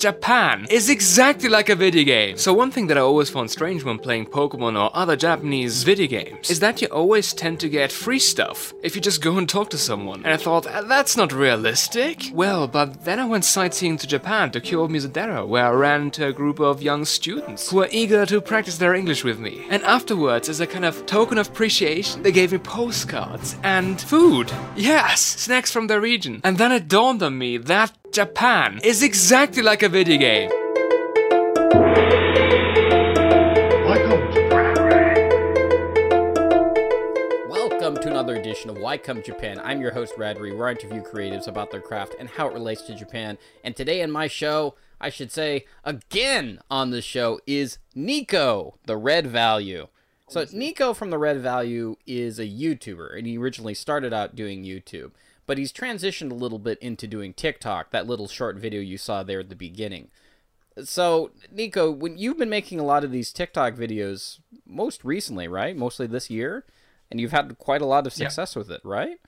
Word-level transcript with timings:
Japan 0.00 0.66
is 0.70 0.88
exactly 0.88 1.50
like 1.50 1.68
a 1.68 1.74
video 1.74 2.04
game. 2.04 2.38
So 2.38 2.54
one 2.54 2.70
thing 2.70 2.86
that 2.86 2.96
I 2.96 3.02
always 3.02 3.28
found 3.28 3.50
strange 3.50 3.84
when 3.84 3.98
playing 3.98 4.26
Pokemon 4.26 4.82
or 4.82 4.90
other 4.96 5.14
Japanese 5.14 5.82
video 5.82 6.06
games 6.06 6.48
is 6.48 6.60
that 6.60 6.80
you 6.80 6.88
always 6.88 7.34
tend 7.34 7.60
to 7.60 7.68
get 7.68 7.92
free 7.92 8.18
stuff 8.18 8.72
if 8.82 8.94
you 8.94 9.02
just 9.02 9.20
go 9.20 9.36
and 9.36 9.46
talk 9.46 9.68
to 9.70 9.76
someone. 9.76 10.24
And 10.24 10.32
I 10.32 10.38
thought, 10.38 10.66
"Ah, 10.66 10.80
that's 10.80 11.18
not 11.18 11.34
realistic. 11.34 12.30
Well, 12.32 12.66
but 12.66 13.04
then 13.04 13.20
I 13.20 13.26
went 13.26 13.44
sightseeing 13.44 13.98
to 13.98 14.06
Japan 14.06 14.50
to 14.52 14.60
Kyoto 14.62 14.88
Mizudera 14.88 15.46
where 15.46 15.66
I 15.66 15.70
ran 15.72 16.00
into 16.04 16.26
a 16.26 16.32
group 16.32 16.60
of 16.60 16.80
young 16.80 17.04
students 17.04 17.68
who 17.68 17.76
were 17.76 17.88
eager 17.92 18.24
to 18.24 18.40
practice 18.40 18.78
their 18.78 18.94
English 18.94 19.22
with 19.22 19.38
me. 19.38 19.66
And 19.68 19.82
afterwards, 19.82 20.48
as 20.48 20.60
a 20.60 20.66
kind 20.66 20.86
of 20.86 21.04
token 21.04 21.36
of 21.36 21.48
appreciation, 21.48 22.22
they 22.22 22.32
gave 22.32 22.52
me 22.52 22.58
postcards 22.58 23.56
and 23.62 24.00
food. 24.00 24.50
Yes, 24.74 25.20
snacks 25.20 25.70
from 25.70 25.88
the 25.88 26.00
region. 26.00 26.40
And 26.42 26.56
then 26.56 26.72
it 26.72 26.88
dawned 26.88 27.22
on 27.22 27.36
me 27.36 27.58
that 27.58 27.92
Japan 28.12 28.80
is 28.82 29.04
exactly 29.04 29.62
like 29.62 29.84
a 29.84 29.88
video 29.88 30.18
game. 30.18 30.50
Welcome 33.86 34.32
to 34.32 34.40
Welcome 37.48 37.94
to 38.02 38.10
another 38.10 38.34
edition 38.34 38.70
of 38.70 38.78
Why 38.78 38.98
Come 38.98 39.22
Japan. 39.22 39.60
I'm 39.62 39.80
your 39.80 39.92
host, 39.92 40.14
Radri, 40.16 40.56
where 40.56 40.66
I 40.66 40.72
interview 40.72 41.02
creatives 41.02 41.46
about 41.46 41.70
their 41.70 41.80
craft 41.80 42.16
and 42.18 42.28
how 42.28 42.48
it 42.48 42.52
relates 42.52 42.82
to 42.82 42.96
Japan. 42.96 43.38
And 43.62 43.76
today 43.76 44.00
in 44.00 44.10
my 44.10 44.26
show, 44.26 44.74
I 45.00 45.08
should 45.08 45.30
say, 45.30 45.66
again 45.84 46.58
on 46.68 46.90
the 46.90 47.02
show, 47.02 47.38
is 47.46 47.78
Nico, 47.94 48.74
the 48.86 48.96
Red 48.96 49.28
Value. 49.28 49.86
So, 50.28 50.44
Nico 50.52 50.94
from 50.94 51.10
the 51.10 51.18
Red 51.18 51.40
Value 51.40 51.94
is 52.06 52.40
a 52.40 52.46
YouTuber, 52.46 53.16
and 53.16 53.26
he 53.26 53.38
originally 53.38 53.74
started 53.74 54.12
out 54.12 54.36
doing 54.36 54.64
YouTube, 54.64 55.12
but 55.50 55.58
he's 55.58 55.72
transitioned 55.72 56.30
a 56.30 56.34
little 56.34 56.60
bit 56.60 56.78
into 56.78 57.08
doing 57.08 57.32
TikTok, 57.32 57.90
that 57.90 58.06
little 58.06 58.28
short 58.28 58.54
video 58.54 58.80
you 58.80 58.96
saw 58.96 59.24
there 59.24 59.40
at 59.40 59.48
the 59.48 59.56
beginning. 59.56 60.06
So, 60.84 61.32
Nico, 61.50 61.90
when 61.90 62.16
you've 62.16 62.38
been 62.38 62.48
making 62.48 62.78
a 62.78 62.84
lot 62.84 63.02
of 63.02 63.10
these 63.10 63.32
TikTok 63.32 63.74
videos 63.74 64.38
most 64.64 65.04
recently, 65.04 65.48
right? 65.48 65.76
Mostly 65.76 66.06
this 66.06 66.30
year, 66.30 66.66
and 67.10 67.20
you've 67.20 67.32
had 67.32 67.58
quite 67.58 67.82
a 67.82 67.84
lot 67.84 68.06
of 68.06 68.16
Yeah. 68.16 68.28
success 68.28 68.54
with 68.54 68.70
it, 68.70 68.80
right? 68.84 69.18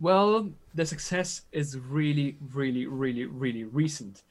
Well, 0.00 0.50
the 0.74 0.84
success 0.84 1.42
is 1.52 1.78
really, 1.78 2.36
really, 2.52 2.86
really, 2.86 3.26
really 3.26 3.62
recent. 3.62 4.24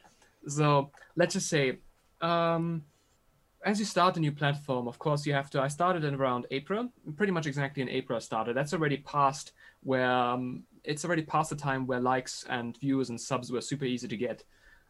So 0.46 0.92
let's 1.16 1.36
just 1.36 1.48
say, 1.48 1.78
um, 2.20 2.84
as 3.64 3.80
you 3.80 3.86
start 3.86 4.18
a 4.18 4.20
new 4.20 4.34
platform, 4.34 4.90
of 4.90 5.00
course, 5.00 5.26
you 5.26 5.32
have 5.32 5.50
to. 5.52 5.62
I 5.62 5.70
started 5.70 6.04
in 6.04 6.16
around 6.16 6.48
April, 6.52 6.90
pretty 7.16 7.32
much 7.32 7.48
exactly 7.48 7.82
in 7.82 7.88
April. 7.88 8.18
I 8.18 8.20
started. 8.20 8.58
That's 8.58 8.74
already 8.74 8.98
past 8.98 9.54
where 9.84 10.12
um, 10.12 10.64
it's 10.84 11.06
already 11.06 11.24
past 11.24 11.50
the 11.50 11.56
time 11.56 11.88
where 11.88 12.00
likes 12.00 12.46
and 12.50 12.78
views 12.78 13.10
and 13.10 13.20
subs 13.20 13.52
were 13.52 13.62
super 13.62 13.86
easy 13.86 14.08
to 14.08 14.18
get. 14.18 14.44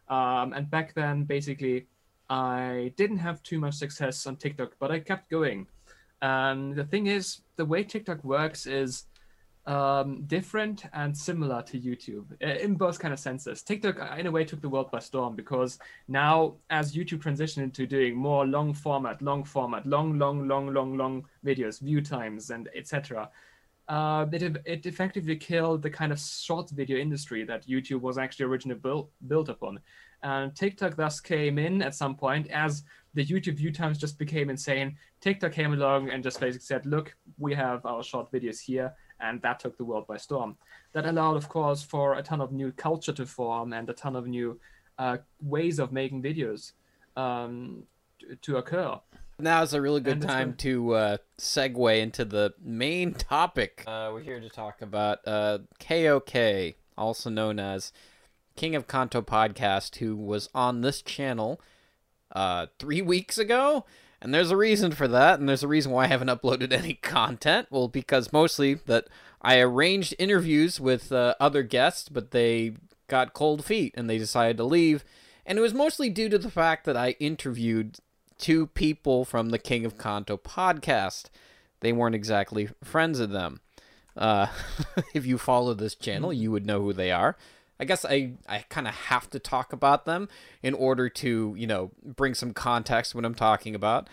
Um, 0.08 0.52
and 0.52 0.70
back 0.70 0.94
then, 0.94 1.24
basically, 1.24 1.86
I 2.30 2.92
didn't 2.96 3.18
have 3.18 3.42
too 3.42 3.58
much 3.58 3.74
success 3.74 4.26
on 4.26 4.36
TikTok, 4.36 4.72
but 4.78 4.90
I 4.90 5.00
kept 5.00 5.30
going. 5.30 5.66
And 6.20 6.74
the 6.74 6.84
thing 6.84 7.06
is, 7.06 7.40
the 7.56 7.64
way 7.64 7.84
TikTok 7.84 8.22
works 8.24 8.66
is 8.66 9.04
um, 9.68 10.22
different 10.26 10.86
and 10.94 11.16
similar 11.16 11.62
to 11.62 11.78
YouTube 11.78 12.40
in 12.40 12.74
both 12.74 12.98
kind 12.98 13.12
of 13.12 13.20
senses. 13.20 13.62
TikTok, 13.62 14.00
uh, 14.00 14.16
in 14.16 14.26
a 14.26 14.30
way, 14.30 14.44
took 14.44 14.62
the 14.62 14.68
world 14.68 14.90
by 14.90 14.98
storm 14.98 15.36
because 15.36 15.78
now, 16.08 16.54
as 16.70 16.94
YouTube 16.94 17.18
transitioned 17.18 17.62
into 17.62 17.86
doing 17.86 18.16
more 18.16 18.46
long 18.46 18.72
format, 18.72 19.20
long 19.20 19.44
format, 19.44 19.86
long, 19.86 20.18
long, 20.18 20.48
long, 20.48 20.72
long, 20.72 20.96
long 20.96 21.26
videos, 21.44 21.80
view 21.80 22.00
times, 22.00 22.50
and 22.50 22.70
etc., 22.74 23.28
uh, 23.88 24.26
it, 24.32 24.56
it 24.64 24.86
effectively 24.86 25.36
killed 25.36 25.82
the 25.82 25.90
kind 25.90 26.12
of 26.12 26.20
short 26.20 26.70
video 26.70 26.98
industry 26.98 27.44
that 27.44 27.66
YouTube 27.66 28.00
was 28.00 28.18
actually 28.18 28.46
originally 28.46 28.78
built 28.78 29.10
built 29.26 29.48
upon. 29.48 29.80
And 30.22 30.54
TikTok 30.54 30.96
thus 30.96 31.20
came 31.20 31.58
in 31.58 31.80
at 31.82 31.94
some 31.94 32.14
point 32.16 32.48
as 32.50 32.82
the 33.14 33.24
YouTube 33.24 33.56
view 33.56 33.72
times 33.72 33.98
just 33.98 34.18
became 34.18 34.50
insane. 34.50 34.96
TikTok 35.20 35.52
came 35.52 35.72
along 35.72 36.10
and 36.10 36.22
just 36.22 36.40
basically 36.40 36.64
said, 36.64 36.86
"Look, 36.86 37.16
we 37.38 37.54
have 37.54 37.86
our 37.86 38.02
short 38.02 38.30
videos 38.30 38.60
here." 38.60 38.94
and 39.20 39.42
that 39.42 39.60
took 39.60 39.76
the 39.76 39.84
world 39.84 40.06
by 40.06 40.16
storm. 40.16 40.56
That 40.92 41.06
allowed, 41.06 41.36
of 41.36 41.48
course, 41.48 41.82
for 41.82 42.14
a 42.14 42.22
ton 42.22 42.40
of 42.40 42.52
new 42.52 42.72
culture 42.72 43.12
to 43.12 43.26
form 43.26 43.72
and 43.72 43.88
a 43.88 43.92
ton 43.92 44.16
of 44.16 44.26
new 44.26 44.60
uh, 44.98 45.18
ways 45.40 45.78
of 45.78 45.92
making 45.92 46.22
videos 46.22 46.72
um, 47.16 47.82
to, 48.20 48.36
to 48.36 48.56
occur. 48.58 48.98
Now 49.40 49.62
is 49.62 49.72
a 49.72 49.80
really 49.80 50.00
good 50.00 50.20
time 50.20 50.54
to 50.54 50.94
uh, 50.94 51.16
segue 51.38 52.00
into 52.00 52.24
the 52.24 52.54
main 52.60 53.14
topic. 53.14 53.84
Uh, 53.86 54.10
we're 54.12 54.22
here 54.22 54.40
to 54.40 54.48
talk 54.48 54.82
about 54.82 55.20
uh, 55.28 55.58
KOK, 55.78 56.74
also 56.96 57.30
known 57.30 57.60
as 57.60 57.92
King 58.56 58.74
of 58.74 58.88
Kanto 58.88 59.22
Podcast, 59.22 59.96
who 59.96 60.16
was 60.16 60.48
on 60.56 60.80
this 60.80 61.02
channel 61.02 61.60
uh, 62.32 62.66
three 62.80 63.00
weeks 63.00 63.38
ago. 63.38 63.84
And 64.20 64.34
there's 64.34 64.50
a 64.50 64.56
reason 64.56 64.90
for 64.90 65.06
that, 65.06 65.38
and 65.38 65.48
there's 65.48 65.62
a 65.62 65.68
reason 65.68 65.92
why 65.92 66.04
I 66.04 66.08
haven't 66.08 66.26
uploaded 66.26 66.72
any 66.72 66.94
content. 66.94 67.68
Well, 67.70 67.86
because 67.86 68.32
mostly 68.32 68.74
that 68.86 69.06
I 69.40 69.60
arranged 69.60 70.16
interviews 70.18 70.80
with 70.80 71.12
uh, 71.12 71.36
other 71.38 71.62
guests, 71.62 72.08
but 72.08 72.32
they 72.32 72.74
got 73.06 73.34
cold 73.34 73.64
feet 73.64 73.94
and 73.96 74.10
they 74.10 74.18
decided 74.18 74.56
to 74.56 74.64
leave. 74.64 75.04
And 75.46 75.58
it 75.58 75.62
was 75.62 75.74
mostly 75.74 76.10
due 76.10 76.28
to 76.28 76.38
the 76.38 76.50
fact 76.50 76.86
that 76.86 76.96
I 76.96 77.10
interviewed 77.20 77.98
two 78.38 78.66
people 78.68 79.24
from 79.24 79.50
the 79.50 79.58
King 79.58 79.84
of 79.84 79.98
Kanto 79.98 80.36
podcast. 80.36 81.26
They 81.80 81.92
weren't 81.92 82.14
exactly 82.14 82.68
friends 82.82 83.20
of 83.20 83.30
them. 83.30 83.60
Uh, 84.16 84.48
if 85.14 85.26
you 85.26 85.38
follow 85.38 85.74
this 85.74 85.94
channel, 85.94 86.32
you 86.32 86.50
would 86.50 86.66
know 86.66 86.82
who 86.82 86.92
they 86.92 87.10
are. 87.10 87.36
I 87.80 87.84
guess 87.84 88.04
I, 88.04 88.32
I 88.48 88.64
kind 88.68 88.88
of 88.88 88.94
have 88.94 89.30
to 89.30 89.38
talk 89.38 89.72
about 89.72 90.04
them 90.04 90.28
in 90.62 90.74
order 90.74 91.08
to, 91.08 91.54
you 91.56 91.66
know, 91.66 91.92
bring 92.04 92.34
some 92.34 92.52
context 92.52 93.14
when 93.14 93.24
I'm 93.24 93.34
talking 93.36 93.74
about. 93.74 94.08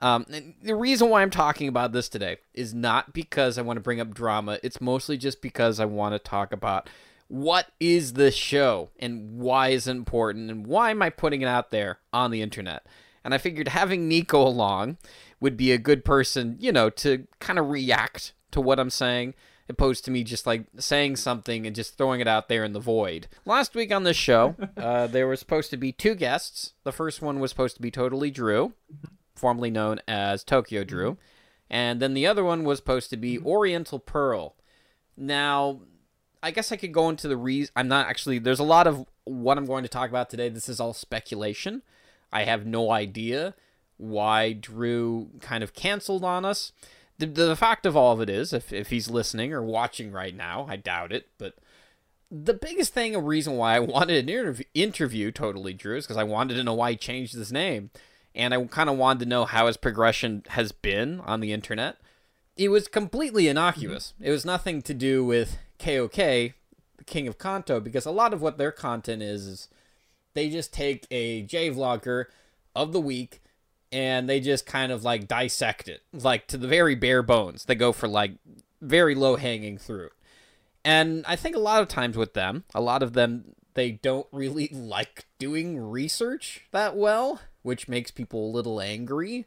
Um, 0.00 0.26
the 0.62 0.74
reason 0.74 1.08
why 1.08 1.22
I'm 1.22 1.30
talking 1.30 1.68
about 1.68 1.92
this 1.92 2.08
today 2.08 2.38
is 2.52 2.74
not 2.74 3.12
because 3.12 3.56
I 3.56 3.62
want 3.62 3.76
to 3.76 3.82
bring 3.82 4.00
up 4.00 4.12
drama. 4.12 4.58
It's 4.64 4.80
mostly 4.80 5.16
just 5.16 5.40
because 5.40 5.78
I 5.78 5.84
want 5.84 6.14
to 6.14 6.18
talk 6.18 6.52
about 6.52 6.90
what 7.28 7.68
is 7.78 8.14
this 8.14 8.34
show 8.34 8.90
and 8.98 9.38
why 9.38 9.68
is 9.68 9.86
it 9.86 9.92
important 9.92 10.50
and 10.50 10.66
why 10.66 10.90
am 10.90 11.00
I 11.00 11.10
putting 11.10 11.42
it 11.42 11.48
out 11.48 11.70
there 11.70 11.98
on 12.12 12.32
the 12.32 12.42
internet. 12.42 12.84
And 13.24 13.34
I 13.34 13.38
figured 13.38 13.68
having 13.68 14.08
Nico 14.08 14.46
along 14.46 14.98
would 15.40 15.56
be 15.56 15.72
a 15.72 15.78
good 15.78 16.04
person, 16.04 16.56
you 16.60 16.72
know, 16.72 16.90
to 16.90 17.26
kind 17.40 17.58
of 17.58 17.70
react 17.70 18.32
to 18.50 18.60
what 18.60 18.78
I'm 18.78 18.90
saying 18.90 19.34
opposed 19.68 20.04
to 20.04 20.10
me 20.10 20.24
just 20.24 20.46
like 20.46 20.66
saying 20.78 21.16
something 21.16 21.66
and 21.66 21.74
just 21.74 21.96
throwing 21.96 22.20
it 22.20 22.28
out 22.28 22.48
there 22.48 22.64
in 22.64 22.72
the 22.72 22.80
void. 22.80 23.28
Last 23.44 23.74
week 23.74 23.92
on 23.92 24.04
this 24.04 24.16
show, 24.16 24.54
uh, 24.76 25.06
there 25.06 25.26
were 25.26 25.36
supposed 25.36 25.70
to 25.70 25.76
be 25.76 25.92
two 25.92 26.14
guests. 26.14 26.74
The 26.84 26.92
first 26.92 27.22
one 27.22 27.40
was 27.40 27.50
supposed 27.50 27.76
to 27.76 27.82
be 27.82 27.90
Totally 27.90 28.30
Drew, 28.30 28.74
mm-hmm. 28.92 29.14
formerly 29.34 29.70
known 29.70 30.00
as 30.06 30.44
Tokyo 30.44 30.84
Drew, 30.84 31.12
mm-hmm. 31.12 31.20
and 31.70 32.00
then 32.00 32.14
the 32.14 32.26
other 32.26 32.44
one 32.44 32.64
was 32.64 32.78
supposed 32.78 33.10
to 33.10 33.16
be 33.16 33.36
mm-hmm. 33.36 33.46
Oriental 33.46 33.98
Pearl. 33.98 34.54
Now, 35.16 35.80
I 36.42 36.50
guess 36.50 36.72
I 36.72 36.76
could 36.76 36.92
go 36.92 37.08
into 37.08 37.28
the 37.28 37.36
reason. 37.36 37.72
I'm 37.76 37.88
not 37.88 38.06
actually. 38.06 38.38
There's 38.38 38.60
a 38.60 38.64
lot 38.64 38.86
of 38.86 39.06
what 39.24 39.56
I'm 39.56 39.66
going 39.66 39.84
to 39.84 39.88
talk 39.88 40.10
about 40.10 40.28
today. 40.28 40.48
This 40.50 40.68
is 40.68 40.80
all 40.80 40.92
speculation. 40.92 41.82
I 42.34 42.44
have 42.44 42.66
no 42.66 42.90
idea 42.90 43.54
why 43.96 44.52
Drew 44.52 45.30
kind 45.40 45.62
of 45.62 45.72
canceled 45.72 46.24
on 46.24 46.44
us. 46.44 46.72
The, 47.16 47.26
the 47.26 47.56
fact 47.56 47.86
of 47.86 47.96
all 47.96 48.12
of 48.12 48.20
it 48.20 48.28
is, 48.28 48.52
if, 48.52 48.72
if 48.72 48.90
he's 48.90 49.08
listening 49.08 49.52
or 49.52 49.62
watching 49.62 50.10
right 50.10 50.34
now, 50.34 50.66
I 50.68 50.76
doubt 50.76 51.12
it, 51.12 51.28
but 51.38 51.54
the 52.30 52.54
biggest 52.54 52.92
thing, 52.92 53.14
a 53.14 53.20
reason 53.20 53.56
why 53.56 53.76
I 53.76 53.78
wanted 53.80 54.24
an 54.24 54.28
interview, 54.28 54.64
interview 54.74 55.30
Totally 55.30 55.72
Drew 55.72 55.96
is 55.96 56.06
because 56.06 56.16
I 56.16 56.24
wanted 56.24 56.54
to 56.54 56.64
know 56.64 56.74
why 56.74 56.90
he 56.90 56.96
changed 56.96 57.34
his 57.34 57.52
name. 57.52 57.90
And 58.34 58.52
I 58.52 58.64
kind 58.64 58.90
of 58.90 58.96
wanted 58.96 59.20
to 59.20 59.28
know 59.28 59.44
how 59.44 59.68
his 59.68 59.76
progression 59.76 60.42
has 60.48 60.72
been 60.72 61.20
on 61.20 61.38
the 61.38 61.52
internet. 61.52 61.98
It 62.56 62.68
was 62.68 62.88
completely 62.88 63.46
innocuous. 63.46 64.12
Mm-hmm. 64.16 64.24
It 64.24 64.30
was 64.30 64.44
nothing 64.44 64.82
to 64.82 64.94
do 64.94 65.24
with 65.24 65.58
KOK, 65.78 66.16
the 66.16 67.04
King 67.06 67.28
of 67.28 67.38
Kanto, 67.38 67.78
because 67.78 68.06
a 68.06 68.10
lot 68.10 68.32
of 68.32 68.42
what 68.42 68.58
their 68.58 68.72
content 68.72 69.22
is 69.22 69.46
is 69.46 69.68
they 70.34 70.50
just 70.50 70.72
take 70.72 71.06
a 71.10 71.42
J 71.42 71.70
vlogger 71.70 72.26
of 72.74 72.92
the 72.92 73.00
week 73.00 73.42
and 73.92 74.28
they 74.28 74.40
just 74.40 74.66
kind 74.66 74.90
of 74.90 75.04
like 75.04 75.28
dissect 75.28 75.88
it, 75.88 76.02
like 76.12 76.46
to 76.48 76.58
the 76.58 76.68
very 76.68 76.94
bare 76.94 77.22
bones. 77.22 77.64
They 77.64 77.76
go 77.76 77.92
for 77.92 78.08
like 78.08 78.32
very 78.80 79.14
low 79.14 79.36
hanging 79.36 79.78
fruit. 79.78 80.12
And 80.84 81.24
I 81.26 81.36
think 81.36 81.56
a 81.56 81.60
lot 81.60 81.80
of 81.80 81.88
times 81.88 82.16
with 82.16 82.34
them, 82.34 82.64
a 82.74 82.80
lot 82.80 83.02
of 83.02 83.12
them, 83.12 83.54
they 83.74 83.92
don't 83.92 84.26
really 84.32 84.68
like 84.72 85.26
doing 85.38 85.78
research 85.78 86.66
that 86.72 86.96
well, 86.96 87.40
which 87.62 87.88
makes 87.88 88.10
people 88.10 88.46
a 88.46 88.54
little 88.54 88.80
angry. 88.80 89.46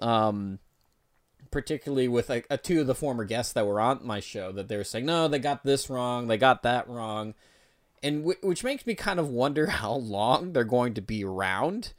Um, 0.00 0.60
particularly 1.50 2.08
with 2.08 2.28
like 2.28 2.46
a, 2.48 2.56
two 2.56 2.80
of 2.80 2.86
the 2.86 2.94
former 2.94 3.24
guests 3.24 3.52
that 3.54 3.66
were 3.66 3.80
on 3.80 4.00
my 4.04 4.20
show, 4.20 4.52
that 4.52 4.68
they 4.68 4.76
were 4.76 4.84
saying, 4.84 5.06
no, 5.06 5.28
they 5.28 5.38
got 5.38 5.64
this 5.64 5.90
wrong, 5.90 6.28
they 6.28 6.36
got 6.36 6.62
that 6.62 6.88
wrong. 6.88 7.34
And 8.02 8.20
w- 8.20 8.38
which 8.42 8.64
makes 8.64 8.86
me 8.86 8.94
kind 8.94 9.20
of 9.20 9.28
wonder 9.28 9.66
how 9.80 9.92
long 9.92 10.52
they're 10.52 10.64
going 10.64 10.94
to 10.94 11.02
be 11.02 11.24
around. 11.24 11.92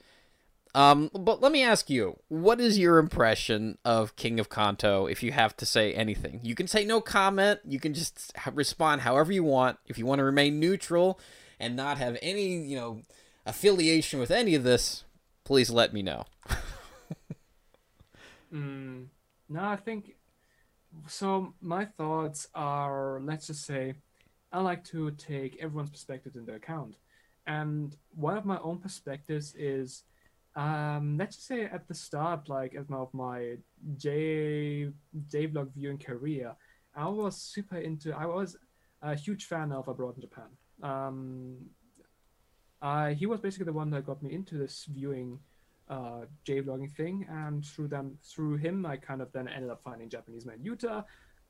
Um, 0.73 1.09
but 1.13 1.41
let 1.41 1.51
me 1.51 1.63
ask 1.63 1.89
you, 1.89 2.17
what 2.29 2.61
is 2.61 2.79
your 2.79 2.97
impression 2.97 3.77
of 3.83 4.15
King 4.15 4.39
of 4.39 4.49
Kanto 4.49 5.05
if 5.05 5.21
you 5.21 5.33
have 5.33 5.55
to 5.57 5.65
say 5.65 5.93
anything? 5.93 6.39
You 6.43 6.55
can 6.55 6.67
say 6.67 6.85
no 6.85 7.01
comment, 7.01 7.59
you 7.67 7.77
can 7.77 7.93
just 7.93 8.31
respond 8.53 9.01
however 9.01 9.33
you 9.33 9.43
want. 9.43 9.79
If 9.87 9.97
you 9.97 10.05
want 10.05 10.19
to 10.19 10.23
remain 10.23 10.61
neutral 10.61 11.19
and 11.59 11.75
not 11.75 11.97
have 11.97 12.17
any, 12.21 12.55
you 12.55 12.77
know, 12.77 13.01
affiliation 13.45 14.17
with 14.17 14.31
any 14.31 14.55
of 14.55 14.63
this, 14.63 15.03
please 15.43 15.69
let 15.69 15.93
me 15.93 16.01
know. 16.01 16.23
Mm, 18.53 19.05
no, 19.49 19.63
I 19.63 19.77
think 19.77 20.15
so. 21.07 21.53
My 21.61 21.85
thoughts 21.85 22.47
are 22.53 23.21
let's 23.23 23.47
just 23.47 23.65
say 23.65 23.93
I 24.51 24.59
like 24.59 24.83
to 24.85 25.11
take 25.11 25.57
everyone's 25.61 25.89
perspective 25.89 26.35
into 26.35 26.53
account. 26.53 26.95
And 27.47 27.95
one 28.15 28.37
of 28.37 28.45
my 28.45 28.59
own 28.59 28.79
perspectives 28.79 29.55
is 29.55 30.03
um, 30.55 31.17
let's 31.17 31.37
just 31.37 31.47
say 31.47 31.63
at 31.63 31.87
the 31.87 31.93
start, 31.93 32.49
like 32.49 32.75
as 32.75 32.85
of 32.91 33.13
my 33.13 33.55
J 33.97 34.89
J 35.29 35.47
vlog 35.47 35.73
viewing 35.73 35.97
career, 35.97 36.55
I 36.95 37.07
was 37.07 37.37
super 37.37 37.77
into. 37.77 38.13
I 38.13 38.25
was 38.25 38.57
a 39.01 39.15
huge 39.15 39.45
fan 39.45 39.71
of 39.71 39.87
Abroad 39.87 40.15
in 40.15 40.21
Japan. 40.21 40.49
Um, 40.83 41.55
uh, 42.81 43.09
he 43.09 43.25
was 43.25 43.39
basically 43.39 43.65
the 43.65 43.73
one 43.73 43.89
that 43.91 44.05
got 44.05 44.21
me 44.21 44.33
into 44.33 44.57
this 44.57 44.85
viewing 44.91 45.39
uh, 45.87 46.25
J 46.43 46.61
vlogging 46.61 46.91
thing, 46.91 47.25
and 47.29 47.65
through 47.65 47.87
them, 47.87 48.17
through 48.23 48.57
him, 48.57 48.85
I 48.85 48.97
kind 48.97 49.21
of 49.21 49.31
then 49.31 49.47
ended 49.47 49.69
up 49.69 49.81
finding 49.83 50.09
Japanese 50.09 50.45
man 50.45 50.59
Yuta, 50.59 51.05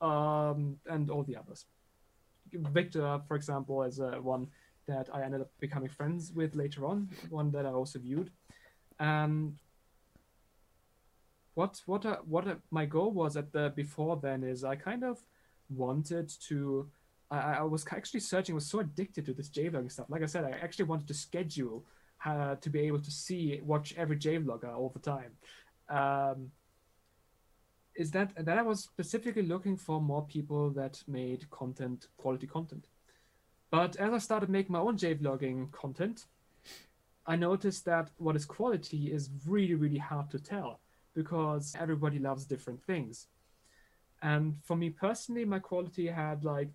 um, 0.06 0.77
and 0.86 1.09
all 1.09 1.24
the 1.24 1.38
others. 1.38 1.65
Victor, 2.53 3.21
for 3.27 3.36
example, 3.36 3.83
is 3.83 4.00
uh, 4.00 4.18
one 4.21 4.48
that 4.88 5.09
I 5.13 5.24
ended 5.24 5.42
up 5.42 5.51
becoming 5.59 5.89
friends 5.89 6.31
with 6.33 6.56
later 6.56 6.86
on, 6.86 7.09
one 7.30 7.51
that 7.51 7.65
I 7.65 7.69
also 7.71 8.00
viewed. 8.00 8.31
And 9.00 9.57
what 11.56 11.81
what 11.86 12.06
uh, 12.06 12.18
what 12.25 12.48
uh, 12.48 12.56
my 12.69 12.86
goal 12.86 13.12
was 13.12 13.36
at 13.36 13.51
the 13.51 13.74
before 13.75 14.18
then 14.21 14.44
is 14.44 14.63
I 14.63 14.75
kind 14.75 15.03
of 15.03 15.19
wanted 15.69 16.30
to. 16.48 16.89
I, 17.30 17.56
I 17.56 17.62
was 17.63 17.86
actually 17.92 18.19
searching, 18.19 18.56
was 18.56 18.65
so 18.65 18.80
addicted 18.80 19.25
to 19.25 19.33
this 19.33 19.50
JVlogging 19.50 19.92
stuff. 19.92 20.07
Like 20.09 20.24
I 20.24 20.27
said, 20.27 20.44
I 20.44 20.51
actually 20.51 20.86
wanted 20.86 21.07
to 21.07 21.13
schedule 21.13 21.86
uh, 22.25 22.56
to 22.56 22.69
be 22.69 22.81
able 22.81 23.00
to 23.00 23.12
see 23.12 23.59
watch 23.63 23.94
every 23.97 24.18
JVlogger 24.18 24.75
all 24.75 24.89
the 24.89 25.00
time. 25.00 25.31
Um, 25.89 26.51
is 27.96 28.12
that 28.12 28.34
that 28.46 28.58
I 28.58 28.62
was 28.62 28.84
specifically 28.84 29.44
looking 29.44 29.78
for 29.78 30.02
more 30.02 30.26
people 30.26 30.70
that 30.72 31.02
made 31.08 31.50
content, 31.50 32.08
quality 32.18 32.48
content. 32.48 32.88
But 33.70 33.96
as 33.98 34.14
I 34.14 34.18
started 34.18 34.50
making 34.50 34.74
my 34.74 34.80
own 34.80 34.98
JVlogging 34.98 35.72
content, 35.72 36.26
I 37.26 37.36
noticed 37.36 37.86
that 37.86 38.10
what 38.18 38.36
is 38.36 38.46
quality 38.46 39.12
is 39.12 39.30
really, 39.46 39.76
really 39.76 39.98
hard 39.98 40.30
to 40.32 40.40
tell 40.40 40.82
because 41.14 41.76
everybody 41.80 42.20
loves 42.20 42.46
different 42.46 42.84
things. 42.84 43.28
And 44.22 44.56
for 44.64 44.76
me 44.76 44.90
personally, 44.90 45.46
my 45.46 45.60
quality 45.60 46.08
had 46.08 46.44
like, 46.44 46.70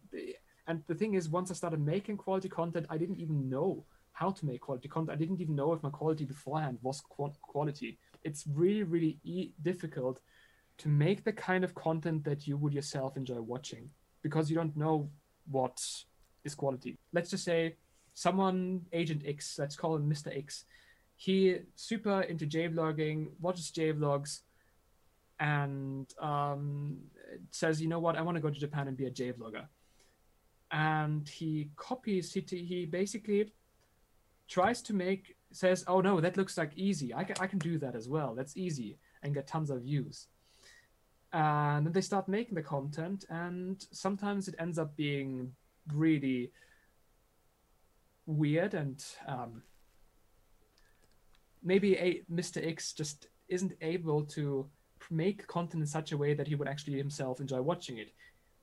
and 0.66 0.82
the 0.86 0.94
thing 0.94 1.14
is, 1.14 1.28
once 1.28 1.50
I 1.50 1.54
started 1.54 1.80
making 1.80 2.16
quality 2.16 2.48
content, 2.48 2.86
I 2.90 2.98
didn't 2.98 3.20
even 3.20 3.48
know 3.48 3.84
how 4.12 4.30
to 4.30 4.46
make 4.46 4.62
quality 4.62 4.88
content. 4.88 5.14
I 5.14 5.18
didn't 5.18 5.40
even 5.40 5.54
know 5.54 5.72
if 5.72 5.82
my 5.82 5.90
quality 5.90 6.24
beforehand 6.24 6.78
was 6.82 7.00
quality. 7.00 7.98
It's 8.24 8.44
really, 8.46 8.82
really 8.82 9.18
e- 9.24 9.52
difficult 9.62 10.20
to 10.78 10.88
make 10.88 11.24
the 11.24 11.32
kind 11.32 11.64
of 11.64 11.74
content 11.74 12.24
that 12.24 12.46
you 12.46 12.56
would 12.56 12.74
yourself 12.74 13.16
enjoy 13.16 13.40
watching 13.40 13.90
because 14.22 14.50
you 14.50 14.56
don't 14.56 14.76
know 14.76 15.08
what 15.50 15.80
is 16.44 16.54
quality. 16.54 16.98
Let's 17.12 17.30
just 17.30 17.44
say 17.44 17.76
someone, 18.14 18.82
Agent 18.92 19.22
X, 19.26 19.58
let's 19.58 19.76
call 19.76 19.96
him 19.96 20.10
Mr. 20.10 20.36
X, 20.36 20.64
he 21.16 21.58
super 21.74 22.22
into 22.22 22.46
J-vlogging, 22.46 23.28
watches 23.40 23.70
J-vlogs, 23.70 24.40
and 25.40 26.12
um, 26.20 26.98
says, 27.50 27.80
you 27.80 27.88
know 27.88 27.98
what, 27.98 28.16
I 28.16 28.22
want 28.22 28.36
to 28.36 28.40
go 28.40 28.50
to 28.50 28.58
Japan 28.58 28.88
and 28.88 28.96
be 28.96 29.06
a 29.06 29.10
J-vlogger. 29.10 29.66
And 30.70 31.28
he 31.28 31.70
copies, 31.76 32.32
he, 32.32 32.40
he 32.40 32.86
basically 32.86 33.52
tries 34.48 34.82
to 34.82 34.94
make, 34.94 35.36
says, 35.52 35.84
oh 35.86 36.00
no, 36.00 36.20
that 36.20 36.36
looks 36.36 36.58
like 36.58 36.72
easy. 36.76 37.14
I 37.14 37.24
can, 37.24 37.36
I 37.40 37.46
can 37.46 37.58
do 37.58 37.78
that 37.78 37.94
as 37.94 38.08
well. 38.08 38.34
That's 38.34 38.56
easy 38.56 38.98
and 39.22 39.34
get 39.34 39.46
tons 39.46 39.70
of 39.70 39.82
views 39.82 40.26
and 41.36 41.86
then 41.86 41.92
they 41.92 42.00
start 42.00 42.28
making 42.28 42.54
the 42.54 42.62
content 42.62 43.24
and 43.28 43.86
sometimes 43.90 44.48
it 44.48 44.54
ends 44.58 44.78
up 44.78 44.96
being 44.96 45.52
really 45.92 46.50
weird 48.26 48.74
and 48.74 49.04
um, 49.28 49.62
maybe 51.62 51.96
a 51.96 52.22
mr 52.32 52.66
x 52.66 52.92
just 52.92 53.28
isn't 53.48 53.72
able 53.80 54.22
to 54.24 54.68
make 55.10 55.46
content 55.46 55.80
in 55.82 55.86
such 55.86 56.12
a 56.12 56.16
way 56.16 56.34
that 56.34 56.46
he 56.46 56.54
would 56.54 56.68
actually 56.68 56.98
himself 56.98 57.40
enjoy 57.40 57.60
watching 57.60 57.98
it. 57.98 58.12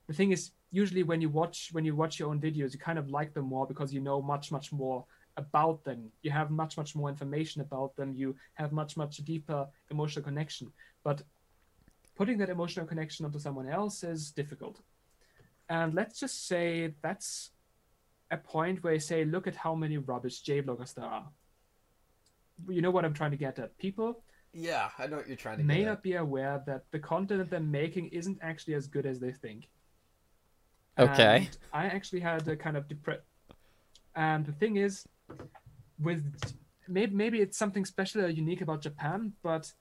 The 0.07 0.13
thing 0.13 0.31
is 0.31 0.51
usually 0.71 1.03
when 1.03 1.21
you 1.21 1.29
watch 1.29 1.69
when 1.71 1.85
you 1.85 1.95
watch 1.95 2.19
your 2.19 2.29
own 2.29 2.39
videos 2.39 2.73
you 2.73 2.79
kind 2.79 2.99
of 2.99 3.09
like 3.09 3.33
them 3.33 3.45
more 3.45 3.65
because 3.65 3.93
you 3.93 4.01
know 4.01 4.21
much 4.21 4.51
much 4.51 4.71
more 4.71 5.05
about 5.37 5.83
them. 5.83 6.11
You 6.21 6.31
have 6.31 6.51
much 6.51 6.77
much 6.77 6.95
more 6.95 7.09
information 7.09 7.61
about 7.61 7.95
them. 7.95 8.13
You 8.15 8.35
have 8.55 8.71
much 8.71 8.97
much 8.97 9.17
deeper 9.17 9.67
emotional 9.89 10.23
connection. 10.23 10.71
But 11.03 11.23
putting 12.15 12.37
that 12.39 12.49
emotional 12.49 12.85
connection 12.85 13.25
onto 13.25 13.39
someone 13.39 13.67
else 13.67 14.03
is 14.03 14.31
difficult. 14.31 14.81
And 15.69 15.93
let's 15.93 16.19
just 16.19 16.47
say 16.47 16.93
that's 17.01 17.51
a 18.31 18.37
point 18.37 18.83
where 18.83 18.93
you 18.93 18.99
say, 18.99 19.25
look 19.25 19.47
at 19.47 19.55
how 19.55 19.75
many 19.75 19.97
rubbish 19.97 20.41
J-vloggers 20.41 20.93
there 20.93 21.05
are. 21.05 21.29
You 22.69 22.81
know 22.81 22.91
what 22.91 23.05
I'm 23.05 23.13
trying 23.13 23.31
to 23.31 23.37
get 23.37 23.59
at. 23.59 23.77
People 23.77 24.23
yeah, 24.53 24.89
I 24.99 25.07
know 25.07 25.17
what 25.17 25.27
you're 25.27 25.35
trying 25.35 25.57
to 25.57 25.63
may 25.63 25.83
not 25.83 26.03
be 26.03 26.13
aware 26.13 26.61
that 26.67 26.83
the 26.91 26.99
content 26.99 27.39
that 27.39 27.49
they're 27.49 27.59
making 27.59 28.09
isn't 28.09 28.37
actually 28.41 28.75
as 28.75 28.85
good 28.85 29.05
as 29.07 29.19
they 29.19 29.31
think. 29.31 29.67
Okay. 30.99 31.37
And 31.37 31.57
I 31.73 31.85
actually 31.85 32.19
had 32.19 32.47
a 32.47 32.55
kind 32.55 32.77
of 32.77 32.87
depressed. 32.87 33.23
And 34.15 34.45
the 34.45 34.51
thing 34.51 34.75
is, 34.75 35.07
with 35.99 36.23
maybe 36.87 37.15
maybe 37.15 37.41
it's 37.41 37.57
something 37.57 37.83
special 37.83 38.21
or 38.21 38.27
unique 38.27 38.61
about 38.61 38.83
Japan, 38.83 39.33
but 39.41 39.73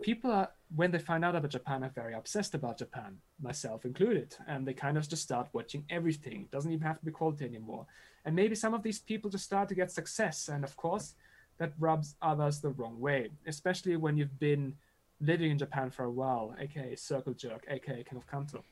people 0.00 0.30
are 0.30 0.50
when 0.74 0.90
they 0.90 0.98
find 0.98 1.24
out 1.24 1.36
about 1.36 1.50
Japan 1.50 1.84
are 1.84 1.90
very 1.90 2.14
obsessed 2.14 2.54
about 2.54 2.78
Japan, 2.78 3.18
myself 3.40 3.84
included, 3.84 4.34
and 4.46 4.66
they 4.66 4.72
kind 4.72 4.96
of 4.96 5.06
just 5.06 5.22
start 5.22 5.48
watching 5.52 5.84
everything. 5.90 6.42
It 6.42 6.50
doesn't 6.50 6.72
even 6.72 6.86
have 6.86 6.98
to 6.98 7.04
be 7.04 7.10
quality 7.10 7.44
anymore. 7.44 7.86
And 8.24 8.34
maybe 8.34 8.54
some 8.54 8.72
of 8.72 8.82
these 8.82 8.98
people 8.98 9.30
just 9.30 9.44
start 9.44 9.68
to 9.68 9.74
get 9.74 9.90
success, 9.90 10.48
and 10.48 10.64
of 10.64 10.76
course, 10.76 11.14
that 11.58 11.72
rubs 11.78 12.14
others 12.22 12.60
the 12.60 12.70
wrong 12.70 12.98
way, 12.98 13.30
especially 13.46 13.96
when 13.96 14.16
you've 14.16 14.38
been 14.38 14.74
living 15.20 15.50
in 15.50 15.58
Japan 15.58 15.90
for 15.90 16.04
a 16.04 16.10
while, 16.10 16.54
aka 16.58 16.96
Circle 16.96 17.34
Jerk, 17.34 17.64
aka 17.68 18.02
King 18.02 18.18
of 18.18 18.26
Kanto. 18.26 18.64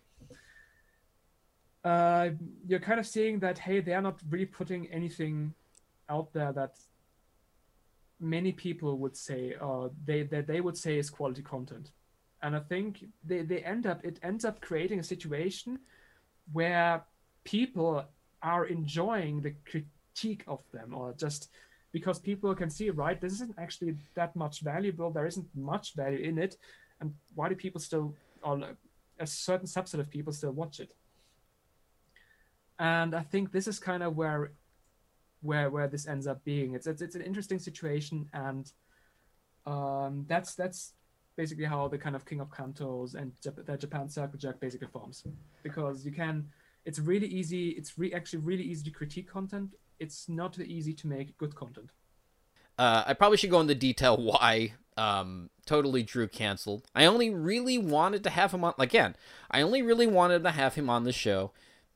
Uh, 1.84 2.30
you're 2.66 2.80
kind 2.80 3.00
of 3.00 3.06
seeing 3.06 3.38
that 3.40 3.58
hey, 3.58 3.80
they 3.80 3.92
are 3.92 4.02
not 4.02 4.20
really 4.28 4.46
putting 4.46 4.86
anything 4.88 5.54
out 6.08 6.32
there 6.32 6.52
that 6.52 6.76
many 8.20 8.52
people 8.52 8.98
would 8.98 9.16
say 9.16 9.54
uh, 9.60 9.88
they 10.04 10.22
that 10.24 10.46
they 10.46 10.60
would 10.60 10.76
say 10.76 10.98
is 10.98 11.10
quality 11.10 11.42
content. 11.42 11.90
And 12.42 12.56
i 12.56 12.60
think 12.60 13.04
they, 13.22 13.42
they 13.42 13.58
end 13.58 13.86
up 13.86 14.04
it 14.04 14.18
ends 14.22 14.44
up 14.44 14.60
creating 14.62 14.98
a 14.98 15.02
situation 15.02 15.78
where 16.52 17.04
people 17.44 18.04
are 18.42 18.64
enjoying 18.66 19.42
the 19.42 19.54
critique 19.70 20.44
of 20.46 20.62
them 20.72 20.94
or 20.94 21.12
just 21.12 21.50
because 21.92 22.18
people 22.18 22.54
can 22.54 22.70
see 22.70 22.88
right 22.90 23.20
this 23.20 23.34
isn't 23.34 23.54
actually 23.58 23.94
that 24.14 24.34
much 24.34 24.60
valuable 24.60 25.10
there 25.10 25.26
isn't 25.26 25.48
much 25.54 25.94
value 25.94 26.18
in 26.18 26.38
it 26.38 26.56
and 27.00 27.14
why 27.34 27.48
do 27.48 27.54
people 27.54 27.80
still 27.80 28.14
or 28.42 28.60
a 29.18 29.26
certain 29.26 29.66
subset 29.66 30.00
of 30.00 30.08
people 30.10 30.32
still 30.32 30.52
watch 30.52 30.80
it? 30.80 30.94
And 32.78 33.14
i 33.14 33.22
think 33.22 33.52
this 33.52 33.68
is 33.68 33.78
kind 33.78 34.02
of 34.02 34.16
where 34.16 34.52
where 35.42 35.70
where 35.70 35.88
this 35.88 36.06
ends 36.06 36.26
up 36.26 36.44
being. 36.44 36.74
It's 36.74 36.86
it's, 36.86 37.02
it's 37.02 37.14
an 37.14 37.22
interesting 37.22 37.58
situation, 37.58 38.28
and 38.32 38.70
um, 39.66 40.26
that's 40.28 40.54
that's 40.54 40.92
basically 41.36 41.64
how 41.64 41.88
the 41.88 41.98
kind 41.98 42.16
of 42.16 42.26
King 42.26 42.40
of 42.40 42.50
Kantos 42.50 43.14
and 43.14 43.32
Jap- 43.42 43.64
the 43.64 43.76
Japan 43.76 44.08
Circle 44.08 44.38
Jerk 44.38 44.60
basically 44.60 44.88
forms, 44.88 45.24
because 45.62 46.04
you 46.04 46.12
can. 46.12 46.48
It's 46.86 46.98
really 46.98 47.26
easy. 47.26 47.70
It's 47.70 47.98
re- 47.98 48.12
actually 48.14 48.40
really 48.40 48.64
easy 48.64 48.84
to 48.84 48.90
critique 48.90 49.28
content. 49.28 49.74
It's 49.98 50.28
not 50.28 50.58
easy 50.58 50.94
to 50.94 51.06
make 51.06 51.36
good 51.36 51.54
content. 51.54 51.90
Uh, 52.78 53.04
I 53.06 53.12
probably 53.12 53.36
should 53.36 53.50
go 53.50 53.60
into 53.60 53.74
detail 53.74 54.16
why 54.16 54.72
um, 54.96 55.50
Totally 55.66 56.02
Drew 56.02 56.26
canceled. 56.26 56.86
I 56.94 57.04
only 57.04 57.28
really 57.28 57.76
wanted 57.76 58.24
to 58.24 58.30
have 58.30 58.52
him 58.52 58.64
on 58.64 58.72
again. 58.78 59.14
I 59.50 59.60
only 59.60 59.82
really 59.82 60.06
wanted 60.06 60.42
to 60.44 60.50
have 60.50 60.74
him 60.74 60.88
on 60.88 61.04
the 61.04 61.12
show 61.12 61.52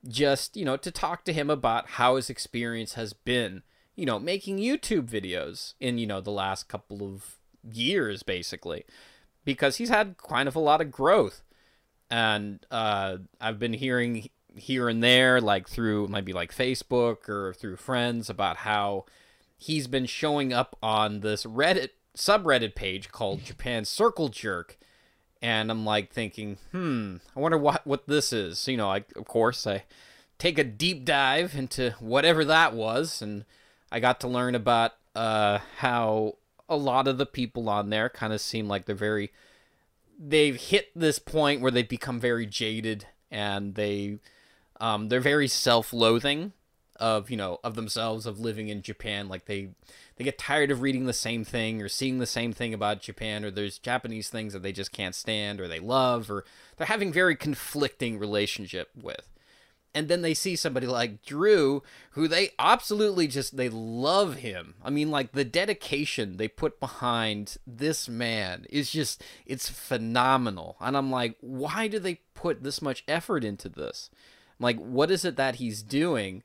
just, 0.08 0.56
you 0.56 0.64
know, 0.64 0.76
to 0.76 0.90
talk 0.90 1.24
to 1.24 1.32
him 1.32 1.50
about 1.50 1.90
how 1.90 2.16
his 2.16 2.30
experience 2.30 2.94
has 2.94 3.12
been, 3.12 3.62
you 3.96 4.06
know, 4.06 4.18
making 4.18 4.58
YouTube 4.58 5.08
videos 5.08 5.74
in, 5.80 5.98
you 5.98 6.06
know, 6.06 6.20
the 6.20 6.30
last 6.30 6.68
couple 6.68 7.02
of 7.02 7.36
years, 7.62 8.22
basically, 8.22 8.84
because 9.44 9.76
he's 9.76 9.88
had 9.88 10.16
kind 10.18 10.48
of 10.48 10.56
a 10.56 10.60
lot 10.60 10.80
of 10.80 10.90
growth. 10.90 11.42
And 12.10 12.64
uh, 12.70 13.18
I've 13.40 13.58
been 13.58 13.72
hearing 13.72 14.28
here 14.56 14.88
and 14.88 15.02
there, 15.02 15.40
like 15.40 15.68
through 15.68 16.08
maybe 16.08 16.32
like 16.32 16.54
Facebook 16.54 17.28
or 17.28 17.54
through 17.54 17.76
friends, 17.76 18.28
about 18.28 18.58
how 18.58 19.06
he's 19.56 19.86
been 19.86 20.06
showing 20.06 20.52
up 20.52 20.76
on 20.82 21.20
this 21.20 21.44
Reddit 21.44 21.90
subreddit 22.16 22.74
page 22.74 23.10
called 23.10 23.44
Japan 23.44 23.84
Circle 23.84 24.28
Jerk 24.28 24.78
and 25.44 25.70
I'm 25.70 25.84
like 25.84 26.10
thinking, 26.10 26.56
hmm, 26.72 27.16
I 27.36 27.40
wonder 27.40 27.58
what 27.58 27.86
what 27.86 28.08
this 28.08 28.32
is. 28.32 28.66
You 28.66 28.78
know, 28.78 28.90
I 28.90 29.04
of 29.14 29.26
course 29.26 29.66
I 29.66 29.84
take 30.38 30.58
a 30.58 30.64
deep 30.64 31.04
dive 31.04 31.54
into 31.54 31.94
whatever 32.00 32.46
that 32.46 32.72
was, 32.72 33.20
and 33.20 33.44
I 33.92 34.00
got 34.00 34.20
to 34.20 34.28
learn 34.28 34.54
about 34.54 34.92
uh, 35.14 35.58
how 35.76 36.36
a 36.66 36.76
lot 36.76 37.06
of 37.06 37.18
the 37.18 37.26
people 37.26 37.68
on 37.68 37.90
there 37.90 38.08
kind 38.08 38.32
of 38.32 38.40
seem 38.40 38.68
like 38.68 38.86
they're 38.86 38.94
very 38.94 39.32
they've 40.18 40.56
hit 40.56 40.88
this 40.96 41.18
point 41.18 41.60
where 41.60 41.70
they've 41.70 41.86
become 41.86 42.18
very 42.18 42.46
jaded 42.46 43.06
and 43.30 43.74
they 43.74 44.20
um, 44.80 45.10
they're 45.10 45.20
very 45.20 45.46
self-loathing 45.46 46.52
of 46.96 47.30
you 47.30 47.36
know 47.36 47.58
of 47.64 47.74
themselves 47.74 48.26
of 48.26 48.38
living 48.38 48.68
in 48.68 48.82
Japan 48.82 49.28
like 49.28 49.46
they 49.46 49.70
they 50.16 50.24
get 50.24 50.38
tired 50.38 50.70
of 50.70 50.80
reading 50.80 51.06
the 51.06 51.12
same 51.12 51.44
thing 51.44 51.82
or 51.82 51.88
seeing 51.88 52.18
the 52.18 52.26
same 52.26 52.52
thing 52.52 52.72
about 52.72 53.00
Japan 53.00 53.44
or 53.44 53.50
there's 53.50 53.78
Japanese 53.78 54.28
things 54.28 54.52
that 54.52 54.62
they 54.62 54.72
just 54.72 54.92
can't 54.92 55.14
stand 55.14 55.60
or 55.60 55.66
they 55.66 55.80
love 55.80 56.30
or 56.30 56.44
they're 56.76 56.86
having 56.86 57.12
very 57.12 57.34
conflicting 57.36 58.18
relationship 58.18 58.90
with 59.00 59.28
and 59.94 60.08
then 60.08 60.22
they 60.22 60.34
see 60.34 60.56
somebody 60.56 60.88
like 60.88 61.22
Drew, 61.22 61.82
who 62.10 62.26
they 62.26 62.50
absolutely 62.58 63.28
just 63.28 63.56
they 63.56 63.68
love 63.68 64.36
him. 64.36 64.74
I 64.82 64.90
mean, 64.90 65.10
like 65.10 65.32
the 65.32 65.44
dedication 65.44 66.36
they 66.36 66.48
put 66.48 66.80
behind 66.80 67.56
this 67.64 68.08
man 68.08 68.66
is 68.68 68.90
just 68.90 69.22
it's 69.46 69.68
phenomenal. 69.68 70.76
And 70.80 70.96
I'm 70.96 71.12
like, 71.12 71.36
why 71.40 71.86
do 71.86 72.00
they 72.00 72.20
put 72.34 72.64
this 72.64 72.82
much 72.82 73.04
effort 73.06 73.44
into 73.44 73.68
this? 73.68 74.10
Like, 74.58 74.78
what 74.78 75.10
is 75.10 75.24
it 75.24 75.36
that 75.36 75.56
he's 75.56 75.82
doing 75.82 76.42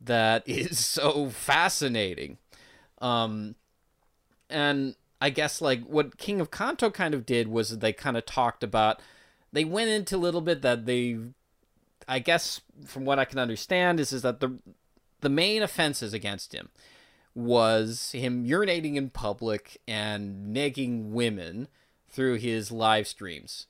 that 0.00 0.42
is 0.48 0.84
so 0.84 1.28
fascinating? 1.30 2.38
Um, 3.00 3.54
and 4.48 4.94
I 5.20 5.30
guess 5.30 5.60
like 5.60 5.84
what 5.84 6.18
King 6.18 6.40
of 6.40 6.50
Kanto 6.50 6.90
kind 6.90 7.14
of 7.14 7.26
did 7.26 7.48
was 7.48 7.78
they 7.78 7.92
kind 7.92 8.16
of 8.16 8.26
talked 8.26 8.62
about. 8.62 9.00
They 9.52 9.64
went 9.64 9.90
into 9.90 10.16
a 10.16 10.18
little 10.18 10.40
bit 10.40 10.62
that 10.62 10.86
they 10.86 11.18
I 12.08 12.18
guess 12.18 12.60
from 12.86 13.04
what 13.04 13.18
I 13.18 13.24
can 13.24 13.38
understand 13.38 14.00
is 14.00 14.12
is 14.12 14.22
that 14.22 14.40
the 14.40 14.58
the 15.20 15.28
main 15.28 15.62
offenses 15.62 16.12
against 16.12 16.54
him 16.54 16.68
was 17.34 18.12
him 18.12 18.46
urinating 18.46 18.96
in 18.96 19.10
public 19.10 19.80
and 19.86 20.54
negging 20.54 21.10
women 21.10 21.68
through 22.08 22.36
his 22.36 22.70
live 22.70 23.06
streams, 23.06 23.66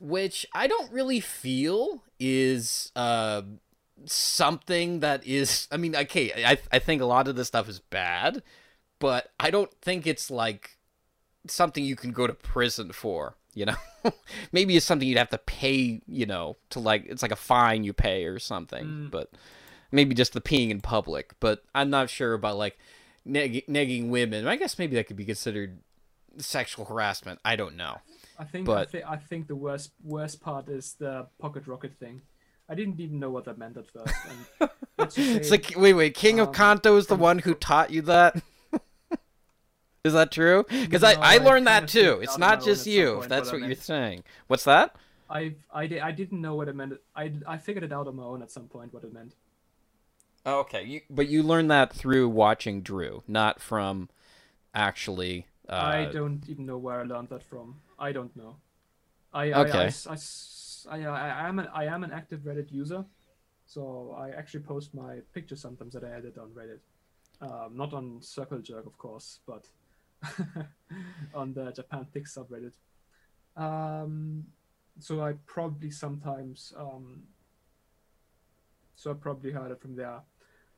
which 0.00 0.46
I 0.52 0.66
don't 0.66 0.90
really 0.90 1.20
feel 1.20 2.02
is 2.18 2.90
uh, 2.96 3.42
something 4.06 5.00
that 5.00 5.26
is. 5.26 5.68
I 5.70 5.76
mean, 5.76 5.94
okay, 5.96 6.32
I 6.44 6.58
I 6.72 6.78
think 6.78 7.02
a 7.02 7.06
lot 7.06 7.28
of 7.28 7.36
this 7.36 7.48
stuff 7.48 7.68
is 7.68 7.78
bad, 7.80 8.42
but 8.98 9.30
I 9.38 9.50
don't 9.50 9.72
think 9.82 10.06
it's 10.06 10.30
like 10.30 10.78
something 11.46 11.84
you 11.84 11.96
can 11.96 12.12
go 12.12 12.26
to 12.26 12.34
prison 12.34 12.92
for 12.92 13.34
you 13.54 13.64
know 13.64 13.74
maybe 14.52 14.76
it's 14.76 14.84
something 14.84 15.08
you'd 15.08 15.16
have 15.18 15.30
to 15.30 15.38
pay 15.38 16.00
you 16.06 16.26
know 16.26 16.54
to 16.68 16.78
like 16.78 17.04
it's 17.06 17.22
like 17.22 17.32
a 17.32 17.36
fine 17.36 17.82
you 17.82 17.92
pay 17.94 18.24
or 18.26 18.38
something 18.38 18.84
Mm. 18.84 19.10
but 19.10 19.32
maybe 19.90 20.14
just 20.14 20.34
the 20.34 20.40
peeing 20.42 20.68
in 20.70 20.80
public 20.82 21.32
but 21.40 21.64
i'm 21.74 21.88
not 21.90 22.10
sure 22.10 22.34
about 22.34 22.58
like 22.58 22.78
neg- 23.24 23.66
negging 23.66 24.10
women 24.10 24.46
i 24.46 24.54
guess 24.54 24.78
maybe 24.78 24.94
that 24.96 25.06
could 25.08 25.16
be 25.16 25.24
considered 25.24 25.78
sexual 26.36 26.84
harassment 26.84 27.40
i 27.44 27.56
don't 27.56 27.74
know 27.76 27.96
I 28.38 28.44
think 28.44 28.66
But- 28.66 28.88
I, 28.88 28.90
thi- 28.90 29.04
I 29.04 29.16
think 29.16 29.48
the 29.48 29.56
worst 29.56 29.90
worst 30.04 30.40
part 30.42 30.68
is 30.68 30.94
the 30.98 31.26
pocket 31.40 31.66
rocket 31.66 31.92
thing. 31.98 32.20
I 32.70 32.74
didn't 32.74 33.00
even 33.00 33.18
know 33.18 33.30
what 33.30 33.44
that 33.44 33.58
meant 33.58 33.76
at 33.76 33.86
first. 33.88 34.14
And 34.60 34.70
it's 34.98 35.50
like 35.50 35.72
wait 35.76 35.94
wait 35.94 36.14
king 36.14 36.38
of 36.38 36.48
um, 36.48 36.54
kanto 36.54 36.96
is 36.96 37.08
the 37.08 37.14
from- 37.14 37.20
one 37.20 37.38
who 37.40 37.54
taught 37.54 37.90
you 37.90 38.00
that 38.02 38.40
is 40.04 40.12
that 40.12 40.30
true 40.30 40.64
because 40.70 41.02
No, 41.02 41.08
I, 41.08 41.14
I 41.14 41.34
I 41.34 41.38
learned 41.38 41.66
that 41.66 41.88
too 41.88 42.20
it's 42.22 42.38
not 42.38 42.52
on 42.52 42.58
my 42.58 42.62
own 42.62 42.64
just 42.64 42.86
you 42.86 43.08
if 43.08 43.18
point 43.18 43.28
that's 43.28 43.52
what 43.52 43.60
what 43.60 43.66
you're 43.66 43.76
saying 43.76 44.22
what's 44.46 44.64
that 44.64 44.94
I 45.30 45.54
I 45.72 45.86
did 45.86 46.00
I 46.00 46.10
didn't 46.10 46.40
know 46.40 46.56
what 46.56 46.68
it 46.68 46.74
meant. 46.74 46.94
I 47.14 47.32
I 47.46 47.56
figured 47.56 47.84
it 47.84 47.92
out 47.92 48.08
on 48.08 48.16
my 48.16 48.24
own 48.24 48.42
at 48.42 48.50
some 48.50 48.66
point 48.66 48.92
what 48.92 49.04
it 49.04 49.12
meant. 49.12 49.34
Oh, 50.44 50.60
okay, 50.60 50.82
you, 50.84 51.00
but 51.08 51.28
you 51.28 51.42
learned 51.42 51.70
that 51.70 51.92
through 51.92 52.28
watching 52.30 52.82
Drew, 52.82 53.22
not 53.28 53.60
from 53.60 54.08
actually. 54.74 55.46
Uh, 55.68 55.74
I 55.74 56.04
don't 56.06 56.42
even 56.48 56.66
know 56.66 56.78
where 56.78 57.00
I 57.00 57.04
learned 57.04 57.28
that 57.28 57.44
from. 57.44 57.76
I 57.98 58.10
don't 58.12 58.34
know. 58.34 58.56
I 59.32 59.52
Okay. 59.52 59.70
I, 59.78 59.84
I, 59.84 60.14
I, 60.14 60.16
I, 60.90 61.02
I 61.02 61.48
am 61.48 61.58
an 61.58 61.68
I 61.74 61.84
am 61.84 62.04
an 62.04 62.12
active 62.12 62.40
Reddit 62.40 62.70
user, 62.72 63.04
so 63.66 64.14
I 64.18 64.30
actually 64.30 64.60
post 64.60 64.94
my 64.94 65.18
pictures 65.34 65.60
sometimes 65.60 65.94
that 65.94 66.04
I 66.04 66.12
edit 66.16 66.38
on 66.38 66.50
Reddit. 66.50 66.80
Um, 67.42 67.76
not 67.76 67.94
on 67.94 68.20
Circle 68.20 68.58
Jerk, 68.58 68.86
of 68.86 68.98
course, 68.98 69.40
but 69.46 69.66
on 71.34 71.54
the 71.54 71.72
Japan 71.72 72.06
Thick 72.12 72.26
subreddit. 72.26 72.72
Um, 73.56 74.44
so 74.98 75.22
I 75.22 75.32
probably 75.46 75.90
sometimes 75.90 76.72
um, 76.76 77.22
so 78.94 79.10
I 79.10 79.14
probably 79.14 79.50
heard 79.50 79.70
it 79.70 79.80
from 79.80 79.96
there, 79.96 80.20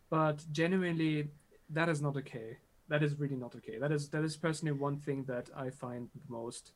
but 0.08 0.44
genuinely, 0.52 1.28
that 1.70 1.88
is 1.88 2.00
not 2.00 2.16
okay. 2.18 2.58
That 2.88 3.02
is 3.02 3.18
really 3.18 3.36
not 3.36 3.54
okay. 3.56 3.78
That 3.78 3.90
is 3.90 4.08
that 4.10 4.22
is 4.22 4.36
personally 4.36 4.72
one 4.72 4.98
thing 4.98 5.24
that 5.24 5.50
I 5.56 5.70
find 5.70 6.08
the 6.14 6.20
most 6.28 6.72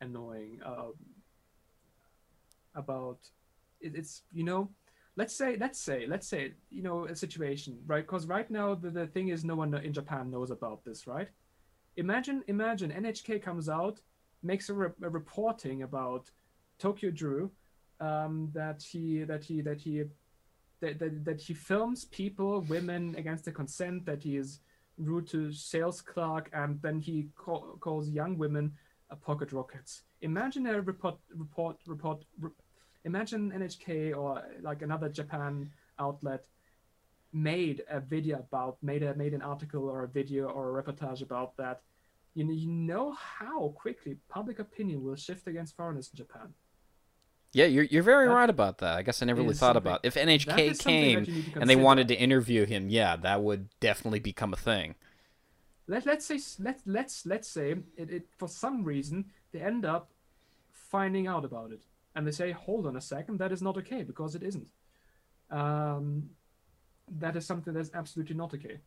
annoying 0.00 0.60
um, 0.64 0.94
about 2.74 3.18
it, 3.80 3.94
it's 3.94 4.22
you 4.32 4.44
know 4.44 4.68
let's 5.16 5.34
say 5.34 5.56
let's 5.58 5.80
say 5.80 6.06
let's 6.06 6.26
say 6.26 6.52
you 6.70 6.82
know 6.82 7.06
a 7.06 7.14
situation 7.14 7.78
right? 7.86 8.06
Because 8.06 8.26
right 8.26 8.50
now 8.50 8.74
the, 8.74 8.90
the 8.90 9.06
thing 9.06 9.28
is 9.28 9.44
no 9.44 9.56
one 9.56 9.74
in 9.74 9.92
japan 9.92 10.30
knows 10.30 10.50
about 10.50 10.84
this 10.84 11.06
right? 11.06 11.28
Imagine 11.96 12.42
imagine 12.46 12.90
nhk 12.90 13.42
comes 13.42 13.68
out 13.68 14.00
makes 14.42 14.68
a, 14.70 14.74
re- 14.74 14.88
a 15.02 15.10
reporting 15.10 15.82
about 15.82 16.30
tokyo 16.78 17.10
drew 17.10 17.50
um, 18.00 18.50
that 18.54 18.82
he 18.82 19.24
that 19.24 19.44
he 19.44 19.60
that 19.60 19.80
he 19.80 20.04
that, 20.80 20.98
that, 20.98 21.24
that 21.24 21.40
he 21.40 21.52
films 21.52 22.06
people 22.06 22.62
women 22.62 23.14
against 23.18 23.44
their 23.44 23.52
consent 23.52 24.06
that 24.06 24.22
he 24.22 24.36
is 24.36 24.60
rude 24.96 25.26
to 25.28 25.52
sales 25.52 26.00
clerk 26.00 26.48
and 26.52 26.80
then 26.82 26.98
he 26.98 27.28
call, 27.36 27.76
calls 27.80 28.08
young 28.08 28.38
women 28.38 28.72
uh, 29.10 29.14
pocket 29.16 29.52
rockets 29.52 30.02
imagine 30.22 30.66
a 30.66 30.80
report 30.80 31.16
report 31.34 31.76
report 31.86 32.24
re- 32.40 32.50
imagine 33.04 33.50
nhk 33.52 34.16
or 34.16 34.42
like 34.62 34.82
another 34.82 35.08
japan 35.08 35.70
outlet 35.98 36.44
made 37.32 37.82
a 37.88 38.00
video 38.00 38.38
about 38.38 38.76
made 38.82 39.02
a 39.02 39.14
made 39.14 39.34
an 39.34 39.42
article 39.42 39.88
or 39.88 40.04
a 40.04 40.08
video 40.08 40.46
or 40.48 40.78
a 40.78 40.82
reportage 40.82 41.22
about 41.22 41.56
that 41.56 41.82
you 42.34 42.44
know, 42.44 42.52
you 42.52 42.68
know 42.68 43.12
how 43.12 43.68
quickly 43.68 44.16
public 44.28 44.58
opinion 44.58 45.02
will 45.02 45.16
shift 45.16 45.46
against 45.46 45.76
foreigners 45.76 46.10
in 46.12 46.16
japan 46.16 46.52
yeah, 47.52 47.64
you're 47.64 47.84
you're 47.84 48.04
very 48.04 48.28
That 48.28 48.34
right 48.34 48.50
about 48.50 48.78
that. 48.78 48.96
I 48.96 49.02
guess 49.02 49.22
I 49.22 49.26
never 49.26 49.42
really 49.42 49.54
thought 49.54 49.76
about 49.76 50.00
if 50.04 50.14
NHK 50.14 50.78
came 50.78 51.18
that 51.18 51.28
you 51.28 51.34
need 51.34 51.52
to 51.52 51.60
and 51.60 51.68
they 51.68 51.76
wanted 51.76 52.06
to 52.08 52.14
interview 52.14 52.64
him. 52.64 52.88
Yeah, 52.88 53.16
that 53.16 53.42
would 53.42 53.68
definitely 53.80 54.20
become 54.20 54.52
a 54.52 54.56
thing. 54.56 54.94
let, 55.88 56.06
let's 56.06 56.26
say 56.26 56.38
let's 56.60 56.82
let's 56.86 57.26
let's 57.26 57.48
say 57.48 57.74
it, 57.96 58.10
it 58.10 58.28
for 58.38 58.48
some 58.48 58.84
reason 58.84 59.24
they 59.52 59.60
end 59.60 59.84
up 59.84 60.10
finding 60.70 61.26
out 61.26 61.44
about 61.44 61.72
it. 61.72 61.84
And 62.14 62.26
they 62.26 62.32
say 62.32 62.50
hold 62.50 62.86
on 62.86 62.96
a 62.96 63.00
second 63.00 63.38
that 63.38 63.52
is 63.52 63.62
not 63.62 63.76
okay 63.78 64.02
because 64.02 64.34
it 64.34 64.42
isn't. 64.42 64.68
Um, 65.50 66.30
that 67.08 67.36
is 67.36 67.46
something 67.46 67.72
that's 67.72 67.90
absolutely 67.94 68.36
not 68.36 68.54
okay. 68.54 68.78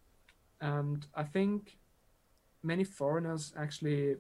And 0.62 1.05
i 1.15 1.24
think 1.24 1.77
many 2.62 2.84
foreigners 2.84 3.53
actually 3.58 4.15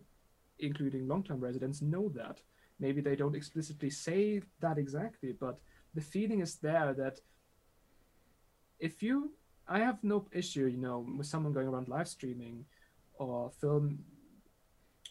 including 0.59 1.07
long-term 1.07 1.39
residents 1.39 1.81
know 1.81 2.09
that. 2.09 2.41
Maybe 2.79 3.01
they 3.01 3.15
don't 3.15 3.35
explicitly 3.35 3.89
say 3.89 4.41
that 4.59 4.77
exactly 4.77 5.33
but 5.39 5.59
the 5.93 6.01
feeling 6.01 6.41
is 6.41 6.55
there 6.55 6.93
that 6.93 7.19
if 8.79 9.03
you 9.03 9.31
i 9.67 9.79
have 9.79 10.03
no 10.03 10.25
issue 10.31 10.65
you 10.65 10.77
know 10.77 11.05
with 11.17 11.27
someone 11.27 11.53
going 11.53 11.67
around 11.67 11.87
live 11.87 12.07
streaming 12.07 12.65
or 13.15 13.51
film 13.61 13.99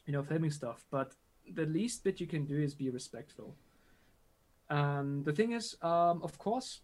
you 0.07 0.13
know 0.13 0.23
filming 0.23 0.51
stuff 0.51 0.85
but 0.91 1.15
the 1.55 1.67
least 1.67 2.05
bit 2.05 2.21
you 2.21 2.27
can 2.27 2.45
do 2.45 2.59
is 2.59 2.75
be 2.75 2.91
respectful 2.91 3.55
and 4.71 5.25
the 5.25 5.33
thing 5.33 5.53
is 5.53 5.77
um, 5.83 6.21
of 6.23 6.39
course 6.39 6.81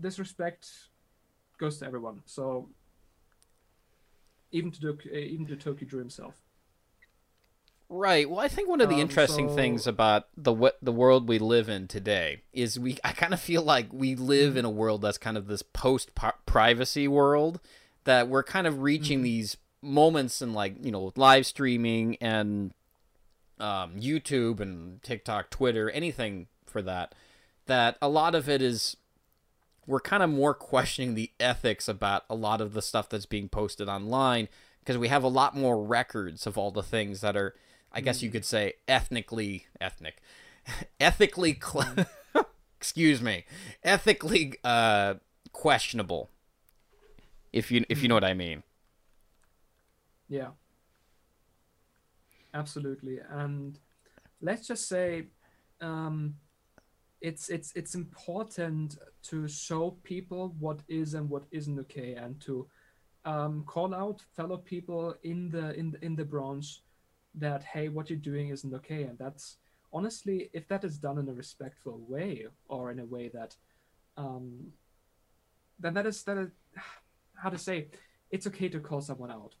disrespect 0.00 0.68
goes 1.58 1.78
to 1.78 1.86
everyone 1.86 2.22
so 2.24 2.68
even 4.50 4.70
to 4.70 4.80
Dok- 4.80 5.06
uh, 5.12 5.16
even 5.16 5.46
to 5.46 5.56
Tokyo 5.56 5.88
Drew 5.88 5.98
himself 6.00 6.34
Right. 7.90 8.28
Well, 8.28 8.40
I 8.40 8.48
think 8.48 8.68
one 8.68 8.82
of 8.82 8.90
the 8.90 8.96
Um, 8.96 9.00
interesting 9.00 9.48
so- 9.48 9.54
things 9.54 9.86
about 9.86 10.28
the 10.36 10.52
what 10.52 10.76
the 10.82 10.92
world 10.92 11.26
we 11.26 11.38
live 11.38 11.70
in 11.70 11.88
today 11.88 12.42
is 12.52 12.78
we 12.78 12.98
I 13.02 13.12
kind 13.12 13.32
of 13.32 13.40
feel 13.40 13.62
like 13.62 13.90
we 13.90 14.14
live 14.14 14.50
Mm-hmm. 14.50 14.58
in 14.58 14.64
a 14.66 14.70
world 14.70 15.00
that's 15.00 15.16
kind 15.16 15.38
of 15.38 15.46
this 15.46 15.62
post 15.62 16.10
privacy 16.44 17.08
world 17.08 17.60
that 18.04 18.28
we're 18.28 18.42
kind 18.42 18.66
of 18.66 18.74
Mm-hmm. 18.74 18.82
reaching 18.82 19.22
these 19.22 19.56
moments 19.80 20.42
in 20.42 20.52
like 20.52 20.84
you 20.84 20.90
know 20.90 21.14
live 21.16 21.46
streaming 21.46 22.16
and 22.20 22.74
um, 23.60 23.96
YouTube 24.00 24.60
and 24.60 25.02
TikTok, 25.02 25.50
Twitter, 25.50 25.90
anything 25.90 26.46
for 26.66 26.82
that. 26.82 27.14
That 27.66 27.96
a 28.00 28.08
lot 28.08 28.34
of 28.34 28.48
it 28.48 28.62
is 28.62 28.96
we're 29.86 30.00
kind 30.00 30.22
of 30.22 30.30
more 30.30 30.54
questioning 30.54 31.14
the 31.14 31.30
ethics 31.40 31.88
about 31.88 32.24
a 32.28 32.34
lot 32.34 32.60
of 32.60 32.74
the 32.74 32.82
stuff 32.82 33.08
that's 33.08 33.26
being 33.26 33.48
posted 33.48 33.88
online 33.88 34.48
because 34.80 34.98
we 34.98 35.08
have 35.08 35.22
a 35.24 35.28
lot 35.28 35.56
more 35.56 35.82
records 35.82 36.46
of 36.46 36.58
all 36.58 36.70
the 36.70 36.82
things 36.82 37.20
that 37.22 37.36
are 37.36 37.54
I 37.92 38.00
guess 38.02 38.22
you 38.22 38.30
could 38.30 38.44
say 38.44 38.74
ethnically 38.86 39.66
ethnic 39.80 40.20
ethically 41.00 41.58
cl- 41.60 42.06
excuse 42.76 43.22
me 43.22 43.44
ethically 43.82 44.54
uh 44.62 45.14
questionable 45.52 46.30
if 47.52 47.70
you 47.70 47.84
if 47.88 48.02
you 48.02 48.08
know 48.08 48.14
what 48.14 48.24
I 48.24 48.34
mean 48.34 48.62
Yeah. 50.28 50.48
Absolutely. 52.54 53.18
And 53.30 53.78
let's 54.40 54.66
just 54.66 54.88
say 54.88 55.26
um, 55.80 56.34
it's 57.20 57.48
it's 57.48 57.72
it's 57.74 57.94
important 57.94 58.98
to 59.22 59.48
show 59.48 59.96
people 60.02 60.54
what 60.58 60.80
is 60.88 61.14
and 61.14 61.28
what 61.28 61.44
isn't 61.50 61.78
okay 61.78 62.14
and 62.14 62.40
to 62.40 62.66
um, 63.24 63.64
call 63.66 63.94
out 63.94 64.22
fellow 64.36 64.56
people 64.56 65.14
in 65.24 65.50
the 65.50 65.74
in 65.78 65.90
the, 65.90 66.04
in 66.04 66.16
the 66.16 66.24
branch 66.24 66.82
that 67.34 67.62
hey 67.64 67.88
what 67.88 68.08
you're 68.08 68.18
doing 68.18 68.48
isn't 68.48 68.72
okay 68.72 69.02
and 69.02 69.18
that's 69.18 69.56
honestly 69.92 70.48
if 70.52 70.66
that 70.68 70.84
is 70.84 70.98
done 70.98 71.18
in 71.18 71.28
a 71.28 71.32
respectful 71.32 72.00
way 72.08 72.46
or 72.68 72.90
in 72.90 73.00
a 73.00 73.04
way 73.04 73.28
that 73.28 73.56
um, 74.16 74.68
then 75.78 75.94
that 75.94 76.06
is 76.06 76.22
that 76.22 76.38
is, 76.38 76.50
how 77.34 77.50
to 77.50 77.58
say 77.58 77.88
it's 78.30 78.46
okay 78.46 78.68
to 78.68 78.80
call 78.80 79.00
someone 79.00 79.30
out 79.30 79.54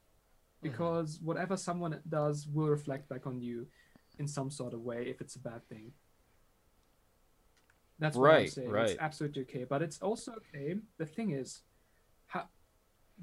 Mm-hmm. 0.58 0.70
because 0.70 1.20
whatever 1.22 1.56
someone 1.56 2.00
does 2.08 2.48
will 2.52 2.68
reflect 2.68 3.08
back 3.08 3.26
on 3.26 3.40
you 3.40 3.66
in 4.18 4.26
some 4.26 4.50
sort 4.50 4.74
of 4.74 4.80
way 4.80 5.04
if 5.08 5.20
it's 5.20 5.36
a 5.36 5.40
bad 5.40 5.64
thing 5.68 5.92
that's 8.00 8.16
what 8.16 8.30
I'm 8.30 8.36
Right, 8.36 8.50
saying. 8.52 8.70
right. 8.70 8.90
It's 8.90 9.00
absolutely 9.00 9.42
okay, 9.42 9.64
but 9.64 9.82
it's 9.82 9.98
also 10.00 10.32
okay. 10.40 10.76
The 10.98 11.06
thing 11.06 11.32
is, 11.32 11.62
how, 12.28 12.44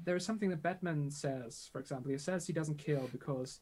there 0.04 0.16
is 0.16 0.24
something 0.26 0.50
that 0.50 0.62
Batman 0.62 1.10
says. 1.10 1.68
For 1.72 1.80
example, 1.80 2.10
he 2.10 2.18
says 2.18 2.46
he 2.46 2.52
doesn't 2.52 2.76
kill 2.76 3.08
because 3.10 3.60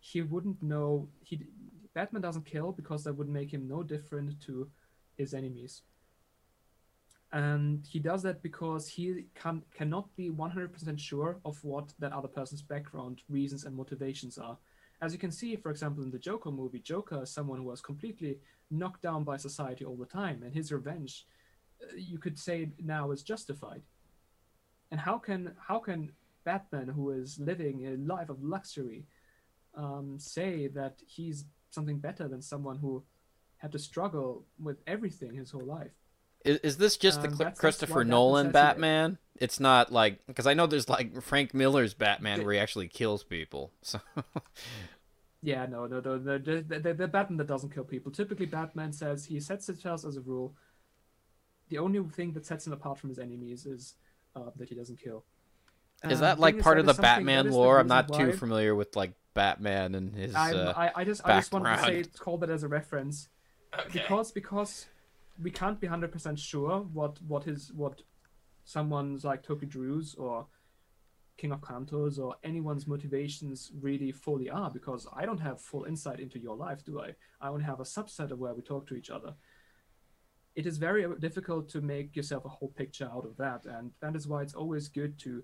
he 0.00 0.20
wouldn't 0.20 0.62
know. 0.62 1.08
He 1.22 1.46
Batman 1.94 2.20
doesn't 2.20 2.44
kill 2.44 2.72
because 2.72 3.04
that 3.04 3.14
would 3.14 3.28
make 3.28 3.54
him 3.54 3.66
no 3.66 3.82
different 3.82 4.38
to 4.42 4.68
his 5.16 5.32
enemies. 5.32 5.80
And 7.34 7.84
he 7.84 7.98
does 7.98 8.22
that 8.22 8.44
because 8.44 8.86
he 8.86 9.24
can 9.34 9.64
cannot 9.74 10.06
be 10.14 10.30
100% 10.30 11.00
sure 11.00 11.40
of 11.44 11.62
what 11.64 11.92
that 11.98 12.12
other 12.12 12.28
person's 12.28 12.62
background, 12.62 13.22
reasons, 13.28 13.64
and 13.64 13.74
motivations 13.76 14.38
are. 14.38 14.56
As 15.02 15.12
you 15.12 15.18
can 15.18 15.32
see, 15.32 15.56
for 15.56 15.72
example, 15.72 16.04
in 16.04 16.12
the 16.12 16.18
Joker 16.18 16.52
movie, 16.52 16.78
Joker 16.78 17.24
is 17.24 17.30
someone 17.30 17.58
who 17.58 17.64
was 17.64 17.80
completely 17.80 18.38
knocked 18.70 19.02
down 19.02 19.24
by 19.24 19.36
society 19.36 19.84
all 19.84 19.96
the 19.96 20.06
time, 20.06 20.44
and 20.44 20.54
his 20.54 20.70
revenge, 20.70 21.26
uh, 21.82 21.96
you 21.96 22.18
could 22.18 22.38
say 22.38 22.70
now, 22.78 23.10
is 23.10 23.24
justified. 23.24 23.82
And 24.92 25.00
how 25.00 25.18
can 25.18 25.56
how 25.58 25.80
can 25.80 26.12
Batman, 26.44 26.86
who 26.86 27.10
is 27.10 27.40
living 27.40 27.84
a 27.88 27.96
life 27.96 28.30
of 28.30 28.44
luxury, 28.44 29.06
um, 29.74 30.20
say 30.20 30.68
that 30.68 31.02
he's 31.04 31.46
something 31.70 31.98
better 31.98 32.28
than 32.28 32.42
someone 32.42 32.78
who 32.78 33.02
had 33.56 33.72
to 33.72 33.78
struggle 33.80 34.44
with 34.62 34.78
everything 34.86 35.34
his 35.34 35.50
whole 35.50 35.66
life? 35.66 36.03
Is, 36.44 36.58
is 36.58 36.76
this 36.76 36.96
just 36.96 37.22
the 37.22 37.28
Um, 37.28 37.34
Cl- 37.34 37.38
that's- 37.38 37.52
that's 37.54 37.60
Christopher 37.60 37.92
why 37.94 37.98
Batman 38.00 38.10
Nolan 38.10 38.50
Batman? 38.52 39.18
It's 39.36 39.58
not 39.58 39.90
like 39.92 40.24
because 40.26 40.46
I 40.46 40.54
know 40.54 40.66
there's 40.66 40.88
like 40.88 41.20
Frank 41.22 41.54
Miller's 41.54 41.94
Batman 41.94 42.44
where 42.44 42.52
he 42.54 42.58
actually 42.60 42.88
kills 42.88 43.24
people. 43.24 43.72
So 43.82 44.00
Yeah, 45.42 45.66
no, 45.66 45.86
no, 45.86 46.00
no, 46.00 46.18
the, 46.18 46.38
the, 46.38 46.78
the, 46.78 46.94
the 46.94 47.08
Batman 47.08 47.36
that 47.36 47.46
doesn't 47.46 47.68
kill 47.74 47.84
people. 47.84 48.10
Typically, 48.10 48.46
Batman 48.46 48.92
says 48.94 49.26
he 49.26 49.38
sets 49.40 49.66
himself 49.66 50.04
as 50.06 50.16
a 50.16 50.22
rule. 50.22 50.54
The 51.68 51.76
only 51.78 52.00
thing 52.08 52.32
that 52.32 52.46
sets 52.46 52.66
him 52.66 52.72
apart 52.72 52.98
from 52.98 53.10
his 53.10 53.18
enemies 53.18 53.66
is 53.66 53.94
uh, 54.34 54.50
that 54.56 54.70
he 54.70 54.74
doesn't 54.74 54.98
kill. 54.98 55.24
is 56.04 56.12
Um, 56.12 56.20
that 56.20 56.34
thing 56.36 56.40
like 56.42 56.60
part 56.60 56.76
that 56.76 56.80
of 56.80 56.86
the 56.86 56.90
is 56.92 56.96
something- 56.96 57.02
that 57.02 57.16
Batman 57.18 57.46
is 57.46 57.52
the 57.52 57.58
lore? 57.58 57.78
I'm 57.78 57.86
reason 57.86 57.88
not 57.96 58.12
too 58.14 58.32
familiar 58.32 58.74
with 58.74 58.96
like 58.96 59.12
Batman 59.34 59.94
and 59.94 60.14
his. 60.14 60.34
I'm, 60.34 60.56
Uh... 60.56 60.72
I, 60.76 60.92
I 60.96 61.04
just 61.04 61.20
I 61.26 61.36
just 61.40 61.52
wanted 61.52 61.76
to 61.76 61.82
say 61.82 62.02
background. 62.02 62.18
call 62.20 62.38
that 62.38 62.48
as 62.50 62.62
a 62.62 62.68
reference 62.68 63.28
because 63.92 64.30
because 64.32 64.86
we 65.42 65.50
can't 65.50 65.80
be 65.80 65.86
hundred 65.86 66.12
percent 66.12 66.38
sure 66.38 66.80
what 66.92 67.20
what 67.22 67.44
his 67.44 67.72
what 67.72 68.02
someone's 68.64 69.24
like 69.24 69.42
Tokyo 69.42 69.68
Drew's 69.68 70.14
or 70.14 70.46
King 71.36 71.52
of 71.52 71.60
Kantos 71.60 72.18
or 72.18 72.36
anyone's 72.44 72.86
motivations 72.86 73.72
really 73.80 74.12
fully 74.12 74.48
are 74.48 74.70
because 74.70 75.06
I 75.14 75.26
don't 75.26 75.40
have 75.40 75.60
full 75.60 75.84
insight 75.84 76.20
into 76.20 76.38
your 76.38 76.56
life, 76.56 76.84
do 76.84 77.00
I? 77.00 77.14
I 77.40 77.48
only 77.48 77.64
have 77.64 77.80
a 77.80 77.84
subset 77.84 78.30
of 78.30 78.38
where 78.38 78.54
we 78.54 78.62
talk 78.62 78.86
to 78.88 78.94
each 78.94 79.10
other. 79.10 79.34
It 80.54 80.66
is 80.66 80.78
very 80.78 81.04
difficult 81.18 81.68
to 81.70 81.80
make 81.80 82.14
yourself 82.14 82.44
a 82.44 82.48
whole 82.48 82.68
picture 82.68 83.10
out 83.12 83.26
of 83.26 83.36
that, 83.38 83.66
and 83.66 83.90
that 84.00 84.14
is 84.14 84.28
why 84.28 84.42
it's 84.42 84.54
always 84.54 84.88
good 84.88 85.18
to 85.20 85.42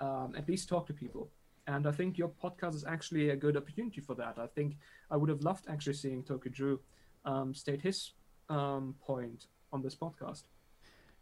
um, 0.00 0.34
at 0.36 0.48
least 0.48 0.68
talk 0.68 0.86
to 0.86 0.94
people. 0.94 1.30
And 1.66 1.86
I 1.86 1.92
think 1.92 2.16
your 2.16 2.30
podcast 2.30 2.74
is 2.74 2.84
actually 2.86 3.30
a 3.30 3.36
good 3.36 3.56
opportunity 3.56 4.00
for 4.00 4.14
that. 4.14 4.38
I 4.38 4.46
think 4.46 4.76
I 5.10 5.16
would 5.18 5.28
have 5.28 5.42
loved 5.42 5.66
actually 5.68 5.94
seeing 5.94 6.22
Tokyo 6.22 6.50
Drew 6.52 6.80
um, 7.26 7.52
state 7.52 7.82
his 7.82 8.12
um, 8.48 8.94
point 9.04 9.46
on 9.72 9.82
this 9.82 9.94
podcast. 9.94 10.42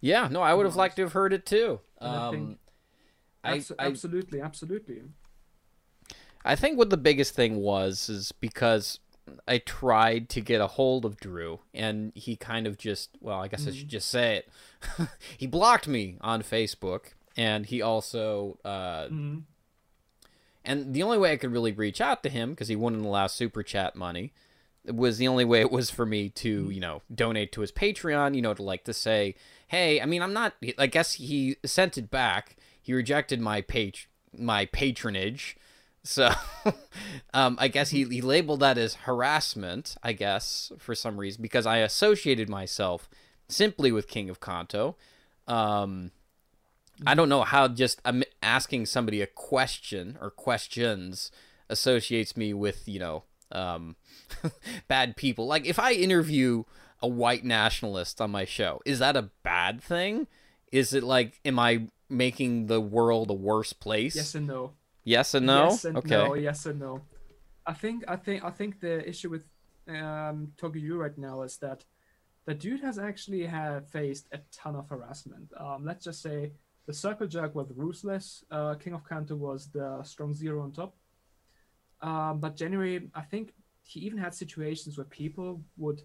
Yeah, 0.00 0.28
no, 0.30 0.42
I 0.42 0.52
would 0.54 0.66
have 0.66 0.76
liked 0.76 0.96
to 0.96 1.02
have 1.02 1.12
heard 1.12 1.32
it 1.32 1.46
too. 1.46 1.80
And 2.00 2.10
I 2.10 2.30
think- 2.30 2.42
Um, 2.50 2.58
I, 3.42 3.58
Abso- 3.58 3.74
I, 3.78 3.86
absolutely, 3.86 4.40
absolutely. 4.40 5.02
I 6.44 6.56
think 6.56 6.78
what 6.78 6.90
the 6.90 6.96
biggest 6.96 7.34
thing 7.34 7.56
was 7.56 8.08
is 8.08 8.32
because 8.32 9.00
I 9.48 9.58
tried 9.58 10.28
to 10.30 10.40
get 10.40 10.60
a 10.60 10.66
hold 10.66 11.04
of 11.04 11.18
Drew 11.18 11.60
and 11.72 12.12
he 12.14 12.36
kind 12.36 12.66
of 12.66 12.76
just 12.78 13.10
well, 13.20 13.40
I 13.40 13.48
guess 13.48 13.66
I 13.66 13.72
should 13.72 13.88
just 13.88 14.08
say 14.08 14.36
it. 14.36 15.08
he 15.38 15.46
blocked 15.46 15.88
me 15.88 16.16
on 16.20 16.42
Facebook 16.42 17.12
and 17.36 17.66
he 17.66 17.80
also 17.82 18.58
uh 18.64 19.08
hmm 19.08 19.38
and 20.66 20.94
the 20.94 21.02
only 21.02 21.18
way 21.18 21.32
I 21.32 21.36
could 21.36 21.52
really 21.52 21.72
reach 21.72 22.00
out 22.00 22.22
to 22.22 22.28
him 22.30 22.50
because 22.50 22.68
he 22.68 22.76
wouldn't 22.76 23.04
allow 23.04 23.26
super 23.26 23.62
chat 23.62 23.94
money 23.96 24.32
was 24.86 25.18
the 25.18 25.28
only 25.28 25.44
way 25.44 25.60
it 25.60 25.72
was 25.72 25.90
for 25.90 26.04
me 26.04 26.28
to 26.30 26.70
you 26.70 26.80
know 26.80 27.02
donate 27.14 27.52
to 27.52 27.60
his 27.60 27.72
Patreon. 27.72 28.34
You 28.34 28.42
know 28.42 28.54
to 28.54 28.62
like 28.62 28.84
to 28.84 28.92
say, 28.92 29.34
hey, 29.68 30.00
I 30.00 30.06
mean 30.06 30.22
I'm 30.22 30.32
not. 30.32 30.54
I 30.78 30.86
guess 30.86 31.14
he 31.14 31.56
sent 31.64 31.98
it 31.98 32.10
back. 32.10 32.56
He 32.80 32.92
rejected 32.92 33.40
my 33.40 33.60
page 33.60 34.08
my 34.38 34.66
patronage. 34.66 35.56
So, 36.02 36.30
um, 37.34 37.56
I 37.58 37.68
guess 37.68 37.90
he, 37.90 38.04
he 38.04 38.20
labeled 38.20 38.60
that 38.60 38.76
as 38.76 38.94
harassment, 38.94 39.96
I 40.02 40.12
guess, 40.12 40.70
for 40.78 40.94
some 40.94 41.18
reason, 41.18 41.40
because 41.40 41.66
I 41.66 41.78
associated 41.78 42.48
myself 42.48 43.08
simply 43.48 43.90
with 43.90 44.08
King 44.08 44.28
of 44.28 44.40
Kanto. 44.40 44.96
Um, 45.48 46.10
I 47.06 47.14
don't 47.14 47.28
know 47.28 47.42
how 47.42 47.68
just 47.68 48.00
um, 48.04 48.22
asking 48.42 48.86
somebody 48.86 49.20
a 49.20 49.26
question 49.26 50.18
or 50.20 50.30
questions 50.30 51.30
associates 51.68 52.36
me 52.36 52.52
with, 52.52 52.86
you 52.86 53.00
know, 53.00 53.24
um, 53.54 53.96
bad 54.88 55.16
people. 55.16 55.46
Like, 55.46 55.66
if 55.66 55.78
I 55.78 55.92
interview 55.92 56.64
a 57.02 57.08
white 57.08 57.44
nationalist 57.44 58.20
on 58.20 58.30
my 58.30 58.44
show, 58.44 58.80
is 58.84 58.98
that 58.98 59.16
a 59.16 59.30
bad 59.42 59.82
thing? 59.82 60.26
Is 60.72 60.92
it 60.92 61.02
like, 61.02 61.40
am 61.44 61.58
I 61.58 61.88
making 62.08 62.66
the 62.66 62.80
world 62.80 63.30
a 63.30 63.34
worse 63.34 63.72
place? 63.72 64.16
Yes 64.16 64.34
and 64.34 64.46
no. 64.46 64.72
Yes 65.04 65.34
and 65.34 65.46
no? 65.46 65.64
Yes 65.64 65.84
and 65.84 65.96
okay. 65.98 66.10
no. 66.10 66.34
Yes 66.34 66.66
and 66.66 66.80
no. 66.80 67.02
I 67.66 67.72
think 67.72 68.04
I 68.08 68.16
think 68.16 68.44
I 68.44 68.50
think 68.50 68.80
the 68.80 69.06
issue 69.08 69.30
with 69.30 69.42
um, 69.88 70.52
Tokyo 70.56 70.82
Drew 70.82 70.98
right 70.98 71.16
now 71.16 71.42
is 71.42 71.56
that 71.58 71.84
the 72.46 72.54
dude 72.54 72.80
has 72.80 72.98
actually 72.98 73.46
had 73.46 73.88
faced 73.88 74.28
a 74.32 74.40
ton 74.52 74.76
of 74.76 74.88
harassment. 74.88 75.52
Um, 75.58 75.84
let's 75.84 76.04
just 76.04 76.20
say 76.20 76.52
the 76.86 76.92
circle 76.92 77.26
jerk 77.26 77.54
was 77.54 77.72
ruthless. 77.74 78.44
Uh, 78.50 78.74
King 78.74 78.94
of 78.94 79.08
Kanto 79.08 79.36
was 79.36 79.68
the 79.68 80.02
strong 80.02 80.34
zero 80.34 80.62
on 80.62 80.72
top. 80.72 80.94
Um, 82.04 82.38
but 82.38 82.54
generally, 82.54 83.08
I 83.14 83.22
think 83.22 83.54
he 83.82 84.00
even 84.00 84.18
had 84.18 84.34
situations 84.34 84.96
where 84.98 85.06
people 85.06 85.62
would 85.78 86.02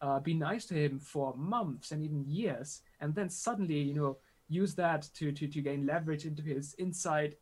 uh, 0.00 0.18
be 0.18 0.34
nice 0.34 0.64
to 0.66 0.74
him 0.74 0.98
for 0.98 1.34
months 1.36 1.92
and 1.92 2.02
even 2.02 2.24
years, 2.26 2.80
and 3.00 3.14
then 3.14 3.28
suddenly, 3.28 3.78
you 3.78 3.94
know, 3.94 4.16
use 4.48 4.74
that 4.74 5.02
to 5.14 5.30
to, 5.30 5.46
to 5.46 5.60
gain 5.60 5.86
leverage 5.86 6.24
into 6.24 6.42
his 6.42 6.74
inside 6.78 7.36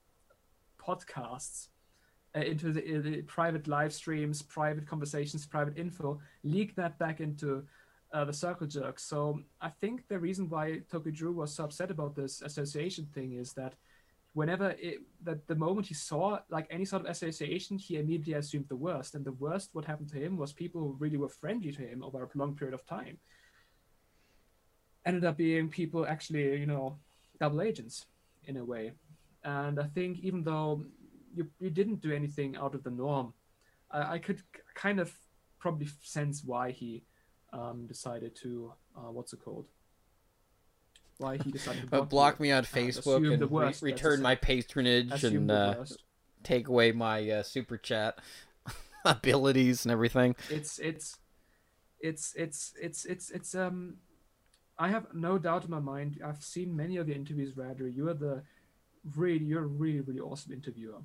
podcasts, 0.77 1.69
uh, 2.35 2.41
into 2.41 2.73
the, 2.73 2.83
uh, 2.83 3.01
the 3.01 3.23
private 3.23 3.69
live 3.69 3.93
streams, 3.93 4.43
private 4.43 4.87
conversations, 4.87 5.47
private 5.47 5.79
info, 5.79 6.21
leak 6.43 6.75
that 6.75 6.99
back 6.99 7.21
into 7.21 7.65
uh, 8.13 8.25
the 8.25 8.33
circle 8.33 8.67
jerk. 8.67 8.99
So 8.99 9.41
I 9.61 9.69
think 9.81 10.09
the 10.09 10.19
reason 10.19 10.49
why 10.49 10.81
Tokyo 10.91 11.13
Drew 11.13 11.33
was 11.33 11.55
so 11.55 11.65
upset 11.65 11.91
about 11.93 12.17
this 12.17 12.43
association 12.43 13.07
thing 13.15 13.35
is 13.35 13.53
that 13.53 13.75
whenever 14.33 14.71
it, 14.79 15.01
that 15.25 15.47
the 15.47 15.55
moment 15.55 15.87
he 15.87 15.95
saw 15.95 16.39
like 16.51 16.67
any 16.71 16.85
sort 16.85 17.03
of 17.03 17.11
association, 17.11 17.79
he 17.79 17.97
immediately 17.97 18.35
assumed 18.35 18.67
the 18.69 18.77
worst. 18.77 19.15
And 19.15 19.25
the 19.25 19.33
worst 19.33 19.71
what 19.73 19.85
happened 19.85 20.11
to 20.11 20.19
him 20.19 20.37
was 20.37 20.53
people 20.53 20.81
who 20.81 20.97
really 20.99 21.17
were 21.17 21.29
friendly 21.29 21.73
to 21.73 21.83
him 21.83 22.03
over 22.03 22.23
a 22.23 22.39
long 22.39 22.55
period 22.55 22.75
of 22.75 22.87
time 22.87 23.19
ended 25.05 25.25
up 25.25 25.37
being 25.37 25.69
people 25.69 26.07
actually, 26.07 26.59
you 26.59 26.67
know, 26.67 26.99
double 27.39 27.63
agents 27.63 28.07
in 28.45 28.57
a 28.57 28.65
way. 28.65 28.93
And 29.45 29.81
I 29.81 29.85
think 29.85 30.19
even 30.21 30.45
though 30.45 30.85
you, 31.35 31.49
you 31.59 31.71
didn't 31.71 32.01
do 32.01 32.13
anything 32.13 32.57
out 32.57 32.75
of 32.75 32.83
the 32.83 32.91
norm, 32.91 33.33
I, 33.91 34.15
I 34.15 34.19
could 34.19 34.43
kind 34.75 35.01
of 35.01 35.13
probably 35.59 35.89
sense 36.03 36.43
why 36.45 36.71
he 36.71 37.05
um, 37.53 37.87
decided 37.87 38.37
to 38.37 38.73
uh, 38.97 39.11
what's 39.11 39.33
it 39.33 39.41
called? 39.41 39.67
Why 41.21 41.37
he 41.37 41.51
decided 41.51 41.83
to 41.83 41.87
But 41.89 41.97
block, 41.99 42.11
block 42.11 42.41
me 42.41 42.51
on 42.53 42.65
Facebook 42.65 42.99
assume 42.99 43.33
and 43.33 43.51
re- 43.51 43.75
return 43.83 44.23
my 44.23 44.35
patronage 44.35 45.13
assume 45.13 45.51
and 45.51 45.51
uh, 45.51 45.85
take 46.43 46.69
away 46.69 46.93
my 46.93 47.29
uh, 47.29 47.43
super 47.43 47.77
chat 47.77 48.19
abilities 49.05 49.85
and 49.85 49.93
everything. 49.93 50.35
it's 50.49 50.79
it's 50.79 51.19
it's 52.01 52.35
it's 52.35 52.75
it's 52.81 53.05
it's 53.05 53.31
it's 53.31 53.55
um 53.55 53.97
I 54.79 54.89
have 54.89 55.13
no 55.13 55.37
doubt 55.39 55.65
in 55.65 55.71
my 55.71 55.79
mind. 55.79 56.21
I've 56.25 56.43
seen 56.43 56.75
many 56.75 56.97
of 56.97 57.07
your 57.07 57.17
interviews, 57.17 57.53
Radri. 57.53 57.95
You 57.95 58.09
are 58.09 58.15
the 58.15 58.43
really 59.15 59.45
you're 59.45 59.65
a 59.65 59.67
really 59.67 60.01
really 60.01 60.21
awesome 60.21 60.53
interviewer. 60.53 61.03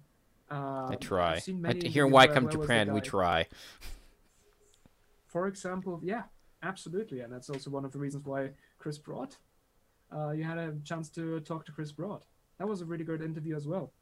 Um, 0.49 0.91
I 0.91 0.95
try. 0.95 1.41
I, 1.65 1.73
here 1.83 2.05
in 2.05 2.11
Why 2.11 2.27
Come 2.27 2.47
to 2.49 2.57
Japan, 2.57 2.93
we 2.93 3.01
try. 3.01 3.47
For 5.25 5.47
example, 5.47 5.99
yeah, 6.03 6.23
absolutely, 6.63 7.19
and 7.21 7.33
that's 7.33 7.49
also 7.49 7.69
one 7.69 7.83
of 7.83 7.91
the 7.91 7.99
reasons 7.99 8.25
why 8.25 8.51
Chris 8.77 8.97
Broad. 8.97 9.35
Uh, 10.11 10.31
you 10.31 10.43
had 10.43 10.57
a 10.57 10.73
chance 10.83 11.09
to 11.09 11.39
talk 11.41 11.65
to 11.65 11.71
Chris 11.71 11.91
Broad. 11.91 12.23
That 12.59 12.67
was 12.67 12.81
a 12.81 12.85
really 12.85 13.03
good 13.03 13.21
interview 13.21 13.55
as 13.55 13.67
well. 13.67 13.93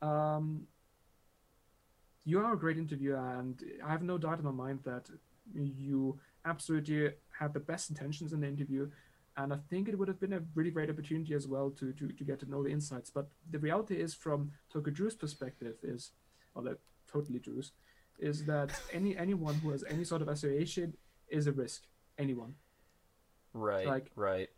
Um, 0.00 0.66
you 2.24 2.38
are 2.38 2.54
a 2.54 2.58
great 2.58 2.78
interviewer, 2.78 3.16
and 3.38 3.62
I 3.84 3.90
have 3.90 4.02
no 4.02 4.16
doubt 4.16 4.38
in 4.38 4.44
my 4.44 4.50
mind 4.50 4.80
that 4.84 5.10
you 5.54 6.18
absolutely 6.44 7.10
had 7.38 7.52
the 7.52 7.60
best 7.60 7.90
intentions 7.90 8.32
in 8.32 8.40
the 8.40 8.48
interview. 8.48 8.90
And 9.36 9.52
I 9.52 9.58
think 9.68 9.88
it 9.88 9.98
would 9.98 10.08
have 10.08 10.20
been 10.20 10.32
a 10.32 10.42
really 10.54 10.70
great 10.70 10.88
opportunity 10.88 11.34
as 11.34 11.48
well 11.48 11.70
to, 11.70 11.92
to, 11.92 12.08
to 12.08 12.24
get 12.24 12.38
to 12.40 12.50
know 12.50 12.62
the 12.62 12.70
insights. 12.70 13.10
But 13.10 13.28
the 13.50 13.58
reality 13.58 13.96
is, 13.96 14.14
from 14.14 14.52
Tokyo 14.72 14.94
Drew's 14.94 15.16
perspective, 15.16 15.74
is, 15.82 16.12
or 16.54 16.62
the 16.62 16.78
totally 17.10 17.40
Drew's, 17.40 17.72
is 18.20 18.44
that 18.46 18.70
any 18.92 19.16
anyone 19.16 19.56
who 19.56 19.70
has 19.70 19.82
any 19.90 20.04
sort 20.04 20.22
of 20.22 20.28
association 20.28 20.96
is 21.28 21.48
a 21.48 21.52
risk. 21.52 21.82
Anyone. 22.16 22.54
Right, 23.52 23.86
Like- 23.86 24.12
right. 24.14 24.48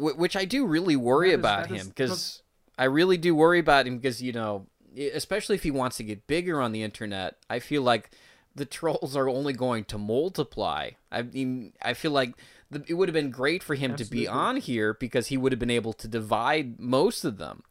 Wh- 0.00 0.18
Which 0.18 0.36
I 0.36 0.44
do 0.44 0.66
really 0.66 0.96
worry 0.96 1.30
is- 1.30 1.38
about 1.38 1.66
him 1.68 1.88
because 1.88 2.42
I 2.78 2.84
really 2.84 3.18
do 3.18 3.34
worry 3.34 3.58
about 3.58 3.86
him 3.86 3.98
because 3.98 4.22
you 4.22 4.32
know, 4.32 4.66
especially 4.96 5.56
if 5.56 5.62
he 5.62 5.70
wants 5.70 5.98
to 5.98 6.04
get 6.04 6.26
bigger 6.26 6.60
on 6.60 6.72
the 6.72 6.82
internet, 6.82 7.36
I 7.48 7.58
feel 7.58 7.82
like 7.82 8.10
the 8.54 8.64
trolls 8.78 9.16
are 9.16 9.28
only 9.28 9.52
going 9.52 9.84
to 9.84 9.98
multiply. 9.98 10.90
I 11.12 11.22
mean, 11.22 11.72
I 11.82 11.94
feel 11.94 12.12
like 12.12 12.34
the, 12.70 12.84
it 12.88 12.94
would 12.94 13.08
have 13.08 13.14
been 13.14 13.30
great 13.30 13.62
for 13.62 13.74
him 13.74 13.96
to 13.96 14.04
be 14.04 14.26
on 14.26 14.56
here 14.56 14.94
because 14.94 15.26
he 15.26 15.36
would 15.36 15.52
have 15.52 15.58
been 15.58 15.70
able 15.70 15.92
to 15.94 16.08
divide 16.08 16.80
most 16.80 17.24
of 17.24 17.36
them. 17.38 17.62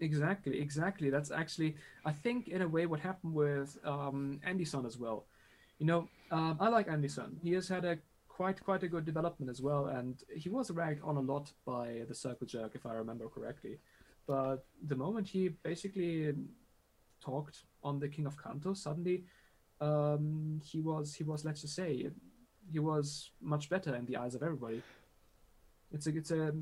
Exactly, 0.00 0.60
exactly. 0.60 1.08
That's 1.08 1.30
actually, 1.30 1.76
I 2.04 2.12
think, 2.12 2.48
in 2.48 2.60
a 2.62 2.68
way, 2.68 2.84
what 2.84 3.00
happened 3.00 3.32
with 3.32 3.78
um, 3.84 4.40
Andy 4.44 4.64
Son 4.64 4.84
as 4.84 4.98
well. 4.98 5.24
You 5.78 5.86
know, 5.86 6.08
um, 6.30 6.56
I 6.60 6.68
like 6.68 6.88
Andy 6.88 7.08
Son. 7.08 7.36
He 7.42 7.52
has 7.52 7.68
had 7.68 7.84
a 7.84 7.98
quite 8.36 8.62
quite 8.64 8.82
a 8.82 8.88
good 8.88 9.04
development 9.04 9.48
as 9.48 9.62
well, 9.62 9.86
and 9.86 10.22
he 10.36 10.48
was 10.48 10.70
ragged 10.70 11.02
on 11.04 11.16
a 11.16 11.20
lot 11.20 11.52
by 11.64 12.02
the 12.08 12.14
Circle 12.14 12.46
Jerk, 12.46 12.72
if 12.74 12.84
I 12.84 12.94
remember 12.94 13.28
correctly. 13.28 13.78
But 14.26 14.64
the 14.86 14.96
moment 14.96 15.28
he 15.28 15.50
basically 15.62 16.34
talked 17.20 17.62
on 17.82 18.00
the 18.00 18.08
King 18.08 18.26
of 18.26 18.36
Kanto, 18.42 18.74
suddenly 18.74 19.24
um, 19.80 20.60
he 20.64 20.80
was 20.80 21.14
he 21.14 21.22
was 21.22 21.44
let's 21.44 21.60
just 21.60 21.76
say 21.76 22.10
he 22.72 22.78
was 22.80 23.30
much 23.40 23.68
better 23.68 23.94
in 23.94 24.04
the 24.06 24.16
eyes 24.16 24.34
of 24.34 24.42
everybody. 24.42 24.82
It's 25.92 26.06
a 26.08 26.16
it's 26.16 26.32
a 26.32 26.52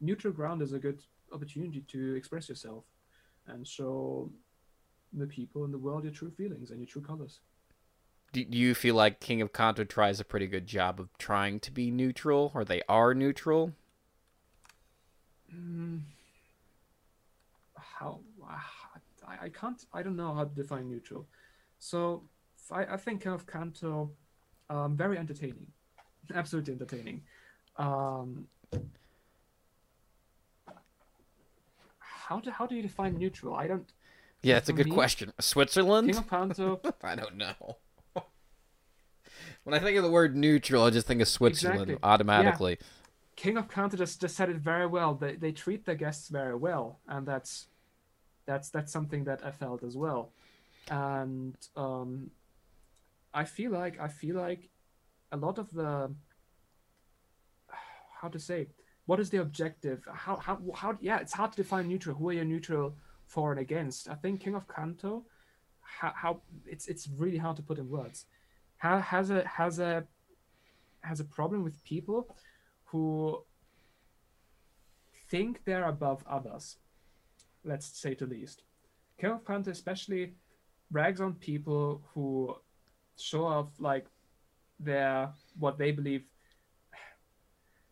neutral 0.00 0.32
ground 0.32 0.62
is 0.62 0.72
a 0.72 0.78
good 0.78 1.00
opportunity 1.32 1.80
to 1.88 2.14
express 2.14 2.48
yourself 2.48 2.84
and 3.48 3.66
show 3.66 4.30
the 5.12 5.26
people 5.26 5.64
in 5.64 5.72
the 5.72 5.78
world 5.78 6.04
your 6.04 6.12
true 6.12 6.30
feelings 6.30 6.70
and 6.70 6.78
your 6.78 6.86
true 6.86 7.02
colors. 7.02 7.40
Do, 8.32 8.44
do 8.44 8.58
you 8.58 8.74
feel 8.74 8.94
like 8.94 9.20
King 9.20 9.40
of 9.40 9.52
Kanto 9.52 9.84
tries 9.84 10.20
a 10.20 10.24
pretty 10.24 10.46
good 10.46 10.66
job 10.66 11.00
of 11.00 11.08
trying 11.18 11.60
to 11.60 11.70
be 11.70 11.90
neutral, 11.90 12.50
or 12.54 12.64
they 12.64 12.82
are 12.88 13.14
neutral? 13.14 13.72
How 17.74 18.20
I, 19.26 19.46
I 19.46 19.48
can't 19.48 19.84
I 19.92 20.02
don't 20.02 20.16
know 20.16 20.34
how 20.34 20.44
to 20.44 20.54
define 20.54 20.88
neutral. 20.88 21.26
So 21.78 22.22
I, 22.70 22.84
I 22.84 22.96
think 22.96 23.26
of 23.26 23.46
Kanto 23.46 24.10
um, 24.68 24.96
very 24.96 25.18
entertaining, 25.18 25.66
absolutely 26.34 26.74
entertaining. 26.74 27.22
Um, 27.76 28.46
how 31.98 32.40
do 32.40 32.50
how 32.50 32.66
do 32.66 32.74
you 32.74 32.82
define 32.82 33.18
neutral? 33.18 33.54
I 33.54 33.66
don't. 33.66 33.92
Yeah, 34.42 34.58
it's 34.58 34.68
a 34.68 34.72
For 34.72 34.76
good 34.76 34.86
me, 34.86 34.92
question. 34.92 35.32
Switzerland? 35.40 36.08
King 36.08 36.18
of 36.18 36.28
Kanto. 36.28 36.80
I 37.02 37.14
don't 37.16 37.36
know. 37.36 37.78
When 39.66 39.74
I 39.74 39.80
think 39.80 39.96
of 39.96 40.04
the 40.04 40.10
word 40.12 40.36
neutral, 40.36 40.84
I 40.84 40.90
just 40.90 41.08
think 41.08 41.20
of 41.20 41.26
Switzerland 41.26 41.90
Exactly. 41.90 42.08
automatically. 42.08 42.78
King 43.34 43.56
of 43.56 43.68
Kanto 43.68 43.96
just, 43.96 44.20
just 44.20 44.36
said 44.36 44.48
it 44.48 44.58
very 44.58 44.86
well. 44.86 45.14
They 45.14 45.34
they 45.34 45.50
treat 45.50 45.84
their 45.84 45.96
guests 45.96 46.28
very 46.28 46.54
well, 46.54 47.00
and 47.08 47.26
that's 47.26 47.66
that's 48.46 48.70
that's 48.70 48.92
something 48.92 49.24
that 49.24 49.44
I 49.44 49.50
felt 49.50 49.82
as 49.82 49.96
well. 49.96 50.30
And 50.88 51.56
um, 51.76 52.30
I 53.34 53.42
feel 53.42 53.72
like 53.72 53.98
I 53.98 54.06
feel 54.06 54.36
like 54.36 54.70
a 55.32 55.36
lot 55.36 55.58
of 55.58 55.72
the 55.72 56.14
how 58.22 58.28
to 58.28 58.38
say 58.38 58.68
what 59.06 59.18
is 59.18 59.30
the 59.30 59.38
objective? 59.38 60.06
How 60.14 60.36
how 60.36 60.60
how? 60.76 60.96
Yeah, 61.00 61.18
it's 61.18 61.32
hard 61.32 61.50
to 61.54 61.56
define 61.56 61.88
neutral. 61.88 62.14
Who 62.14 62.28
are 62.28 62.34
you 62.34 62.44
neutral 62.44 62.94
for 63.26 63.50
and 63.50 63.60
against? 63.60 64.08
I 64.08 64.14
think 64.14 64.42
King 64.42 64.54
of 64.54 64.68
Kanto, 64.68 65.24
how, 65.80 66.12
how 66.14 66.42
it's 66.66 66.86
it's 66.86 67.08
really 67.08 67.38
hard 67.38 67.56
to 67.56 67.62
put 67.62 67.78
in 67.78 67.90
words. 67.90 68.26
Has 68.78 69.30
a 69.30 69.46
has 69.46 69.78
a 69.78 70.04
has 71.00 71.20
a 71.20 71.24
problem 71.24 71.62
with 71.64 71.82
people 71.84 72.28
who 72.84 73.42
think 75.28 75.64
they're 75.64 75.88
above 75.88 76.24
others. 76.28 76.76
Let's 77.64 77.86
say 77.86 78.14
to 78.14 78.26
least. 78.26 78.62
Of 79.22 79.44
Kanto 79.44 79.70
especially 79.70 80.34
rags 80.92 81.20
on 81.20 81.34
people 81.34 82.02
who 82.12 82.54
show 83.18 83.44
off 83.46 83.68
like 83.78 84.06
their 84.78 85.30
what 85.58 85.78
they 85.78 85.90
believe 85.90 86.24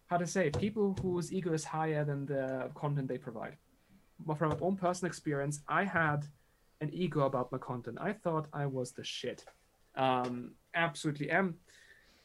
how 0.06 0.18
to 0.18 0.26
say 0.26 0.50
people 0.50 0.96
whose 1.02 1.32
ego 1.32 1.52
is 1.52 1.64
higher 1.64 2.04
than 2.04 2.26
the 2.26 2.70
content 2.74 3.08
they 3.08 3.18
provide. 3.18 3.56
But 4.20 4.38
from 4.38 4.50
my 4.50 4.58
own 4.60 4.76
personal 4.76 5.08
experience, 5.08 5.60
I 5.66 5.84
had 5.84 6.26
an 6.80 6.90
ego 6.92 7.20
about 7.20 7.50
my 7.50 7.58
content. 7.58 7.98
I 8.00 8.12
thought 8.12 8.46
I 8.52 8.66
was 8.66 8.92
the 8.92 9.02
shit. 9.02 9.44
Um, 9.96 10.52
absolutely 10.74 11.30
am. 11.30 11.54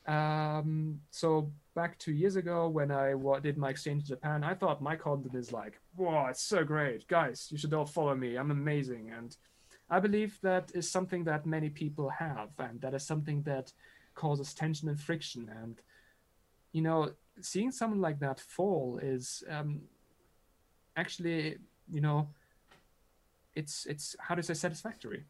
Um, 0.07 1.01
so 1.11 1.51
back 1.75 1.99
two 1.99 2.13
years 2.13 2.35
ago 2.35 2.67
when 2.67 2.91
I 2.91 3.13
did 3.41 3.57
my 3.57 3.69
exchange 3.69 4.03
to 4.03 4.09
Japan, 4.09 4.43
I 4.43 4.53
thought 4.55 4.81
my 4.81 4.95
content 4.95 5.35
is 5.35 5.51
like, 5.53 5.79
wow, 5.95 6.27
it's 6.27 6.41
so 6.41 6.63
great, 6.63 7.07
guys. 7.07 7.47
You 7.51 7.57
should 7.57 7.73
all 7.73 7.85
follow 7.85 8.15
me. 8.15 8.35
I'm 8.35 8.51
amazing, 8.51 9.11
and 9.15 9.35
I 9.89 9.99
believe 9.99 10.39
that 10.41 10.71
is 10.73 10.89
something 10.89 11.23
that 11.25 11.45
many 11.45 11.69
people 11.69 12.09
have, 12.09 12.49
and 12.59 12.81
that 12.81 12.93
is 12.93 13.05
something 13.05 13.43
that 13.43 13.71
causes 14.15 14.53
tension 14.53 14.89
and 14.89 14.99
friction. 14.99 15.49
And 15.61 15.79
you 16.71 16.81
know, 16.81 17.11
seeing 17.41 17.71
someone 17.71 18.01
like 18.01 18.19
that 18.19 18.39
fall 18.39 18.99
is 19.01 19.43
um, 19.49 19.81
actually, 20.95 21.57
you 21.91 22.01
know, 22.01 22.29
it's 23.53 23.85
it's 23.85 24.15
how 24.19 24.35
to 24.35 24.43
say 24.43 24.53
satisfactory. 24.53 25.25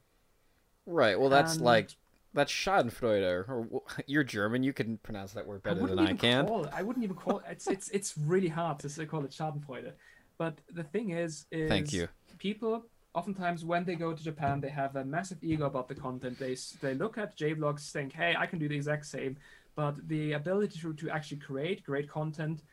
Right. 0.85 1.19
Well, 1.19 1.29
that's 1.29 1.55
And- 1.55 1.65
like 1.65 1.91
that's 2.33 2.51
Schadenfreude. 2.51 3.47
Or 3.47 3.81
you're 4.07 4.23
German. 4.23 4.63
You 4.63 4.73
can 4.73 4.97
pronounce 4.97 5.33
that 5.33 5.45
word 5.45 5.63
better 5.63 5.81
wouldn't 5.81 5.97
than 5.97 6.07
I 6.07 6.11
even 6.11 6.17
can. 6.17 6.47
Call 6.47 6.65
it, 6.65 6.71
I 6.73 6.83
wouldn't 6.83 7.03
even 7.03 7.15
call 7.15 7.39
it. 7.39 7.45
It's 7.49 7.67
it's 7.67 7.89
it's 7.89 8.17
really 8.17 8.49
hard 8.49 8.79
to 8.79 8.89
say, 8.89 9.05
call 9.05 9.23
it 9.25 9.31
Schadenfreude. 9.31 9.93
But 10.37 10.59
the 10.73 10.83
thing 10.83 11.09
is, 11.11 11.45
is 11.51 11.69
Thank 11.69 11.91
you. 11.93 12.07
People 12.37 12.85
oftentimes 13.13 13.65
when 13.65 13.83
they 13.83 13.95
go 13.95 14.13
to 14.13 14.23
Japan, 14.23 14.61
they 14.61 14.69
have 14.69 14.95
a 14.95 15.03
massive 15.03 15.39
ego 15.41 15.65
about 15.65 15.87
the 15.87 15.95
content. 15.95 16.39
They 16.39 16.55
they 16.81 16.93
look 16.93 17.17
at 17.17 17.37
JVlogs, 17.37 17.91
think, 17.91 18.13
hey, 18.13 18.35
I 18.37 18.45
can 18.45 18.59
do 18.59 18.67
the 18.67 18.75
exact 18.75 19.05
same. 19.05 19.37
But 19.75 20.07
the 20.07 20.33
ability 20.33 20.79
to, 20.81 20.93
to 20.93 21.09
actually 21.09 21.37
create 21.37 21.83
great 21.83 22.09
content 22.09 22.63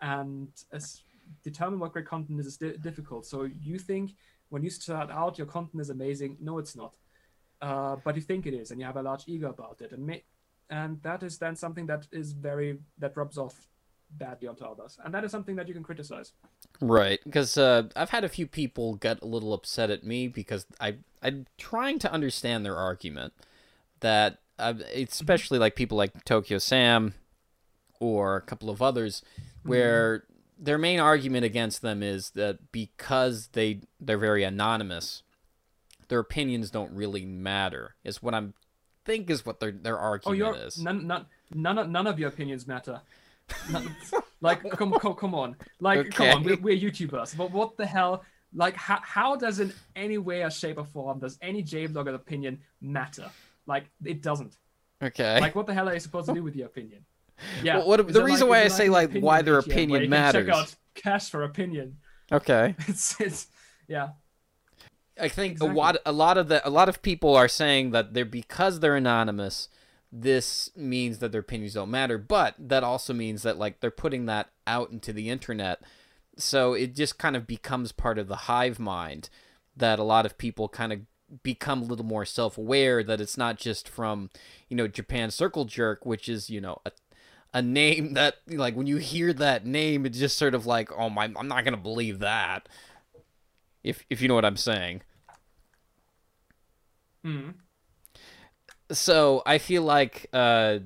and 0.00 0.48
uh, 0.72 0.76
as, 0.76 1.02
determine 1.42 1.78
what 1.78 1.92
great 1.92 2.06
content 2.06 2.40
is 2.40 2.46
is 2.46 2.56
di- 2.56 2.76
difficult. 2.78 3.26
So 3.26 3.48
you 3.60 3.78
think 3.78 4.14
when 4.48 4.62
you 4.62 4.70
start 4.70 5.10
out, 5.10 5.38
your 5.38 5.46
content 5.46 5.80
is 5.80 5.90
amazing. 5.90 6.36
No, 6.40 6.58
it's 6.58 6.76
not. 6.76 6.96
Uh, 7.64 7.96
but 8.04 8.14
you 8.14 8.20
think 8.20 8.46
it 8.46 8.52
is, 8.52 8.70
and 8.70 8.78
you 8.78 8.84
have 8.84 8.98
a 8.98 9.02
large 9.02 9.24
ego 9.26 9.48
about 9.48 9.80
it, 9.80 9.90
and 9.92 10.06
may- 10.06 10.22
and 10.68 11.02
that 11.02 11.22
is 11.22 11.38
then 11.38 11.56
something 11.56 11.86
that 11.86 12.06
is 12.12 12.32
very 12.32 12.78
that 12.98 13.16
rubs 13.16 13.38
off 13.38 13.68
badly 14.10 14.46
onto 14.46 14.64
others, 14.64 14.98
and 15.02 15.14
that 15.14 15.24
is 15.24 15.30
something 15.30 15.56
that 15.56 15.66
you 15.66 15.72
can 15.72 15.82
criticize. 15.82 16.32
Right, 16.82 17.20
because 17.24 17.56
uh, 17.56 17.84
I've 17.96 18.10
had 18.10 18.22
a 18.22 18.28
few 18.28 18.46
people 18.46 18.96
get 18.96 19.22
a 19.22 19.26
little 19.26 19.54
upset 19.54 19.88
at 19.88 20.04
me 20.04 20.28
because 20.28 20.66
I 20.78 20.96
I'm 21.22 21.46
trying 21.56 21.98
to 22.00 22.12
understand 22.12 22.66
their 22.66 22.76
argument 22.76 23.32
that 24.00 24.40
uh, 24.58 24.74
especially 24.94 25.58
like 25.58 25.74
people 25.74 25.96
like 25.96 26.22
Tokyo 26.24 26.58
Sam 26.58 27.14
or 27.98 28.36
a 28.36 28.42
couple 28.42 28.68
of 28.68 28.82
others 28.82 29.22
where 29.62 30.24
their 30.58 30.76
main 30.76 31.00
argument 31.00 31.46
against 31.46 31.80
them 31.80 32.02
is 32.02 32.30
that 32.30 32.72
because 32.72 33.48
they 33.52 33.80
they're 33.98 34.18
very 34.18 34.44
anonymous 34.44 35.22
their 36.08 36.18
opinions 36.20 36.70
don't 36.70 36.92
really 36.92 37.24
matter 37.24 37.94
is 38.04 38.22
what 38.22 38.34
I'm 38.34 38.54
think 39.04 39.28
is 39.30 39.44
what 39.44 39.60
their 39.60 39.70
their 39.72 39.98
Oh, 39.98 40.02
argument 40.02 40.38
you're 40.38 40.54
is. 40.56 40.78
none, 40.82 41.06
none, 41.06 41.26
none, 41.54 41.78
of- 41.78 41.88
none 41.90 42.06
of 42.06 42.18
your 42.18 42.28
opinions 42.28 42.66
matter. 42.66 43.00
None- 43.70 43.94
like, 44.40 44.68
come, 44.70 44.92
come, 44.92 45.14
come 45.14 45.34
on, 45.34 45.56
like, 45.80 46.10
come 46.10 46.28
on, 46.28 46.42
we're, 46.44 46.56
we're 46.60 46.78
YouTubers, 46.78 47.36
but 47.36 47.50
what 47.50 47.76
the 47.76 47.84
hell? 47.86 48.24
Like, 48.54 48.76
how, 48.76 49.00
how 49.02 49.36
does 49.36 49.58
in 49.60 49.72
any 49.96 50.16
way, 50.18 50.42
or 50.42 50.50
shape, 50.50 50.78
or 50.78 50.84
form 50.84 51.18
does 51.18 51.38
any 51.42 51.62
J-vlogger 51.62 52.14
opinion 52.14 52.60
matter? 52.80 53.28
Like, 53.66 53.84
it 54.04 54.22
doesn't. 54.22 54.56
okay. 55.02 55.40
Like, 55.40 55.54
what 55.54 55.66
the 55.66 55.74
hell 55.74 55.88
are 55.88 55.94
you 55.94 56.00
supposed 56.00 56.28
to 56.28 56.34
do 56.34 56.42
with 56.42 56.54
your 56.56 56.66
opinion? 56.66 57.04
Yeah. 57.64 57.78
Well, 57.78 57.88
what- 57.88 58.12
the 58.12 58.22
reason 58.22 58.48
like- 58.48 58.50
why 58.50 58.58
I 58.58 58.68
there, 58.68 58.70
say, 58.70 58.88
like, 58.88 59.12
why 59.18 59.42
their 59.42 59.58
opinion 59.58 60.08
matters. 60.08 60.46
Check 60.46 60.54
out 60.54 60.74
Cash 60.94 61.30
for 61.30 61.42
opinion. 61.42 61.96
okay. 62.30 62.76
It's 62.88 63.20
it's 63.20 63.48
Yeah. 63.88 64.10
I 65.18 65.28
think 65.28 65.52
Exactly. 65.52 65.68
a 65.76 65.80
lot 65.80 65.96
a 66.04 66.12
lot 66.12 66.38
of 66.38 66.48
the 66.48 66.66
a 66.66 66.70
lot 66.70 66.88
of 66.88 67.02
people 67.02 67.36
are 67.36 67.48
saying 67.48 67.90
that 67.92 68.14
they're 68.14 68.24
because 68.24 68.80
they're 68.80 68.96
anonymous, 68.96 69.68
this 70.10 70.70
means 70.76 71.18
that 71.18 71.32
their 71.32 71.40
opinions 71.40 71.74
don't 71.74 71.90
matter, 71.90 72.18
but 72.18 72.54
that 72.58 72.82
also 72.84 73.12
means 73.12 73.42
that 73.42 73.58
like 73.58 73.80
they're 73.80 73.90
putting 73.90 74.26
that 74.26 74.50
out 74.66 74.90
into 74.90 75.12
the 75.12 75.30
internet. 75.30 75.80
So 76.36 76.74
it 76.74 76.94
just 76.96 77.18
kind 77.18 77.36
of 77.36 77.46
becomes 77.46 77.92
part 77.92 78.18
of 78.18 78.26
the 78.28 78.36
hive 78.36 78.78
mind 78.80 79.30
that 79.76 79.98
a 80.00 80.04
lot 80.04 80.26
of 80.26 80.36
people 80.38 80.68
kind 80.68 80.92
of 80.92 81.00
become 81.42 81.82
a 81.82 81.84
little 81.84 82.04
more 82.04 82.24
self-aware 82.24 83.02
that 83.04 83.20
it's 83.20 83.36
not 83.36 83.56
just 83.56 83.88
from, 83.88 84.30
you 84.68 84.76
know, 84.76 84.86
Japan 84.88 85.30
Circle 85.30 85.64
Jerk, 85.64 86.04
which 86.04 86.28
is, 86.28 86.50
you 86.50 86.60
know, 86.60 86.80
a 86.86 86.92
a 87.56 87.62
name 87.62 88.14
that 88.14 88.38
like 88.48 88.74
when 88.74 88.88
you 88.88 88.96
hear 88.96 89.32
that 89.32 89.64
name 89.64 90.04
it's 90.06 90.18
just 90.18 90.36
sort 90.36 90.54
of 90.56 90.66
like, 90.66 90.90
"Oh 90.92 91.08
my, 91.08 91.24
I'm 91.36 91.46
not 91.48 91.62
going 91.64 91.74
to 91.76 91.80
believe 91.80 92.18
that." 92.18 92.68
If 93.84 94.04
if 94.10 94.20
you 94.20 94.28
know 94.28 94.34
what 94.34 94.44
I'm 94.44 94.56
saying. 94.56 95.02
Hmm. 97.22 97.50
so 98.92 99.42
I 99.46 99.56
feel 99.56 99.82
like 99.82 100.26
uh, 100.32 100.80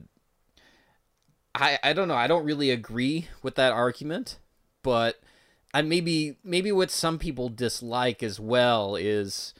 I 1.55 1.79
I 1.83 1.93
don't 1.93 2.09
know. 2.09 2.15
I 2.15 2.27
don't 2.27 2.45
really 2.45 2.71
agree 2.71 3.29
with 3.43 3.55
that 3.57 3.73
argument, 3.73 4.39
but 4.83 5.21
I 5.73 5.83
maybe 5.83 6.37
maybe 6.45 6.73
what 6.73 6.91
some 6.91 7.19
people 7.19 7.49
dislike 7.49 8.23
as 8.23 8.39
well 8.39 8.97
is 8.97 9.55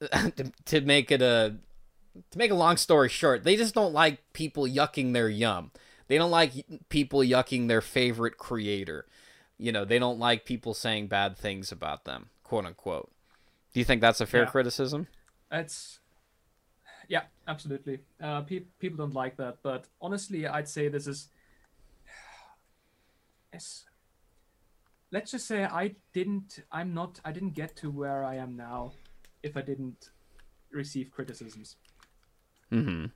to, 0.00 0.52
to 0.66 0.80
make 0.80 1.10
it 1.10 1.22
a 1.22 1.56
to 2.30 2.38
make 2.38 2.50
a 2.50 2.54
long 2.56 2.76
story 2.76 3.08
short, 3.08 3.44
they 3.44 3.56
just 3.56 3.74
don't 3.74 3.92
like 3.92 4.20
people 4.32 4.64
yucking 4.64 5.12
their 5.12 5.28
yum. 5.28 5.70
They 6.08 6.18
don't 6.18 6.30
like 6.30 6.52
people 6.88 7.20
yucking 7.20 7.68
their 7.68 7.80
favorite 7.80 8.36
creator. 8.36 9.06
You 9.58 9.72
know, 9.72 9.84
they 9.84 9.98
don't 9.98 10.18
like 10.18 10.44
people 10.44 10.74
saying 10.74 11.06
bad 11.06 11.36
things 11.36 11.70
about 11.70 12.04
them, 12.04 12.30
quote 12.50 12.66
unquote. 12.66 13.08
Do 13.72 13.78
you 13.78 13.84
think 13.84 14.00
that's 14.00 14.20
a 14.20 14.26
fair 14.26 14.42
Yeah. 14.42 14.50
criticism? 14.50 15.06
It's 15.52 16.00
yeah, 17.06 17.24
absolutely. 17.46 18.00
Uh, 18.20 18.40
pe- 18.42 18.66
people 18.80 18.98
don't 18.98 19.14
like 19.14 19.36
that, 19.36 19.58
but 19.62 19.86
honestly, 20.00 20.46
I'd 20.46 20.68
say 20.68 20.88
this 20.88 21.06
is. 21.06 21.28
It's, 23.52 23.84
let's 25.10 25.30
just 25.32 25.46
say 25.46 25.64
I 25.64 25.96
didn't. 26.12 26.50
I'm 26.70 26.92
not. 26.92 27.20
I 27.24 27.32
didn't 27.32 27.54
get 27.54 27.76
to 27.76 27.90
where 27.90 28.24
I 28.24 28.34
am 28.36 28.56
now, 28.56 28.92
if 29.42 29.56
I 29.56 29.62
didn't 29.62 30.10
receive 30.72 31.10
criticisms. 31.10 31.76
Mm-hmm. 32.72 33.06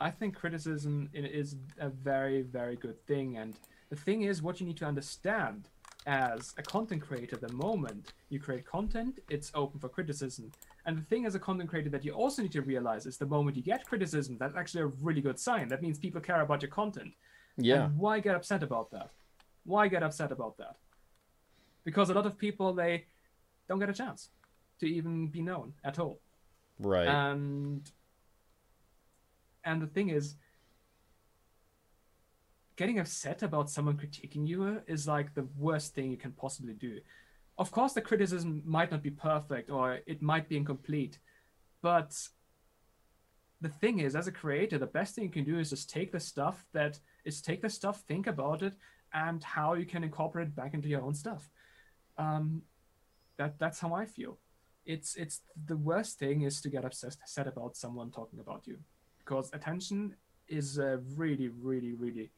I 0.00 0.10
think 0.10 0.36
criticism 0.36 1.10
is 1.12 1.56
a 1.78 1.88
very, 1.88 2.42
very 2.42 2.76
good 2.76 3.04
thing. 3.06 3.36
And 3.36 3.54
the 3.90 3.96
thing 3.96 4.22
is, 4.22 4.42
what 4.42 4.60
you 4.60 4.66
need 4.66 4.76
to 4.78 4.84
understand 4.84 5.68
as 6.06 6.54
a 6.56 6.62
content 6.62 7.02
creator, 7.02 7.36
the 7.36 7.52
moment 7.52 8.12
you 8.30 8.40
create 8.40 8.64
content, 8.64 9.18
it's 9.28 9.50
open 9.54 9.78
for 9.80 9.88
criticism. 9.88 10.50
And 10.86 10.96
the 10.96 11.02
thing 11.02 11.26
as 11.26 11.34
a 11.34 11.38
content 11.38 11.68
creator 11.68 11.90
that 11.90 12.04
you 12.04 12.12
also 12.12 12.42
need 12.42 12.52
to 12.52 12.62
realize 12.62 13.04
is 13.04 13.18
the 13.18 13.26
moment 13.26 13.56
you 13.56 13.62
get 13.62 13.84
criticism, 13.86 14.36
that's 14.38 14.56
actually 14.56 14.82
a 14.82 14.86
really 14.86 15.20
good 15.20 15.38
sign. 15.38 15.68
That 15.68 15.82
means 15.82 15.98
people 15.98 16.20
care 16.20 16.40
about 16.40 16.62
your 16.62 16.70
content. 16.70 17.12
Yeah. 17.56 17.84
And 17.86 17.98
why 17.98 18.20
get 18.20 18.34
upset 18.34 18.62
about 18.62 18.90
that? 18.92 19.10
Why 19.64 19.88
get 19.88 20.02
upset 20.02 20.32
about 20.32 20.56
that? 20.58 20.76
Because 21.84 22.08
a 22.08 22.14
lot 22.14 22.24
of 22.26 22.38
people, 22.38 22.72
they 22.72 23.06
don't 23.68 23.78
get 23.78 23.90
a 23.90 23.94
chance 23.94 24.30
to 24.80 24.86
even 24.86 25.26
be 25.26 25.42
known 25.42 25.74
at 25.84 25.98
all 25.98 26.20
Right. 26.78 27.08
and 27.08 27.90
and 29.64 29.82
the 29.82 29.88
thing 29.88 30.08
is 30.08 30.36
getting 32.78 33.00
upset 33.00 33.42
about 33.42 33.68
someone 33.68 33.96
critiquing 33.96 34.46
you 34.46 34.80
is 34.86 35.08
like 35.08 35.34
the 35.34 35.48
worst 35.58 35.94
thing 35.94 36.12
you 36.12 36.16
can 36.16 36.30
possibly 36.30 36.74
do. 36.74 37.00
Of 37.58 37.72
course 37.72 37.92
the 37.92 38.00
criticism 38.00 38.62
might 38.64 38.92
not 38.92 39.02
be 39.02 39.10
perfect 39.10 39.68
or 39.68 39.98
it 40.06 40.22
might 40.22 40.48
be 40.48 40.56
incomplete 40.56 41.18
but 41.82 42.16
the 43.60 43.68
thing 43.68 43.98
is 43.98 44.14
as 44.14 44.28
a 44.28 44.32
creator 44.32 44.78
the 44.78 44.86
best 44.86 45.16
thing 45.16 45.24
you 45.24 45.30
can 45.30 45.44
do 45.44 45.58
is 45.58 45.70
just 45.70 45.90
take 45.90 46.12
the 46.12 46.20
stuff 46.20 46.64
that 46.72 47.00
is 47.24 47.42
take 47.42 47.60
the 47.62 47.68
stuff 47.68 48.02
think 48.06 48.28
about 48.28 48.62
it 48.62 48.74
and 49.12 49.42
how 49.42 49.74
you 49.74 49.84
can 49.84 50.04
incorporate 50.04 50.48
it 50.48 50.54
back 50.54 50.72
into 50.72 50.88
your 50.88 51.02
own 51.02 51.14
stuff. 51.14 51.50
Um, 52.16 52.62
that 53.38 53.58
that's 53.58 53.80
how 53.80 53.92
i 53.94 54.04
feel. 54.04 54.38
It's 54.86 55.16
it's 55.16 55.40
the 55.66 55.76
worst 55.76 56.18
thing 56.18 56.42
is 56.42 56.60
to 56.62 56.68
get 56.70 56.84
upset 56.84 57.46
about 57.46 57.76
someone 57.76 58.10
talking 58.10 58.38
about 58.38 58.66
you 58.66 58.78
because 59.18 59.50
attention 59.52 60.14
is 60.46 60.78
uh, 60.78 60.98
really 61.16 61.48
really 61.48 61.92
really 61.92 62.30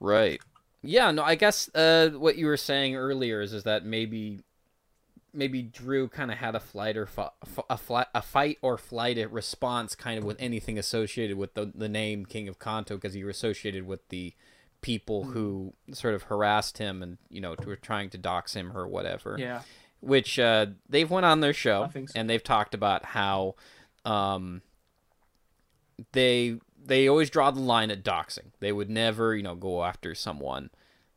Right. 0.00 0.40
Yeah, 0.82 1.10
no, 1.10 1.22
I 1.22 1.34
guess 1.34 1.68
uh, 1.74 2.10
what 2.10 2.36
you 2.36 2.46
were 2.46 2.56
saying 2.56 2.94
earlier 2.96 3.40
is 3.40 3.52
is 3.52 3.64
that 3.64 3.84
maybe 3.84 4.40
maybe 5.32 5.62
Drew 5.62 6.08
kind 6.08 6.30
of 6.30 6.38
had 6.38 6.54
a 6.54 6.60
flight 6.60 6.96
or 6.96 7.06
fi- 7.06 7.30
a 7.68 7.76
flight 7.76 8.06
a 8.14 8.22
fight 8.22 8.58
or 8.62 8.78
flight 8.78 9.18
response 9.30 9.94
kind 9.94 10.18
of 10.18 10.24
with 10.24 10.36
anything 10.40 10.78
associated 10.78 11.36
with 11.36 11.54
the 11.54 11.72
the 11.74 11.88
name 11.88 12.24
King 12.26 12.48
of 12.48 12.58
Kanto 12.58 12.94
because 12.96 13.16
you 13.16 13.24
were 13.24 13.30
associated 13.30 13.86
with 13.86 14.08
the 14.08 14.34
people 14.80 15.24
who 15.24 15.74
sort 15.92 16.14
of 16.14 16.24
harassed 16.24 16.78
him 16.78 17.02
and 17.02 17.18
you 17.28 17.40
know 17.40 17.56
were 17.66 17.76
trying 17.76 18.08
to 18.10 18.18
dox 18.18 18.54
him 18.54 18.76
or 18.76 18.86
whatever. 18.86 19.36
yeah 19.38 19.62
which 20.00 20.38
uh, 20.38 20.66
they've 20.88 21.10
went 21.10 21.26
on 21.26 21.40
their 21.40 21.52
show 21.52 21.90
so. 21.92 22.04
and 22.14 22.30
they've 22.30 22.44
talked 22.44 22.72
about 22.74 23.04
how 23.04 23.56
um, 24.04 24.62
they 26.12 26.58
they 26.88 27.08
always 27.08 27.30
draw 27.30 27.50
the 27.50 27.60
line 27.60 27.90
at 27.90 28.02
doxing. 28.02 28.52
They 28.60 28.72
would 28.72 28.90
never, 28.90 29.36
you 29.36 29.42
know, 29.42 29.54
go 29.54 29.84
after 29.84 30.14
someone. 30.14 30.70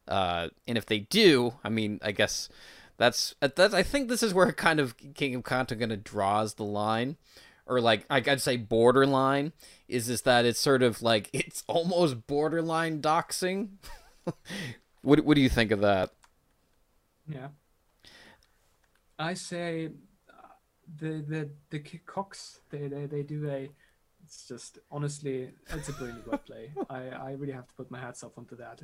Uh, 0.07 0.49
and 0.67 0.77
if 0.77 0.85
they 0.85 0.99
do, 0.99 1.55
I 1.63 1.69
mean, 1.69 1.99
I 2.03 2.11
guess 2.11 2.49
that's 2.97 3.35
that's. 3.39 3.73
I 3.73 3.83
think 3.83 4.07
this 4.09 4.23
is 4.23 4.33
where 4.33 4.51
kind 4.51 4.79
of 4.79 4.95
King 5.15 5.35
of 5.35 5.43
Kanto 5.43 5.75
kind 5.75 5.91
of 5.91 6.03
draws 6.03 6.55
the 6.55 6.63
line, 6.63 7.17
or 7.65 7.81
like 7.81 8.05
I'd 8.09 8.41
say 8.41 8.57
borderline. 8.57 9.53
Is 9.87 10.09
is 10.09 10.21
that 10.23 10.45
it's 10.45 10.59
sort 10.59 10.83
of 10.83 11.01
like 11.01 11.29
it's 11.33 11.63
almost 11.67 12.27
borderline 12.27 13.01
doxing. 13.01 13.77
what 15.01 15.21
what 15.21 15.35
do 15.35 15.41
you 15.41 15.49
think 15.49 15.71
of 15.71 15.81
that? 15.81 16.11
yeah 17.27 17.47
i 19.19 19.33
say 19.33 19.89
uh, 20.29 20.47
the 20.99 21.23
the 21.27 21.49
the 21.69 21.79
cox 22.05 22.61
they, 22.69 22.87
they 22.87 23.05
they 23.05 23.23
do 23.23 23.49
a 23.49 23.69
it's 24.31 24.47
just 24.47 24.79
honestly 24.89 25.49
it's 25.71 25.89
a 25.89 25.93
brilliant 25.93 26.25
wordplay 26.25 26.69
i 26.89 27.01
i 27.27 27.31
really 27.33 27.51
have 27.51 27.67
to 27.67 27.73
put 27.73 27.91
my 27.91 27.99
hats 27.99 28.23
off 28.23 28.37
onto 28.37 28.55
that. 28.55 28.81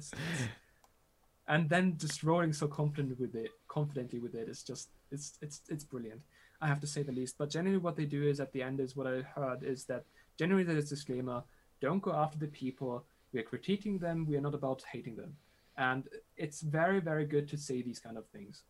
And 1.49 1.69
then 1.69 1.95
just 1.97 2.23
rolling 2.23 2.51
so 2.51 2.67
confident 2.67 3.17
with 3.21 3.33
it 3.33 3.51
confidently 3.69 4.19
with 4.19 4.35
it 4.35 4.49
is 4.49 4.61
just 4.63 4.89
it's 5.09 5.37
it's 5.41 5.61
it's 5.69 5.85
brilliant 5.85 6.21
i 6.61 6.67
have 6.67 6.81
to 6.81 6.87
say 6.87 7.01
the 7.03 7.13
least. 7.13 7.37
But 7.37 7.49
generally 7.49 7.77
what 7.77 7.95
they 7.95 8.03
do 8.03 8.27
is 8.27 8.41
at 8.41 8.51
the 8.51 8.61
end 8.61 8.81
is 8.81 8.97
what 8.97 9.07
i 9.07 9.21
heard 9.21 9.63
is 9.63 9.85
that 9.85 10.03
generally 10.37 10.65
there's 10.65 10.87
a 10.87 10.89
disclaimer 10.95 11.43
don't 11.79 12.01
go 12.01 12.11
after 12.11 12.37
the 12.37 12.47
people 12.47 13.05
we 13.31 13.39
are 13.39 13.43
critiquing 13.43 13.97
them 14.01 14.25
we 14.25 14.35
are 14.35 14.41
not 14.41 14.53
about 14.53 14.83
hating 14.91 15.15
them. 15.15 15.37
And 15.77 16.09
it's 16.35 16.59
very 16.59 16.99
very 16.99 17.25
good 17.25 17.47
to 17.51 17.57
say 17.57 17.81
these 17.81 17.99
kind 17.99 18.17
of 18.17 18.25
things. 18.27 18.63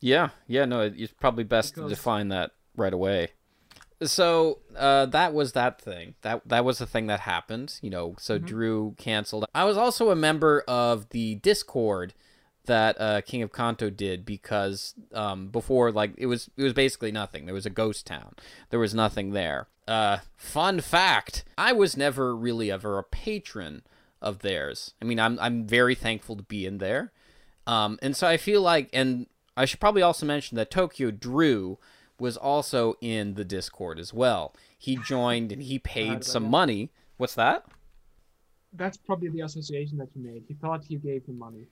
Yeah, 0.00 0.28
yeah, 0.46 0.66
no, 0.66 0.80
it's 0.82 1.14
probably 1.14 1.44
best 1.44 1.74
to 1.76 1.88
define 1.88 2.28
that 2.28 2.50
right 2.76 2.92
away. 2.92 3.30
So 4.02 4.60
uh, 4.76 5.06
that 5.06 5.34
was 5.34 5.52
that 5.52 5.80
thing. 5.80 6.14
That 6.22 6.42
that 6.46 6.64
was 6.64 6.78
the 6.78 6.86
thing 6.86 7.06
that 7.08 7.20
happened. 7.20 7.78
You 7.82 7.90
know, 7.90 8.14
so 8.18 8.38
Drew 8.38 8.94
canceled. 8.96 9.46
I 9.54 9.64
was 9.64 9.76
also 9.76 10.10
a 10.10 10.16
member 10.16 10.62
of 10.68 11.08
the 11.10 11.36
Discord 11.36 12.14
that 12.68 13.00
uh, 13.00 13.20
King 13.22 13.42
of 13.42 13.52
Kanto 13.52 13.90
did 13.90 14.24
because 14.24 14.94
um, 15.12 15.48
before, 15.48 15.90
like, 15.90 16.12
it 16.16 16.26
was 16.26 16.48
it 16.56 16.62
was 16.62 16.72
basically 16.72 17.10
nothing. 17.10 17.46
There 17.46 17.54
was 17.54 17.66
a 17.66 17.70
ghost 17.70 18.06
town. 18.06 18.34
There 18.70 18.78
was 18.78 18.94
nothing 18.94 19.32
there. 19.32 19.66
Uh, 19.88 20.18
fun 20.36 20.80
fact: 20.80 21.44
I 21.56 21.72
was 21.72 21.96
never 21.96 22.36
really 22.36 22.70
ever 22.70 22.98
a 22.98 23.02
patron 23.02 23.82
of 24.22 24.40
theirs. 24.40 24.94
I 25.02 25.06
mean, 25.06 25.18
I'm 25.18 25.38
I'm 25.40 25.66
very 25.66 25.96
thankful 25.96 26.36
to 26.36 26.42
be 26.44 26.66
in 26.66 26.78
there. 26.78 27.10
Um, 27.66 27.98
and 28.00 28.16
so 28.16 28.26
I 28.26 28.36
feel 28.36 28.62
like, 28.62 28.88
and 28.92 29.26
I 29.56 29.64
should 29.64 29.80
probably 29.80 30.02
also 30.02 30.24
mention 30.24 30.56
that 30.56 30.70
Tokyo 30.70 31.10
Drew 31.10 31.78
was 32.20 32.36
also 32.36 32.94
in 33.00 33.34
the 33.34 33.44
Discord 33.44 33.98
as 33.98 34.12
well. 34.12 34.54
He 34.76 34.96
joined 34.96 35.52
and 35.52 35.62
he 35.62 35.78
paid 35.96 36.24
some 36.24 36.44
that. 36.44 36.50
money. 36.50 36.90
What's 37.16 37.34
that? 37.34 37.64
that's 38.72 38.96
probably 38.96 39.28
the 39.30 39.40
association 39.40 39.98
that 39.98 40.08
you 40.14 40.22
made. 40.22 40.44
He 40.46 40.54
thought 40.54 40.90
you 40.90 40.98
gave 40.98 41.24
him 41.24 41.38
money, 41.38 41.66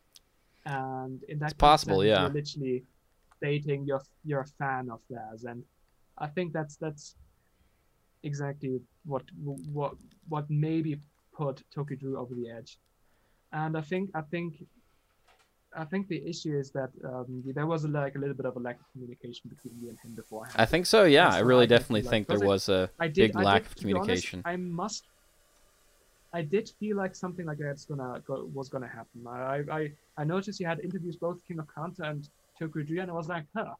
and 0.65 1.23
in 1.25 1.39
that 1.41 1.53
It's 1.53 1.55
possible, 1.55 2.05
yeah. 2.05 2.23
You're 2.23 2.31
literally 2.31 2.85
stating 3.37 3.85
you're 3.85 4.03
you're 4.25 4.41
a 4.41 4.47
fan 4.59 4.91
of 4.91 5.01
theirs, 5.11 5.45
and 5.45 5.63
I 6.19 6.27
think 6.27 6.53
that's 6.53 6.77
that's 6.77 7.15
exactly 8.23 8.81
what 9.05 9.23
what 9.73 9.95
what 10.29 10.49
maybe 10.51 10.99
put 11.35 11.63
Tokyo 11.75 11.97
Drew 11.97 12.19
over 12.19 12.35
the 12.35 12.51
edge. 12.51 12.79
And 13.53 13.77
I 13.77 13.83
think 13.83 14.11
I 14.15 14.23
think 14.23 14.65
I 15.77 15.85
think 15.85 16.09
the 16.09 16.23
issue 16.27 16.57
is 16.59 16.71
that 16.73 16.91
um, 17.05 17.43
there 17.55 17.67
was 17.67 17.85
a, 17.85 17.89
like 17.89 18.15
a 18.17 18.19
little 18.19 18.35
bit 18.35 18.47
of 18.47 18.57
a 18.57 18.59
lack 18.59 18.81
of 18.81 18.87
communication 18.93 19.51
between 19.55 19.75
you 19.83 19.89
and 19.91 19.99
him 20.05 20.12
beforehand. 20.15 20.57
I 20.59 20.65
think 20.65 20.87
so. 20.87 21.05
Yeah, 21.05 21.25
That's 21.25 21.37
I 21.37 21.41
really 21.41 21.65
I 21.65 21.67
definitely 21.67 22.03
like, 22.03 22.11
think 22.11 22.27
there 22.29 22.41
was 22.41 22.69
a 22.69 22.91
I 22.99 23.09
did, 23.09 23.33
big 23.33 23.37
I 23.37 23.43
lack 23.43 23.62
did- 23.62 23.79
of 23.79 23.85
be 23.85 23.93
honest, 23.93 24.05
communication. 24.29 24.43
I 24.45 24.57
must. 24.57 25.05
I 26.33 26.43
did 26.43 26.71
feel 26.81 26.97
like 26.97 27.15
something 27.15 27.47
like 27.47 27.59
that's 27.59 27.85
gonna 27.87 28.23
go, 28.27 28.49
was 28.53 28.69
gonna 28.69 28.89
happen. 28.89 29.27
I, 29.27 29.62
I 29.79 29.93
I 30.19 30.25
noticed 30.25 30.61
you 30.61 30.67
had 30.67 30.81
interviews 30.81 31.17
both 31.17 31.39
King 31.47 31.59
of 31.61 31.67
Kanto 31.75 32.03
and 32.05 32.29
Tokyo 32.59 33.03
and 33.03 33.11
I 33.11 33.15
was 33.15 33.29
like, 33.29 33.45
huh, 33.55 33.73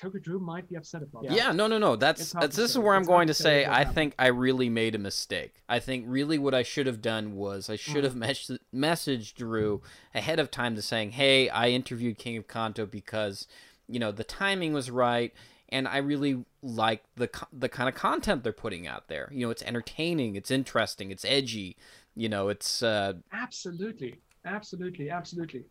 Tokyo 0.00 0.20
Drew 0.20 0.38
might 0.38 0.68
be 0.68 0.76
upset 0.76 1.02
about. 1.02 1.24
Yeah, 1.24 1.52
no, 1.52 1.66
no, 1.66 1.78
no. 1.78 1.96
That's 1.96 2.32
that's 2.32 2.56
this 2.56 2.70
is 2.70 2.72
say. 2.74 2.80
where 2.80 2.94
I'm 2.94 3.02
It's 3.02 3.08
going 3.08 3.26
to 3.28 3.34
to 3.34 3.42
say 3.42 3.62
say 3.62 3.64
I 3.66 3.78
happened. 3.78 3.94
think 3.94 4.14
I 4.18 4.26
really 4.28 4.68
made 4.68 4.94
a 4.94 4.98
mistake. 4.98 5.62
I 5.68 5.78
think 5.78 6.04
really 6.06 6.38
what 6.38 6.54
I 6.54 6.62
should 6.62 6.86
have 6.86 7.00
done 7.00 7.34
was 7.34 7.70
I 7.70 7.74
Mm. 7.76 7.78
should 7.78 8.04
have 8.04 8.14
mes- 8.16 8.58
messaged 8.74 9.34
Drew 9.34 9.80
ahead 10.14 10.38
of 10.38 10.50
time 10.50 10.74
to 10.76 10.82
saying, 10.82 11.12
"Hey, 11.12 11.48
I 11.48 11.68
interviewed 11.70 12.18
King 12.18 12.36
of 12.36 12.46
Kanto 12.46 12.84
because, 12.86 13.46
you 13.88 13.98
know, 13.98 14.12
the 14.12 14.24
timing 14.24 14.72
was 14.74 14.90
right 14.90 15.32
and 15.70 15.88
I 15.88 15.96
really 15.98 16.44
like 16.62 17.02
the 17.16 17.28
co- 17.28 17.48
the 17.52 17.68
kind 17.68 17.88
of 17.88 17.94
content 17.94 18.44
they're 18.44 18.52
putting 18.52 18.86
out 18.86 19.08
there. 19.08 19.28
You 19.32 19.46
know, 19.46 19.50
it's 19.50 19.62
entertaining, 19.62 20.36
it's 20.36 20.50
interesting, 20.50 21.10
it's 21.10 21.24
edgy, 21.24 21.76
you 22.14 22.28
know, 22.28 22.48
it's 22.48 22.82
uh 22.82 23.14
Absolutely, 23.32 24.20
absolutely, 24.44 25.10
absolutely. 25.10 25.64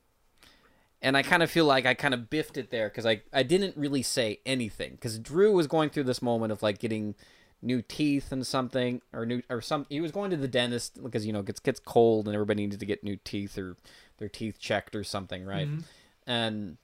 And 1.06 1.16
I 1.16 1.22
kind 1.22 1.44
of 1.44 1.52
feel 1.52 1.66
like 1.66 1.86
I 1.86 1.94
kind 1.94 2.14
of 2.14 2.30
biffed 2.30 2.58
it 2.58 2.72
there 2.72 2.90
because 2.90 3.06
I, 3.06 3.22
I 3.32 3.44
didn't 3.44 3.78
really 3.78 4.02
say 4.02 4.40
anything 4.46 4.92
because 4.92 5.20
Drew 5.20 5.54
was 5.54 5.68
going 5.68 5.90
through 5.92 6.04
this 6.06 6.22
moment 6.22 6.52
of 6.52 6.64
like 6.64 6.80
getting 6.80 7.16
new 7.62 7.82
teeth 7.82 8.32
and 8.32 8.46
something 8.46 9.02
or 9.14 9.26
new 9.26 9.42
or 9.50 9.62
some 9.62 9.86
he 9.90 10.02
was 10.02 10.12
going 10.12 10.30
to 10.32 10.38
the 10.38 10.48
dentist 10.48 11.02
because 11.02 11.26
you 11.26 11.32
know 11.34 11.40
it 11.40 11.46
gets 11.46 11.60
gets 11.60 11.80
cold 11.80 12.28
and 12.28 12.36
everybody 12.36 12.62
needs 12.64 12.78
to 12.78 12.86
get 12.86 13.04
new 13.04 13.18
teeth 13.24 13.58
or 13.58 13.76
their 14.18 14.30
teeth 14.30 14.60
checked 14.60 14.96
or 14.96 15.04
something 15.04 15.46
right 15.46 15.68
Mhm. 15.68 15.84
and 16.28 16.78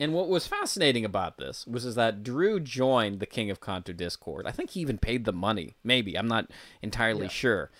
and 0.00 0.12
what 0.12 0.28
was 0.28 0.46
fascinating 0.48 1.04
about 1.04 1.36
this 1.38 1.66
was 1.66 1.84
is 1.84 1.94
that 1.94 2.24
Drew 2.24 2.58
joined 2.58 3.20
the 3.20 3.26
King 3.26 3.50
of 3.50 3.60
Kanto 3.60 3.92
Discord 3.92 4.46
I 4.46 4.50
think 4.52 4.70
he 4.70 4.80
even 4.80 4.98
paid 4.98 5.24
the 5.26 5.32
money 5.32 5.76
maybe 5.84 6.16
I'm 6.18 6.28
not 6.28 6.50
entirely 6.82 7.24
Yeah. 7.26 7.28
sure 7.28 7.70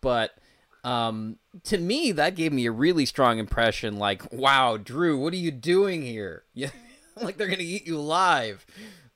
but 0.00 0.38
um, 0.86 1.38
to 1.64 1.78
me, 1.78 2.12
that 2.12 2.36
gave 2.36 2.52
me 2.52 2.64
a 2.64 2.70
really 2.70 3.06
strong 3.06 3.38
impression. 3.38 3.98
Like, 3.98 4.32
wow, 4.32 4.76
Drew, 4.76 5.18
what 5.18 5.32
are 5.32 5.36
you 5.36 5.50
doing 5.50 6.02
here? 6.02 6.44
Yeah, 6.54 6.70
like 7.20 7.38
they're 7.38 7.48
gonna 7.48 7.62
eat 7.62 7.86
you 7.86 7.96
alive. 7.98 8.64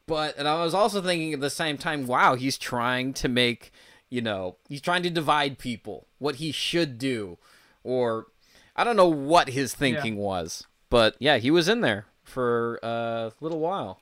But 0.06 0.36
and 0.36 0.48
I 0.48 0.62
was 0.64 0.74
also 0.74 1.00
thinking 1.00 1.32
at 1.32 1.40
the 1.40 1.50
same 1.50 1.78
time, 1.78 2.06
wow, 2.06 2.34
he's 2.34 2.58
trying 2.58 3.12
to 3.14 3.28
make, 3.28 3.72
you 4.08 4.20
know, 4.20 4.56
he's 4.68 4.80
trying 4.80 5.02
to 5.04 5.10
divide 5.10 5.58
people. 5.58 6.06
What 6.18 6.36
he 6.36 6.50
should 6.50 6.98
do, 6.98 7.38
or 7.84 8.26
I 8.74 8.84
don't 8.84 8.96
know 8.96 9.08
what 9.08 9.50
his 9.50 9.74
thinking 9.74 10.16
was. 10.16 10.66
But 10.88 11.14
yeah, 11.18 11.36
he 11.36 11.50
was 11.50 11.68
in 11.68 11.82
there 11.82 12.06
for 12.24 12.80
a 12.82 13.32
little 13.40 13.60
while. 13.60 14.00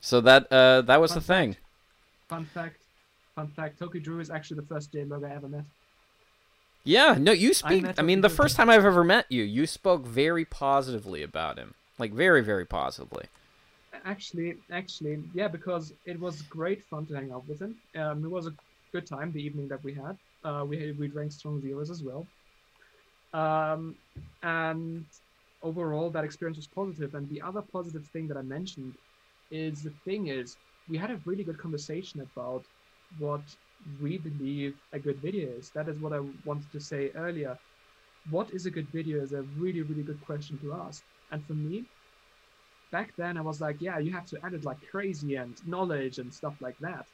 So 0.00 0.20
that 0.22 0.50
uh, 0.50 0.80
that 0.82 1.00
was 1.00 1.12
Fun 1.12 1.18
the 1.18 1.24
thing. 1.24 1.56
Fun 2.28 2.44
fact, 2.46 2.79
fun 3.40 3.48
fact: 3.48 3.78
Tokyo 3.78 4.00
Drew 4.00 4.20
is 4.20 4.30
actually 4.30 4.60
the 4.60 4.66
first 4.66 4.92
J-Log 4.92 5.24
I 5.24 5.30
ever 5.30 5.48
met. 5.48 5.64
Yeah, 6.84 7.16
no, 7.18 7.32
you 7.32 7.52
speak. 7.54 7.82
met 7.82 7.98
I 7.98 8.02
mean, 8.02 8.20
the 8.20 8.28
because- 8.28 8.36
first 8.36 8.56
time 8.56 8.70
I've 8.70 8.84
ever 8.84 9.04
met 9.04 9.26
you, 9.28 9.42
you 9.42 9.66
spoke 9.66 10.06
very 10.06 10.44
positively 10.44 11.22
about 11.22 11.58
him, 11.58 11.74
like 11.98 12.12
very, 12.12 12.42
very 12.42 12.64
positively. 12.64 13.26
Actually, 14.04 14.56
actually, 14.70 15.22
yeah, 15.34 15.48
because 15.48 15.92
it 16.06 16.18
was 16.18 16.40
great 16.42 16.82
fun 16.86 17.04
to 17.06 17.14
hang 17.14 17.32
out 17.32 17.46
with 17.46 17.60
him. 17.60 17.76
Um, 17.96 18.24
it 18.24 18.30
was 18.30 18.46
a 18.46 18.54
good 18.92 19.06
time 19.06 19.30
the 19.32 19.42
evening 19.42 19.68
that 19.68 19.82
we 19.84 19.92
had. 19.92 20.16
Uh, 20.42 20.64
we 20.66 20.80
had, 20.80 20.98
we 20.98 21.06
drank 21.08 21.32
strong 21.32 21.60
zeros 21.60 21.90
as 21.90 22.02
well. 22.02 22.26
Um, 23.34 23.94
and 24.42 25.04
overall, 25.62 26.08
that 26.10 26.24
experience 26.24 26.56
was 26.56 26.66
positive. 26.66 27.14
And 27.14 27.28
the 27.28 27.42
other 27.42 27.60
positive 27.60 28.06
thing 28.06 28.26
that 28.28 28.38
I 28.38 28.42
mentioned 28.42 28.94
is 29.50 29.82
the 29.82 29.92
thing 30.06 30.28
is 30.28 30.56
we 30.88 30.96
had 30.96 31.10
a 31.10 31.20
really 31.26 31.44
good 31.44 31.58
conversation 31.58 32.22
about 32.22 32.64
what 33.18 33.42
we 34.00 34.18
believe 34.18 34.74
a 34.92 34.98
good 34.98 35.20
video 35.22 35.48
is. 35.50 35.70
That 35.70 35.88
is 35.88 35.98
what 35.98 36.12
I 36.12 36.20
wanted 36.44 36.70
to 36.72 36.80
say 36.80 37.10
earlier. 37.14 37.56
What 38.30 38.50
is 38.52 38.66
a 38.66 38.70
good 38.70 38.88
video 38.92 39.22
is 39.22 39.32
a 39.32 39.42
really, 39.56 39.82
really 39.82 40.02
good 40.02 40.20
question 40.20 40.58
to 40.58 40.74
ask. 40.74 41.02
And 41.32 41.44
for 41.46 41.54
me, 41.54 41.84
back 42.92 43.12
then 43.16 43.36
I 43.36 43.40
was 43.40 43.60
like, 43.60 43.76
yeah, 43.80 43.98
you 43.98 44.12
have 44.12 44.26
to 44.26 44.38
edit 44.44 44.64
like 44.64 44.78
crazy 44.90 45.36
and 45.36 45.56
knowledge 45.66 46.18
and 46.18 46.32
stuff 46.32 46.54
like 46.60 46.76
that. 46.80 47.06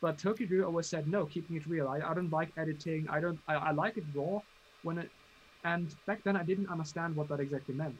But 0.00 0.18
Tokyo 0.18 0.46
Drew 0.46 0.64
always 0.64 0.88
said, 0.88 1.08
no, 1.08 1.24
keeping 1.24 1.56
it 1.56 1.66
real. 1.66 1.88
I, 1.88 1.98
I 1.98 2.14
don't 2.14 2.30
like 2.30 2.52
editing. 2.58 3.06
I 3.10 3.20
don't. 3.20 3.38
I, 3.48 3.54
I 3.54 3.70
like 3.72 3.96
it 3.96 4.04
raw 4.14 4.40
when 4.82 4.98
it. 4.98 5.10
And 5.64 5.94
back 6.06 6.22
then 6.24 6.36
I 6.36 6.42
didn't 6.42 6.70
understand 6.70 7.16
what 7.16 7.28
that 7.30 7.40
exactly 7.40 7.74
meant. 7.74 7.96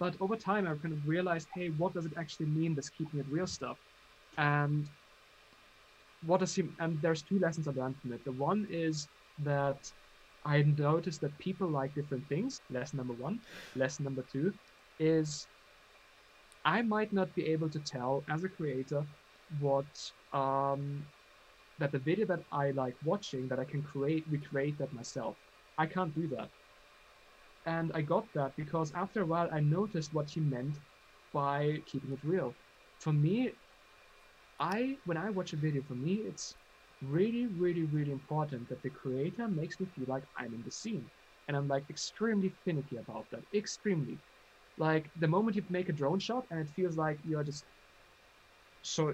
But 0.00 0.16
over 0.20 0.36
time 0.36 0.66
I 0.66 0.74
kind 0.74 0.94
of 0.94 1.06
realized, 1.06 1.48
hey, 1.54 1.68
what 1.68 1.92
does 1.92 2.06
it 2.06 2.14
actually 2.16 2.46
mean? 2.46 2.74
This 2.74 2.88
keeping 2.88 3.20
it 3.20 3.26
real 3.28 3.46
stuff, 3.46 3.76
and 4.38 4.88
what 6.26 6.40
does 6.40 6.54
he? 6.54 6.64
And 6.78 7.00
there's 7.02 7.22
two 7.22 7.38
lessons 7.38 7.68
I 7.68 7.72
learned 7.72 8.00
from 8.00 8.12
it. 8.12 8.24
The 8.24 8.32
one 8.32 8.66
is 8.70 9.08
that 9.38 9.86
I 10.44 10.62
noticed 10.62 11.20
that 11.22 11.38
people 11.38 11.68
like 11.70 11.94
different 11.94 12.28
things. 12.28 12.60
Lesson 12.70 12.98
number 12.98 13.14
one. 13.14 13.40
Lesson 13.74 14.04
number 14.04 14.24
two 14.30 14.52
is 14.98 15.48
I 16.64 16.82
might 16.82 17.12
not 17.12 17.34
be 17.34 17.46
able 17.46 17.70
to 17.70 17.80
tell 17.80 18.24
as 18.30 18.44
a 18.44 18.48
creator 18.48 19.04
what 19.58 19.86
um, 20.32 21.04
that 21.78 21.92
the 21.92 21.98
video 21.98 22.26
that 22.26 22.44
I 22.52 22.70
like 22.70 22.96
watching 23.02 23.48
that 23.48 23.58
I 23.58 23.64
can 23.64 23.82
create 23.82 24.24
recreate 24.30 24.78
that 24.78 24.92
myself. 24.92 25.36
I 25.76 25.86
can't 25.86 26.14
do 26.14 26.28
that. 26.28 26.50
And 27.66 27.90
I 27.94 28.02
got 28.02 28.26
that 28.34 28.52
because 28.56 28.92
after 28.94 29.22
a 29.22 29.26
while 29.26 29.48
I 29.52 29.60
noticed 29.60 30.12
what 30.12 30.30
he 30.30 30.40
meant 30.40 30.78
by 31.32 31.82
keeping 31.86 32.12
it 32.12 32.20
real. 32.22 32.56
For 33.00 33.12
me, 33.12 33.52
I 34.58 34.98
when 35.04 35.16
I 35.16 35.30
watch 35.30 35.52
a 35.52 35.56
video, 35.56 35.82
for 35.82 35.94
me 35.94 36.24
it's 36.26 36.54
really, 37.00 37.46
really, 37.46 37.84
really 37.84 38.12
important 38.12 38.68
that 38.68 38.82
the 38.82 38.90
creator 38.90 39.48
makes 39.48 39.78
me 39.80 39.86
feel 39.94 40.06
like 40.08 40.24
I'm 40.38 40.54
in 40.54 40.62
the 40.64 40.70
scene. 40.70 41.10
And 41.48 41.56
I'm 41.56 41.68
like 41.68 41.84
extremely 41.90 42.54
finicky 42.64 42.96
about 42.96 43.26
that. 43.30 43.42
Extremely. 43.54 44.18
Like 44.78 45.10
the 45.16 45.28
moment 45.28 45.56
you 45.56 45.62
make 45.68 45.88
a 45.88 45.92
drone 45.92 46.18
shot 46.18 46.46
and 46.50 46.60
it 46.60 46.70
feels 46.76 46.96
like 46.96 47.18
you're 47.24 47.44
just 47.44 47.66
so 48.82 49.12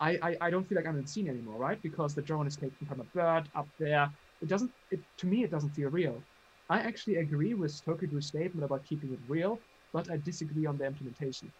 I, 0.00 0.18
I, 0.22 0.36
I 0.40 0.50
don't 0.50 0.68
feel 0.68 0.76
like 0.76 0.86
I'm 0.86 0.96
in 0.96 1.02
the 1.02 1.08
scene 1.08 1.28
anymore, 1.28 1.56
right? 1.56 1.80
Because 1.80 2.14
the 2.14 2.22
drone 2.22 2.46
is 2.46 2.56
taken 2.56 2.86
from 2.86 3.00
a 3.00 3.04
bird 3.04 3.48
up 3.54 3.68
there. 3.78 4.08
It 4.40 4.48
doesn't 4.48 4.72
it 4.90 5.00
to 5.18 5.26
me 5.26 5.44
it 5.44 5.50
doesn't 5.50 5.70
feel 5.70 5.88
real. 5.88 6.24
I 6.68 6.80
actually 6.80 7.16
agree 7.16 7.54
with 7.54 7.80
Tokyo 7.84 8.08
Drew's 8.08 8.28
statement 8.28 8.64
about 8.64 8.84
keeping 8.84 9.12
it 9.12 9.20
real, 9.26 9.62
but 9.92 10.10
I 10.10 10.16
disagree 10.16 10.66
on 10.66 10.78
the 10.78 10.86
implementation. 10.86 11.52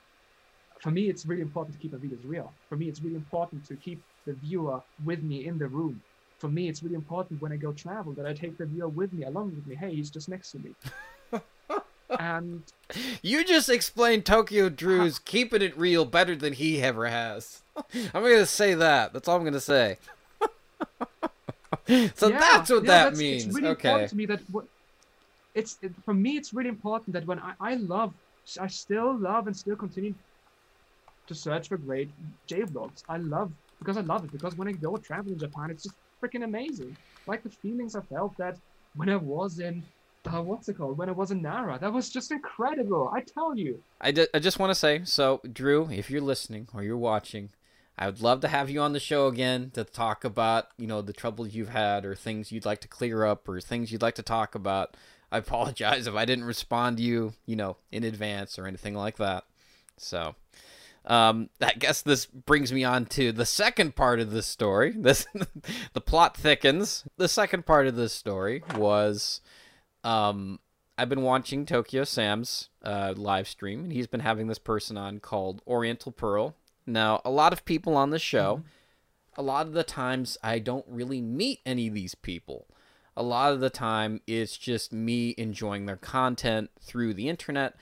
For 0.84 0.90
me, 0.90 1.08
it's 1.08 1.24
really 1.24 1.40
important 1.40 1.74
to 1.74 1.80
keep 1.80 1.92
the 1.92 1.96
videos 1.96 2.18
real. 2.26 2.52
For 2.68 2.76
me, 2.76 2.90
it's 2.90 3.00
really 3.00 3.16
important 3.16 3.64
to 3.68 3.74
keep 3.74 4.02
the 4.26 4.34
viewer 4.34 4.82
with 5.06 5.22
me 5.22 5.46
in 5.46 5.56
the 5.56 5.66
room. 5.66 6.02
For 6.36 6.48
me, 6.48 6.68
it's 6.68 6.82
really 6.82 6.94
important 6.94 7.40
when 7.40 7.52
I 7.52 7.56
go 7.56 7.72
travel 7.72 8.12
that 8.12 8.26
I 8.26 8.34
take 8.34 8.58
the 8.58 8.66
viewer 8.66 8.88
with 8.88 9.10
me, 9.14 9.24
along 9.24 9.54
with 9.54 9.66
me. 9.66 9.76
Hey, 9.76 9.94
he's 9.94 10.10
just 10.10 10.28
next 10.28 10.52
to 10.52 10.58
me. 10.58 10.74
and 12.20 12.62
You 13.22 13.46
just 13.46 13.70
explained 13.70 14.26
Tokyo 14.26 14.68
Drew's 14.68 15.18
keeping 15.34 15.62
it 15.62 15.74
real 15.74 16.04
better 16.04 16.36
than 16.36 16.52
he 16.52 16.82
ever 16.82 17.06
has. 17.08 17.62
I'm 18.12 18.22
gonna 18.22 18.44
say 18.44 18.74
that. 18.74 19.14
That's 19.14 19.26
all 19.26 19.38
I'm 19.38 19.44
gonna 19.44 19.60
say. 19.60 19.96
so 22.14 22.28
Yeah, 22.28 22.38
that's 22.38 22.68
what 22.68 22.84
yeah, 22.84 22.88
that 22.88 23.04
that's- 23.04 23.16
means. 23.18 23.46
It's 23.46 23.54
really 23.54 23.68
okay. 23.68 23.88
important 23.88 24.10
to 24.10 24.16
me 24.16 24.26
that 24.26 24.40
what 24.52 24.66
it's 25.54 25.78
it, 25.80 25.92
for 26.04 26.12
me. 26.12 26.36
It's 26.36 26.52
really 26.52 26.68
important 26.68 27.14
that 27.14 27.26
when 27.26 27.38
I, 27.38 27.54
I 27.58 27.74
love, 27.76 28.12
I 28.60 28.66
still 28.66 29.16
love 29.16 29.46
and 29.46 29.56
still 29.56 29.76
continue 29.76 30.12
to 31.26 31.34
search 31.34 31.68
for 31.68 31.76
great 31.76 32.10
J 32.46 32.62
vlogs. 32.62 33.02
I 33.08 33.18
love 33.18 33.52
because 33.78 33.96
I 33.96 34.02
love 34.02 34.24
it 34.24 34.32
because 34.32 34.56
when 34.56 34.68
I 34.68 34.72
go 34.72 34.96
travel 34.96 35.32
in 35.32 35.38
Japan, 35.38 35.70
it's 35.70 35.84
just 35.84 35.96
freaking 36.22 36.44
amazing. 36.44 36.96
Like 37.26 37.42
the 37.42 37.50
feelings 37.50 37.96
I 37.96 38.00
felt 38.02 38.36
that 38.38 38.58
when 38.96 39.08
I 39.08 39.16
was 39.16 39.58
in. 39.58 39.82
Uh, 40.26 40.40
what's 40.40 40.70
it 40.70 40.78
called? 40.78 40.96
When 40.96 41.10
I 41.10 41.12
was 41.12 41.32
in 41.32 41.42
Nara, 41.42 41.78
that 41.78 41.92
was 41.92 42.08
just 42.08 42.32
incredible. 42.32 43.12
I 43.14 43.20
tell 43.20 43.54
you. 43.54 43.82
I, 44.00 44.26
I 44.32 44.38
just 44.38 44.58
want 44.58 44.70
to 44.70 44.74
say, 44.74 45.02
so 45.04 45.42
Drew, 45.52 45.90
if 45.90 46.10
you're 46.10 46.22
listening 46.22 46.66
or 46.72 46.82
you're 46.82 46.96
watching, 46.96 47.50
I 47.98 48.06
would 48.06 48.22
love 48.22 48.40
to 48.40 48.48
have 48.48 48.70
you 48.70 48.80
on 48.80 48.94
the 48.94 49.00
show 49.00 49.26
again 49.26 49.70
to 49.74 49.84
talk 49.84 50.24
about, 50.24 50.68
you 50.78 50.86
know, 50.86 51.02
the 51.02 51.12
troubles 51.12 51.54
you've 51.54 51.68
had 51.68 52.06
or 52.06 52.14
things 52.14 52.50
you'd 52.50 52.64
like 52.64 52.80
to 52.80 52.88
clear 52.88 53.24
up 53.24 53.46
or 53.48 53.60
things 53.60 53.92
you'd 53.92 54.00
like 54.02 54.14
to 54.14 54.22
talk 54.22 54.54
about. 54.54 54.96
I 55.30 55.38
apologize 55.38 56.06
if 56.06 56.14
I 56.14 56.24
didn't 56.24 56.44
respond 56.44 56.96
to 56.96 57.02
you, 57.02 57.34
you 57.44 57.56
know, 57.56 57.76
in 57.92 58.02
advance 58.02 58.58
or 58.58 58.66
anything 58.66 58.94
like 58.94 59.18
that. 59.18 59.44
So, 59.96 60.34
um, 61.06 61.50
I 61.60 61.72
guess 61.72 62.02
this 62.02 62.26
brings 62.26 62.72
me 62.72 62.84
on 62.84 63.06
to 63.06 63.32
the 63.32 63.44
second 63.44 63.94
part 63.94 64.20
of 64.20 64.30
this 64.30 64.46
story. 64.46 64.94
This, 65.04 65.26
the 65.92 66.00
plot 66.00 66.36
thickens. 66.36 67.04
The 67.18 67.28
second 67.28 67.66
part 67.66 67.86
of 67.86 67.94
this 67.94 68.14
story 68.14 68.62
was, 68.74 69.42
um, 70.02 70.60
I've 70.96 71.10
been 71.10 71.22
watching 71.22 71.66
Tokyo 71.66 72.04
Sam's 72.04 72.70
uh, 72.82 73.12
live 73.16 73.48
stream, 73.48 73.84
and 73.84 73.92
he's 73.92 74.06
been 74.06 74.20
having 74.20 74.46
this 74.46 74.58
person 74.58 74.96
on 74.96 75.20
called 75.20 75.60
Oriental 75.66 76.10
Pearl. 76.10 76.54
Now, 76.86 77.20
a 77.24 77.30
lot 77.30 77.52
of 77.52 77.64
people 77.64 77.96
on 77.96 78.10
the 78.10 78.18
show, 78.18 78.62
a 79.36 79.42
lot 79.42 79.66
of 79.66 79.72
the 79.72 79.84
times 79.84 80.38
I 80.42 80.58
don't 80.58 80.86
really 80.88 81.20
meet 81.20 81.60
any 81.66 81.88
of 81.88 81.94
these 81.94 82.14
people. 82.14 82.66
A 83.16 83.22
lot 83.22 83.52
of 83.52 83.60
the 83.60 83.70
time, 83.70 84.20
it's 84.26 84.56
just 84.56 84.92
me 84.92 85.34
enjoying 85.36 85.86
their 85.86 85.96
content 85.96 86.70
through 86.80 87.14
the 87.14 87.28
internet. 87.28 87.76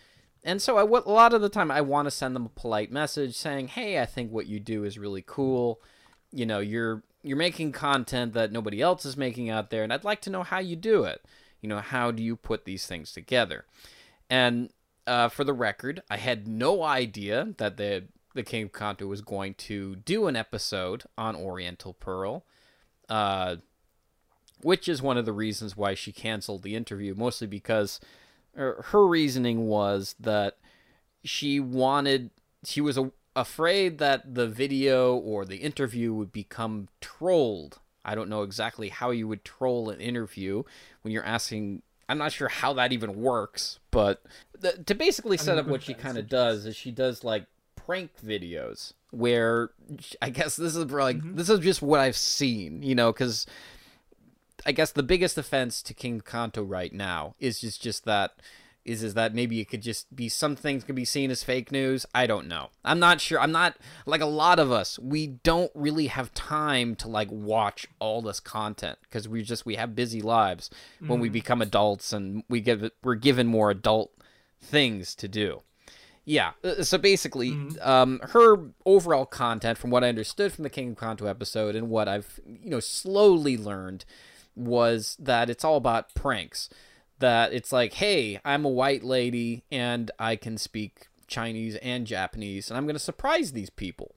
And 0.44 0.60
so, 0.60 0.76
I, 0.76 0.82
a 0.82 1.08
lot 1.08 1.34
of 1.34 1.40
the 1.40 1.48
time, 1.48 1.70
I 1.70 1.80
want 1.80 2.06
to 2.06 2.10
send 2.10 2.34
them 2.34 2.46
a 2.46 2.60
polite 2.60 2.90
message 2.90 3.36
saying, 3.36 3.68
"Hey, 3.68 4.00
I 4.00 4.06
think 4.06 4.32
what 4.32 4.46
you 4.46 4.58
do 4.58 4.84
is 4.84 4.98
really 4.98 5.22
cool. 5.24 5.80
You 6.32 6.46
know, 6.46 6.58
you're 6.58 7.02
you're 7.22 7.36
making 7.36 7.72
content 7.72 8.32
that 8.32 8.50
nobody 8.50 8.80
else 8.80 9.04
is 9.04 9.16
making 9.16 9.50
out 9.50 9.70
there, 9.70 9.84
and 9.84 9.92
I'd 9.92 10.04
like 10.04 10.20
to 10.22 10.30
know 10.30 10.42
how 10.42 10.58
you 10.58 10.74
do 10.74 11.04
it. 11.04 11.24
You 11.60 11.68
know, 11.68 11.78
how 11.78 12.10
do 12.10 12.22
you 12.22 12.34
put 12.34 12.64
these 12.64 12.86
things 12.86 13.12
together?" 13.12 13.66
And 14.28 14.70
uh, 15.06 15.28
for 15.28 15.44
the 15.44 15.52
record, 15.52 16.02
I 16.10 16.16
had 16.16 16.48
no 16.48 16.82
idea 16.82 17.54
that 17.58 17.76
the 17.76 18.04
the 18.34 18.42
King 18.42 18.64
of 18.64 18.72
Kanto 18.72 19.06
was 19.06 19.20
going 19.20 19.54
to 19.54 19.96
do 19.96 20.26
an 20.26 20.36
episode 20.36 21.04
on 21.18 21.36
Oriental 21.36 21.92
Pearl, 21.92 22.44
uh, 23.08 23.56
which 24.62 24.88
is 24.88 25.02
one 25.02 25.18
of 25.18 25.26
the 25.26 25.32
reasons 25.32 25.76
why 25.76 25.94
she 25.94 26.12
canceled 26.12 26.62
the 26.62 26.74
interview, 26.74 27.14
mostly 27.14 27.46
because 27.46 28.00
her, 28.54 28.84
her 28.88 29.06
reasoning 29.06 29.66
was 29.66 30.14
that 30.20 30.58
she 31.24 31.60
wanted, 31.60 32.30
she 32.64 32.80
was 32.80 32.98
a, 32.98 33.10
afraid 33.34 33.98
that 33.98 34.34
the 34.34 34.46
video 34.46 35.14
or 35.14 35.44
the 35.44 35.56
interview 35.56 36.12
would 36.12 36.32
become 36.32 36.88
trolled. 37.00 37.78
I 38.04 38.14
don't 38.14 38.28
know 38.28 38.42
exactly 38.42 38.88
how 38.88 39.10
you 39.10 39.28
would 39.28 39.44
troll 39.44 39.90
an 39.90 40.00
interview 40.00 40.64
when 41.02 41.12
you're 41.12 41.24
asking. 41.24 41.82
I'm 42.08 42.18
not 42.18 42.32
sure 42.32 42.48
how 42.48 42.72
that 42.74 42.92
even 42.92 43.20
works, 43.20 43.78
but 43.90 44.22
the, 44.58 44.72
to 44.72 44.94
basically 44.94 45.36
set 45.36 45.56
up 45.56 45.66
what 45.66 45.82
she 45.82 45.94
kind 45.94 46.18
of 46.18 46.28
does 46.28 46.66
is 46.66 46.76
she 46.76 46.90
does 46.90 47.24
like 47.24 47.46
prank 47.76 48.10
videos 48.24 48.92
where 49.10 49.70
I 50.20 50.30
guess 50.30 50.56
this 50.56 50.74
is 50.74 50.90
like 50.90 51.18
this 51.36 51.48
is 51.48 51.60
just 51.60 51.80
what 51.80 52.00
I've 52.00 52.16
seen, 52.16 52.82
you 52.82 52.94
know, 52.94 53.12
because 53.12 53.46
I 54.64 54.72
guess 54.72 54.92
the 54.92 55.02
biggest 55.02 55.36
offense 55.38 55.82
to 55.82 55.94
King 55.94 56.20
Kanto 56.20 56.62
right 56.62 56.92
now 56.92 57.34
is 57.38 57.60
just 57.60 57.82
just 57.82 58.04
that 58.04 58.32
is 58.84 59.02
is 59.02 59.14
that 59.14 59.34
maybe 59.34 59.60
it 59.60 59.66
could 59.66 59.82
just 59.82 60.14
be 60.14 60.28
some 60.28 60.56
things 60.56 60.82
could 60.84 60.96
be 60.96 61.04
seen 61.04 61.30
as 61.30 61.44
fake 61.44 61.70
news. 61.70 62.04
I 62.14 62.26
don't 62.26 62.48
know. 62.48 62.70
I'm 62.84 62.98
not 62.98 63.20
sure. 63.20 63.40
I'm 63.40 63.52
not 63.52 63.76
like 64.06 64.20
a 64.20 64.26
lot 64.26 64.58
of 64.58 64.72
us. 64.72 64.98
We 64.98 65.26
don't 65.28 65.70
really 65.74 66.08
have 66.08 66.34
time 66.34 66.96
to 66.96 67.08
like 67.08 67.28
watch 67.30 67.86
all 68.00 68.22
this 68.22 68.40
content 68.40 68.98
because 69.02 69.28
we 69.28 69.42
just 69.42 69.64
we 69.64 69.76
have 69.76 69.94
busy 69.94 70.20
lives 70.20 70.68
when 71.06 71.20
we 71.20 71.28
become 71.28 71.62
adults 71.62 72.12
and 72.12 72.42
we 72.48 72.60
get 72.60 72.92
we're 73.04 73.14
given 73.14 73.46
more 73.46 73.70
adult 73.70 74.12
things 74.60 75.14
to 75.16 75.28
do. 75.28 75.62
Yeah. 76.24 76.52
uh, 76.62 76.82
So 76.84 76.98
basically, 76.98 77.50
um, 77.80 78.20
her 78.30 78.56
overall 78.86 79.26
content, 79.26 79.76
from 79.78 79.90
what 79.90 80.04
I 80.04 80.08
understood 80.08 80.52
from 80.52 80.62
the 80.62 80.70
King 80.70 80.90
of 80.92 80.96
Kanto 80.98 81.26
episode 81.26 81.74
and 81.74 81.88
what 81.88 82.08
I've 82.08 82.40
you 82.46 82.70
know 82.70 82.80
slowly 82.80 83.56
learned, 83.56 84.04
was 84.54 85.16
that 85.18 85.50
it's 85.50 85.64
all 85.64 85.76
about 85.76 86.14
pranks. 86.14 86.68
That 87.18 87.52
it's 87.52 87.72
like, 87.72 87.94
hey, 87.94 88.40
I'm 88.44 88.64
a 88.64 88.70
white 88.70 89.04
lady 89.04 89.64
and 89.70 90.10
I 90.18 90.36
can 90.36 90.58
speak 90.58 91.08
Chinese 91.28 91.76
and 91.76 92.06
Japanese, 92.06 92.68
and 92.68 92.76
I'm 92.76 92.84
going 92.84 92.94
to 92.94 93.00
surprise 93.00 93.52
these 93.52 93.70
people. 93.70 94.14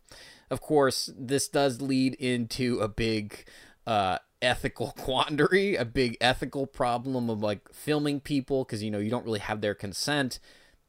Of 0.49 0.61
course, 0.61 1.09
this 1.17 1.47
does 1.47 1.81
lead 1.81 2.13
into 2.15 2.79
a 2.79 2.87
big 2.87 3.45
uh, 3.87 4.19
ethical 4.41 4.91
quandary, 4.97 5.75
a 5.75 5.85
big 5.85 6.17
ethical 6.21 6.67
problem 6.67 7.29
of 7.29 7.41
like 7.41 7.73
filming 7.73 8.19
people 8.19 8.63
because 8.63 8.83
you 8.83 8.91
know 8.91 8.99
you 8.99 9.09
don't 9.09 9.25
really 9.25 9.39
have 9.39 9.61
their 9.61 9.75
consent. 9.75 10.39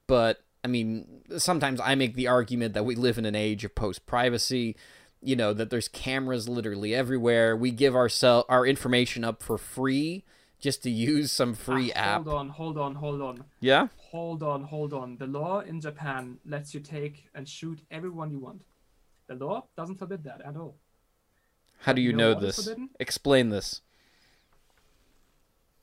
But 0.06 0.40
I 0.64 0.68
mean, 0.68 1.22
sometimes 1.38 1.80
I 1.80 1.94
make 1.94 2.14
the 2.14 2.28
argument 2.28 2.74
that 2.74 2.84
we 2.84 2.96
live 2.96 3.18
in 3.18 3.24
an 3.24 3.36
age 3.36 3.64
of 3.64 3.74
post 3.74 4.04
privacy. 4.06 4.76
You 5.22 5.34
know 5.36 5.52
that 5.52 5.70
there's 5.70 5.88
cameras 5.88 6.48
literally 6.48 6.94
everywhere. 6.94 7.56
We 7.56 7.70
give 7.70 7.96
ourselves 7.96 8.46
our 8.48 8.66
information 8.66 9.24
up 9.24 9.42
for 9.42 9.58
free 9.58 10.24
just 10.60 10.82
to 10.84 10.90
use 10.90 11.32
some 11.32 11.54
free 11.54 11.92
Ah, 11.94 11.98
app. 11.98 12.24
Hold 12.24 12.36
on, 12.36 12.48
hold 12.50 12.78
on, 12.78 12.94
hold 12.96 13.20
on. 13.22 13.44
Yeah. 13.60 13.88
Hold 14.10 14.42
on, 14.42 14.64
hold 14.64 14.92
on. 14.92 15.16
The 15.18 15.26
law 15.26 15.60
in 15.60 15.80
Japan 15.80 16.38
lets 16.46 16.74
you 16.74 16.80
take 16.80 17.28
and 17.34 17.48
shoot 17.48 17.80
everyone 17.90 18.30
you 18.30 18.38
want. 18.38 18.62
The 19.26 19.34
law 19.34 19.66
doesn't 19.76 19.96
forbid 19.98 20.24
that 20.24 20.40
at 20.42 20.56
all. 20.56 20.76
How 21.80 21.92
do 21.92 22.00
you 22.00 22.10
you 22.10 22.16
know 22.16 22.32
know 22.32 22.40
this? 22.40 22.68
Explain 23.00 23.50
this. 23.50 23.82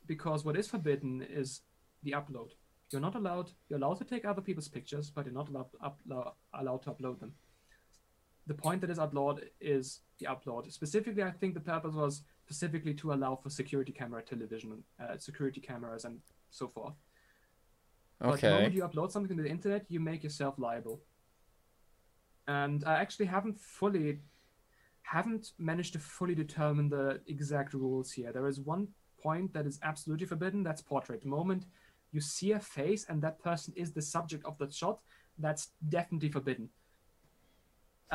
Because 0.06 0.44
what 0.44 0.58
is 0.58 0.68
forbidden 0.68 1.22
is 1.22 1.62
the 2.04 2.12
upload. 2.12 2.50
You're 2.92 3.02
not 3.02 3.16
allowed. 3.16 3.52
You're 3.70 3.80
allowed 3.80 3.96
to 4.00 4.06
take 4.06 4.26
other 4.26 4.42
people's 4.42 4.68
pictures, 4.68 5.10
but 5.10 5.26
you're 5.26 5.34
not 5.34 5.50
allowed 5.50 5.72
to 5.72 5.78
upload, 5.78 6.34
allowed 6.54 6.84
to 6.84 6.92
upload 6.92 7.20
them. 7.20 7.34
The 8.46 8.54
point 8.54 8.82
that 8.82 8.89
is 8.89 9.00
outlawed 9.00 9.46
is 9.62 10.02
the 10.20 10.26
upload. 10.26 10.72
Specifically, 10.72 11.24
I 11.24 11.32
think 11.32 11.54
the 11.54 11.60
purpose 11.60 11.94
was 11.94 12.24
specifically 12.46 12.94
to 12.96 13.14
allow 13.14 13.36
for 13.36 13.50
security 13.50 13.94
camera 13.94 14.22
television, 14.22 14.84
uh, 15.02 15.18
security 15.18 15.62
cameras, 15.62 16.04
and 16.04 16.20
so 16.50 16.68
forth. 16.68 16.94
Okay. 18.22 18.32
But 18.32 18.41
the 18.41 18.50
moment 18.50 18.74
you 18.74 18.84
upload 18.84 19.12
something 19.12 19.38
to 19.38 19.44
the 19.44 19.50
internet, 19.50 19.86
you 19.89 20.00
make 20.00 20.24
yourself 20.24 20.56
liable. 20.58 21.02
And 22.48 22.84
I 22.86 22.96
actually 22.96 23.28
haven't 23.28 23.60
fully, 23.60 24.20
haven't 25.04 25.54
managed 25.58 25.94
to 25.94 26.00
fully 26.00 26.36
determine 26.36 26.89
the 26.89 27.22
exact 27.28 27.74
rules 27.74 28.12
here. 28.12 28.34
There 28.34 28.48
is 28.48 28.60
one 28.60 28.89
point 29.22 29.54
that 29.54 29.66
is 29.66 29.80
absolutely 29.84 30.28
forbidden. 30.28 30.64
That's 30.64 30.82
portrait. 30.82 31.22
The 31.22 31.30
moment 31.30 31.66
you 32.12 32.20
see 32.20 32.52
a 32.52 32.60
face 32.60 33.06
and 33.08 33.22
that 33.22 33.41
person 33.41 33.74
is 33.78 33.94
the 33.94 34.02
subject 34.02 34.46
of 34.46 34.58
the 34.58 34.70
shot, 34.70 35.00
that's 35.39 35.70
definitely 35.89 36.30
forbidden. 36.30 36.70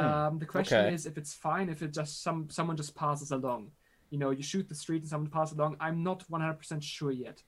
Um, 0.05 0.39
the 0.39 0.47
question 0.47 0.79
okay. 0.79 0.95
is 0.95 1.07
if 1.07 1.19
it's 1.19 1.35
fine 1.35 1.69
if 1.69 1.83
it 1.83 1.93
just 1.93 2.23
some 2.23 2.49
someone 2.51 2.77
just 2.77 2.95
passes 2.95 3.31
along. 3.31 3.73
You 4.11 4.19
know, 4.19 4.31
you 4.31 4.43
shoot 4.43 4.69
the 4.69 4.75
street 4.75 5.03
and 5.03 5.09
someone 5.09 5.31
passes 5.31 5.59
along. 5.59 5.77
I'm 5.81 6.03
not 6.03 6.25
100% 6.31 6.83
sure 6.83 7.11
yet 7.11 7.43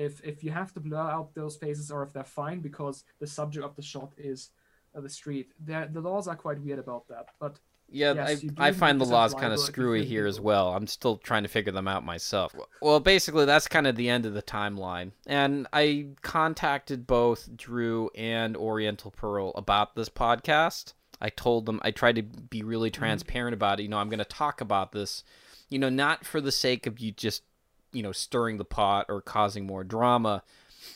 if 0.00 0.20
if 0.24 0.42
you 0.42 0.50
have 0.50 0.72
to 0.74 0.80
blur 0.80 0.98
out 0.98 1.34
those 1.34 1.56
faces 1.56 1.90
or 1.90 2.02
if 2.02 2.12
they're 2.12 2.24
fine 2.24 2.60
because 2.60 3.04
the 3.18 3.26
subject 3.26 3.64
of 3.64 3.76
the 3.76 3.82
shot 3.82 4.12
is 4.16 4.50
uh, 4.96 5.00
the 5.00 5.08
street. 5.08 5.52
They're, 5.60 5.86
the 5.86 6.00
laws 6.00 6.26
are 6.26 6.36
quite 6.36 6.60
weird 6.60 6.78
about 6.78 7.06
that, 7.08 7.28
but 7.38 7.58
Yeah, 7.92 8.14
Yes, 8.14 8.44
I, 8.56 8.68
I 8.68 8.72
find 8.72 9.00
the 9.00 9.04
laws 9.04 9.34
kind 9.34 9.52
of 9.52 9.58
screwy 9.58 10.04
here 10.04 10.26
as 10.26 10.40
well. 10.40 10.72
I'm 10.74 10.86
still 10.86 11.16
trying 11.16 11.42
to 11.42 11.48
figure 11.48 11.72
them 11.72 11.88
out 11.88 12.04
myself. 12.04 12.54
Well, 12.80 13.00
basically, 13.00 13.44
that's 13.44 13.68
kind 13.68 13.86
of 13.86 13.96
the 13.96 14.08
end 14.08 14.26
of 14.26 14.32
the 14.32 14.42
timeline. 14.42 15.10
And 15.26 15.66
I 15.72 16.08
contacted 16.22 17.06
both 17.06 17.54
Drew 17.56 18.10
and 18.14 18.56
Oriental 18.56 19.10
Pearl 19.10 19.52
about 19.56 19.96
this 19.96 20.08
podcast. 20.08 20.94
I 21.20 21.28
told 21.28 21.66
them, 21.66 21.80
I 21.82 21.90
tried 21.90 22.16
to 22.16 22.22
be 22.22 22.62
really 22.62 22.90
Mm-hmm. 22.90 23.00
transparent 23.02 23.54
about 23.54 23.80
it. 23.80 23.84
You 23.84 23.88
know, 23.88 23.98
I'm 23.98 24.08
going 24.08 24.18
to 24.18 24.24
talk 24.24 24.60
about 24.60 24.92
this, 24.92 25.22
you 25.68 25.78
know, 25.78 25.88
not 25.90 26.24
for 26.24 26.40
the 26.40 26.52
sake 26.52 26.86
of 26.86 26.98
you 26.98 27.12
just, 27.12 27.42
you 27.92 28.02
know, 28.02 28.12
stirring 28.12 28.56
the 28.56 28.64
pot 28.64 29.06
or 29.08 29.20
causing 29.20 29.66
more 29.66 29.84
drama, 29.84 30.42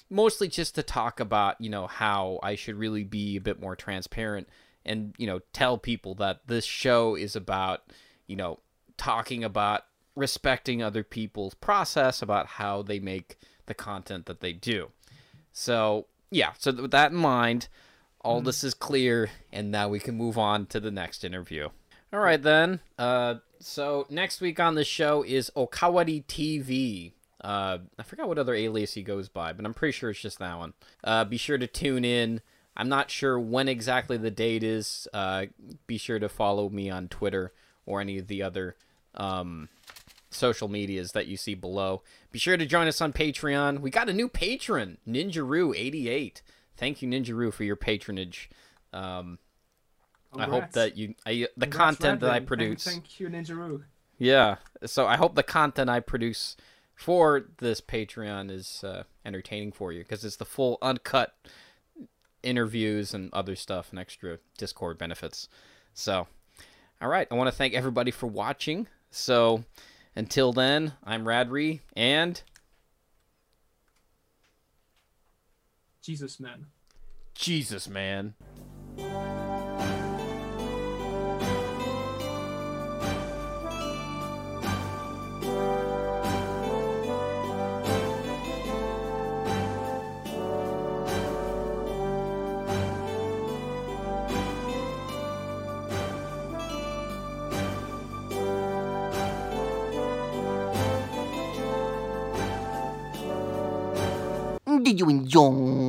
mostly 0.09 0.49
just 0.49 0.75
to 0.75 0.83
talk 0.83 1.21
about 1.21 1.61
you 1.61 1.69
know 1.69 1.87
how 1.87 2.39
I 2.43 2.55
should 2.55 2.77
really 2.77 3.05
be 3.05 3.37
a 3.37 3.41
bit 3.41 3.61
more 3.61 3.77
transparent 3.77 4.49
and 4.85 5.15
you 5.19 5.27
know 5.27 5.41
tell 5.53 5.77
people 5.79 6.15
that 6.17 6.47
this 6.47 6.65
show 6.65 7.15
is 7.17 7.37
about 7.37 7.83
you 8.27 8.37
know 8.37 8.61
talking 8.97 9.45
about 9.45 9.83
respecting 10.17 10.83
other 10.83 11.03
people's 11.03 11.55
process 11.55 12.23
about 12.23 12.47
how 12.47 12.83
they 12.83 13.01
make 13.01 13.37
the 13.67 13.75
content 13.75 14.27
that 14.27 14.41
they 14.41 14.53
do. 14.53 14.91
So 15.53 16.07
yeah, 16.31 16.53
so 16.59 16.73
with 16.73 16.91
that 16.93 17.13
in 17.13 17.19
mind, 17.19 17.69
all 18.25 18.41
this 18.41 18.65
is 18.65 18.75
clear, 18.75 19.31
and 19.53 19.71
now 19.71 19.89
we 19.89 20.01
can 20.01 20.17
move 20.17 20.39
on 20.39 20.67
to 20.67 20.81
the 20.81 20.91
next 20.91 21.25
interview. 21.25 21.69
All 22.13 22.21
right 22.21 22.43
then. 22.43 22.81
Uh, 22.99 23.37
so 23.61 24.07
next 24.09 24.41
week 24.41 24.59
on 24.59 24.75
the 24.75 24.85
show 24.85 25.23
is 25.23 25.51
Okawari 25.57 26.25
TV. 26.25 27.13
Uh, 27.41 27.79
I 27.99 28.03
forgot 28.03 28.27
what 28.27 28.39
other 28.39 28.55
alias 28.55 28.95
he 28.95 29.03
goes 29.03 29.29
by, 29.29 29.53
but 29.53 29.67
I'm 29.67 29.75
pretty 29.75 29.93
sure 29.93 30.11
it's 30.11 30.21
just 30.21 30.39
that 30.39 30.59
one. 30.59 30.73
Uh, 31.03 31.25
be 31.25 31.37
sure 31.37 31.59
to 31.59 31.67
tune 31.67 32.05
in. 32.05 32.41
I'm 32.77 32.89
not 32.89 33.11
sure 33.11 33.39
when 33.39 33.69
exactly 33.69 34.17
the 34.17 34.31
date 34.31 34.63
is. 34.63 35.07
Uh, 35.13 35.47
be 35.87 35.99
sure 35.99 36.19
to 36.19 36.29
follow 36.29 36.69
me 36.69 36.89
on 36.91 37.09
Twitter 37.09 37.53
or 37.85 38.01
any 38.01 38.19
of 38.19 38.29
the 38.29 38.43
other 38.43 38.77
um, 39.15 39.69
social 40.31 40.69
medias 40.69 41.13
that 41.13 41.27
you 41.27 41.37
see 41.37 41.55
below. 41.55 42.03
Be 42.33 42.39
sure 42.39 42.57
to 42.57 42.67
join 42.67 42.89
us 42.89 43.01
on 43.01 43.13
Patreon. 43.13 43.81
We 43.81 43.91
got 43.91 44.09
a 44.09 44.15
new 44.15 44.29
patron, 44.29 44.99
Ninjaroo88. 45.07 46.41
Thank 46.77 47.03
you, 47.03 47.09
Ninjaroo, 47.09 47.53
for 47.53 47.65
your 47.65 47.77
patronage. 47.77 48.51
Um, 48.93 49.39
I 50.37 50.45
hope 50.45 50.73
that 50.73 50.97
you, 50.97 51.15
I, 51.25 51.47
the 51.57 51.67
Congrats, 51.67 51.77
content 51.77 52.21
that 52.21 52.31
I 52.31 52.39
and 52.39 52.47
produce. 52.47 52.85
Thank 52.85 53.21
you, 53.21 53.29
Ninjaroo. 53.29 53.85
Yeah. 54.19 54.57
So 54.85 55.07
I 55.07 55.17
hope 55.17 55.35
the 55.35 55.43
content 55.43 55.91
I 55.91 56.01
produce 56.01 56.57
for 56.95 57.45
this 57.59 57.81
Patreon 57.81 58.51
is 58.51 58.85
uh, 58.85 59.05
entertaining 59.25 59.73
for 59.73 59.93
you 59.93 60.03
because 60.03 60.25
it's 60.25 60.37
the 60.37 60.45
full 60.45 60.79
uncut 60.83 61.35
interviews 62.43 63.15
and 63.15 63.33
other 63.33 63.57
stuff 63.57 63.91
and 63.91 63.99
extra 63.99 64.39
Discord 64.59 64.99
benefits. 64.99 65.49
So, 65.93 66.27
all 67.01 67.09
right. 67.09 67.27
I 67.31 67.35
want 67.35 67.49
to 67.49 67.57
thank 67.57 67.75
everybody 67.75 68.11
for 68.11 68.27
watching. 68.27 68.87
So, 69.11 69.65
until 70.17 70.53
then, 70.53 70.95
I'm 71.05 71.25
Radri 71.25 71.81
and 71.97 72.41
Jesus, 76.05 76.39
man. 76.39 76.67
Jesus, 77.35 77.89
man. 77.89 78.35
Did 104.83 105.01
you 105.01 105.09
enjoy? 105.09 105.84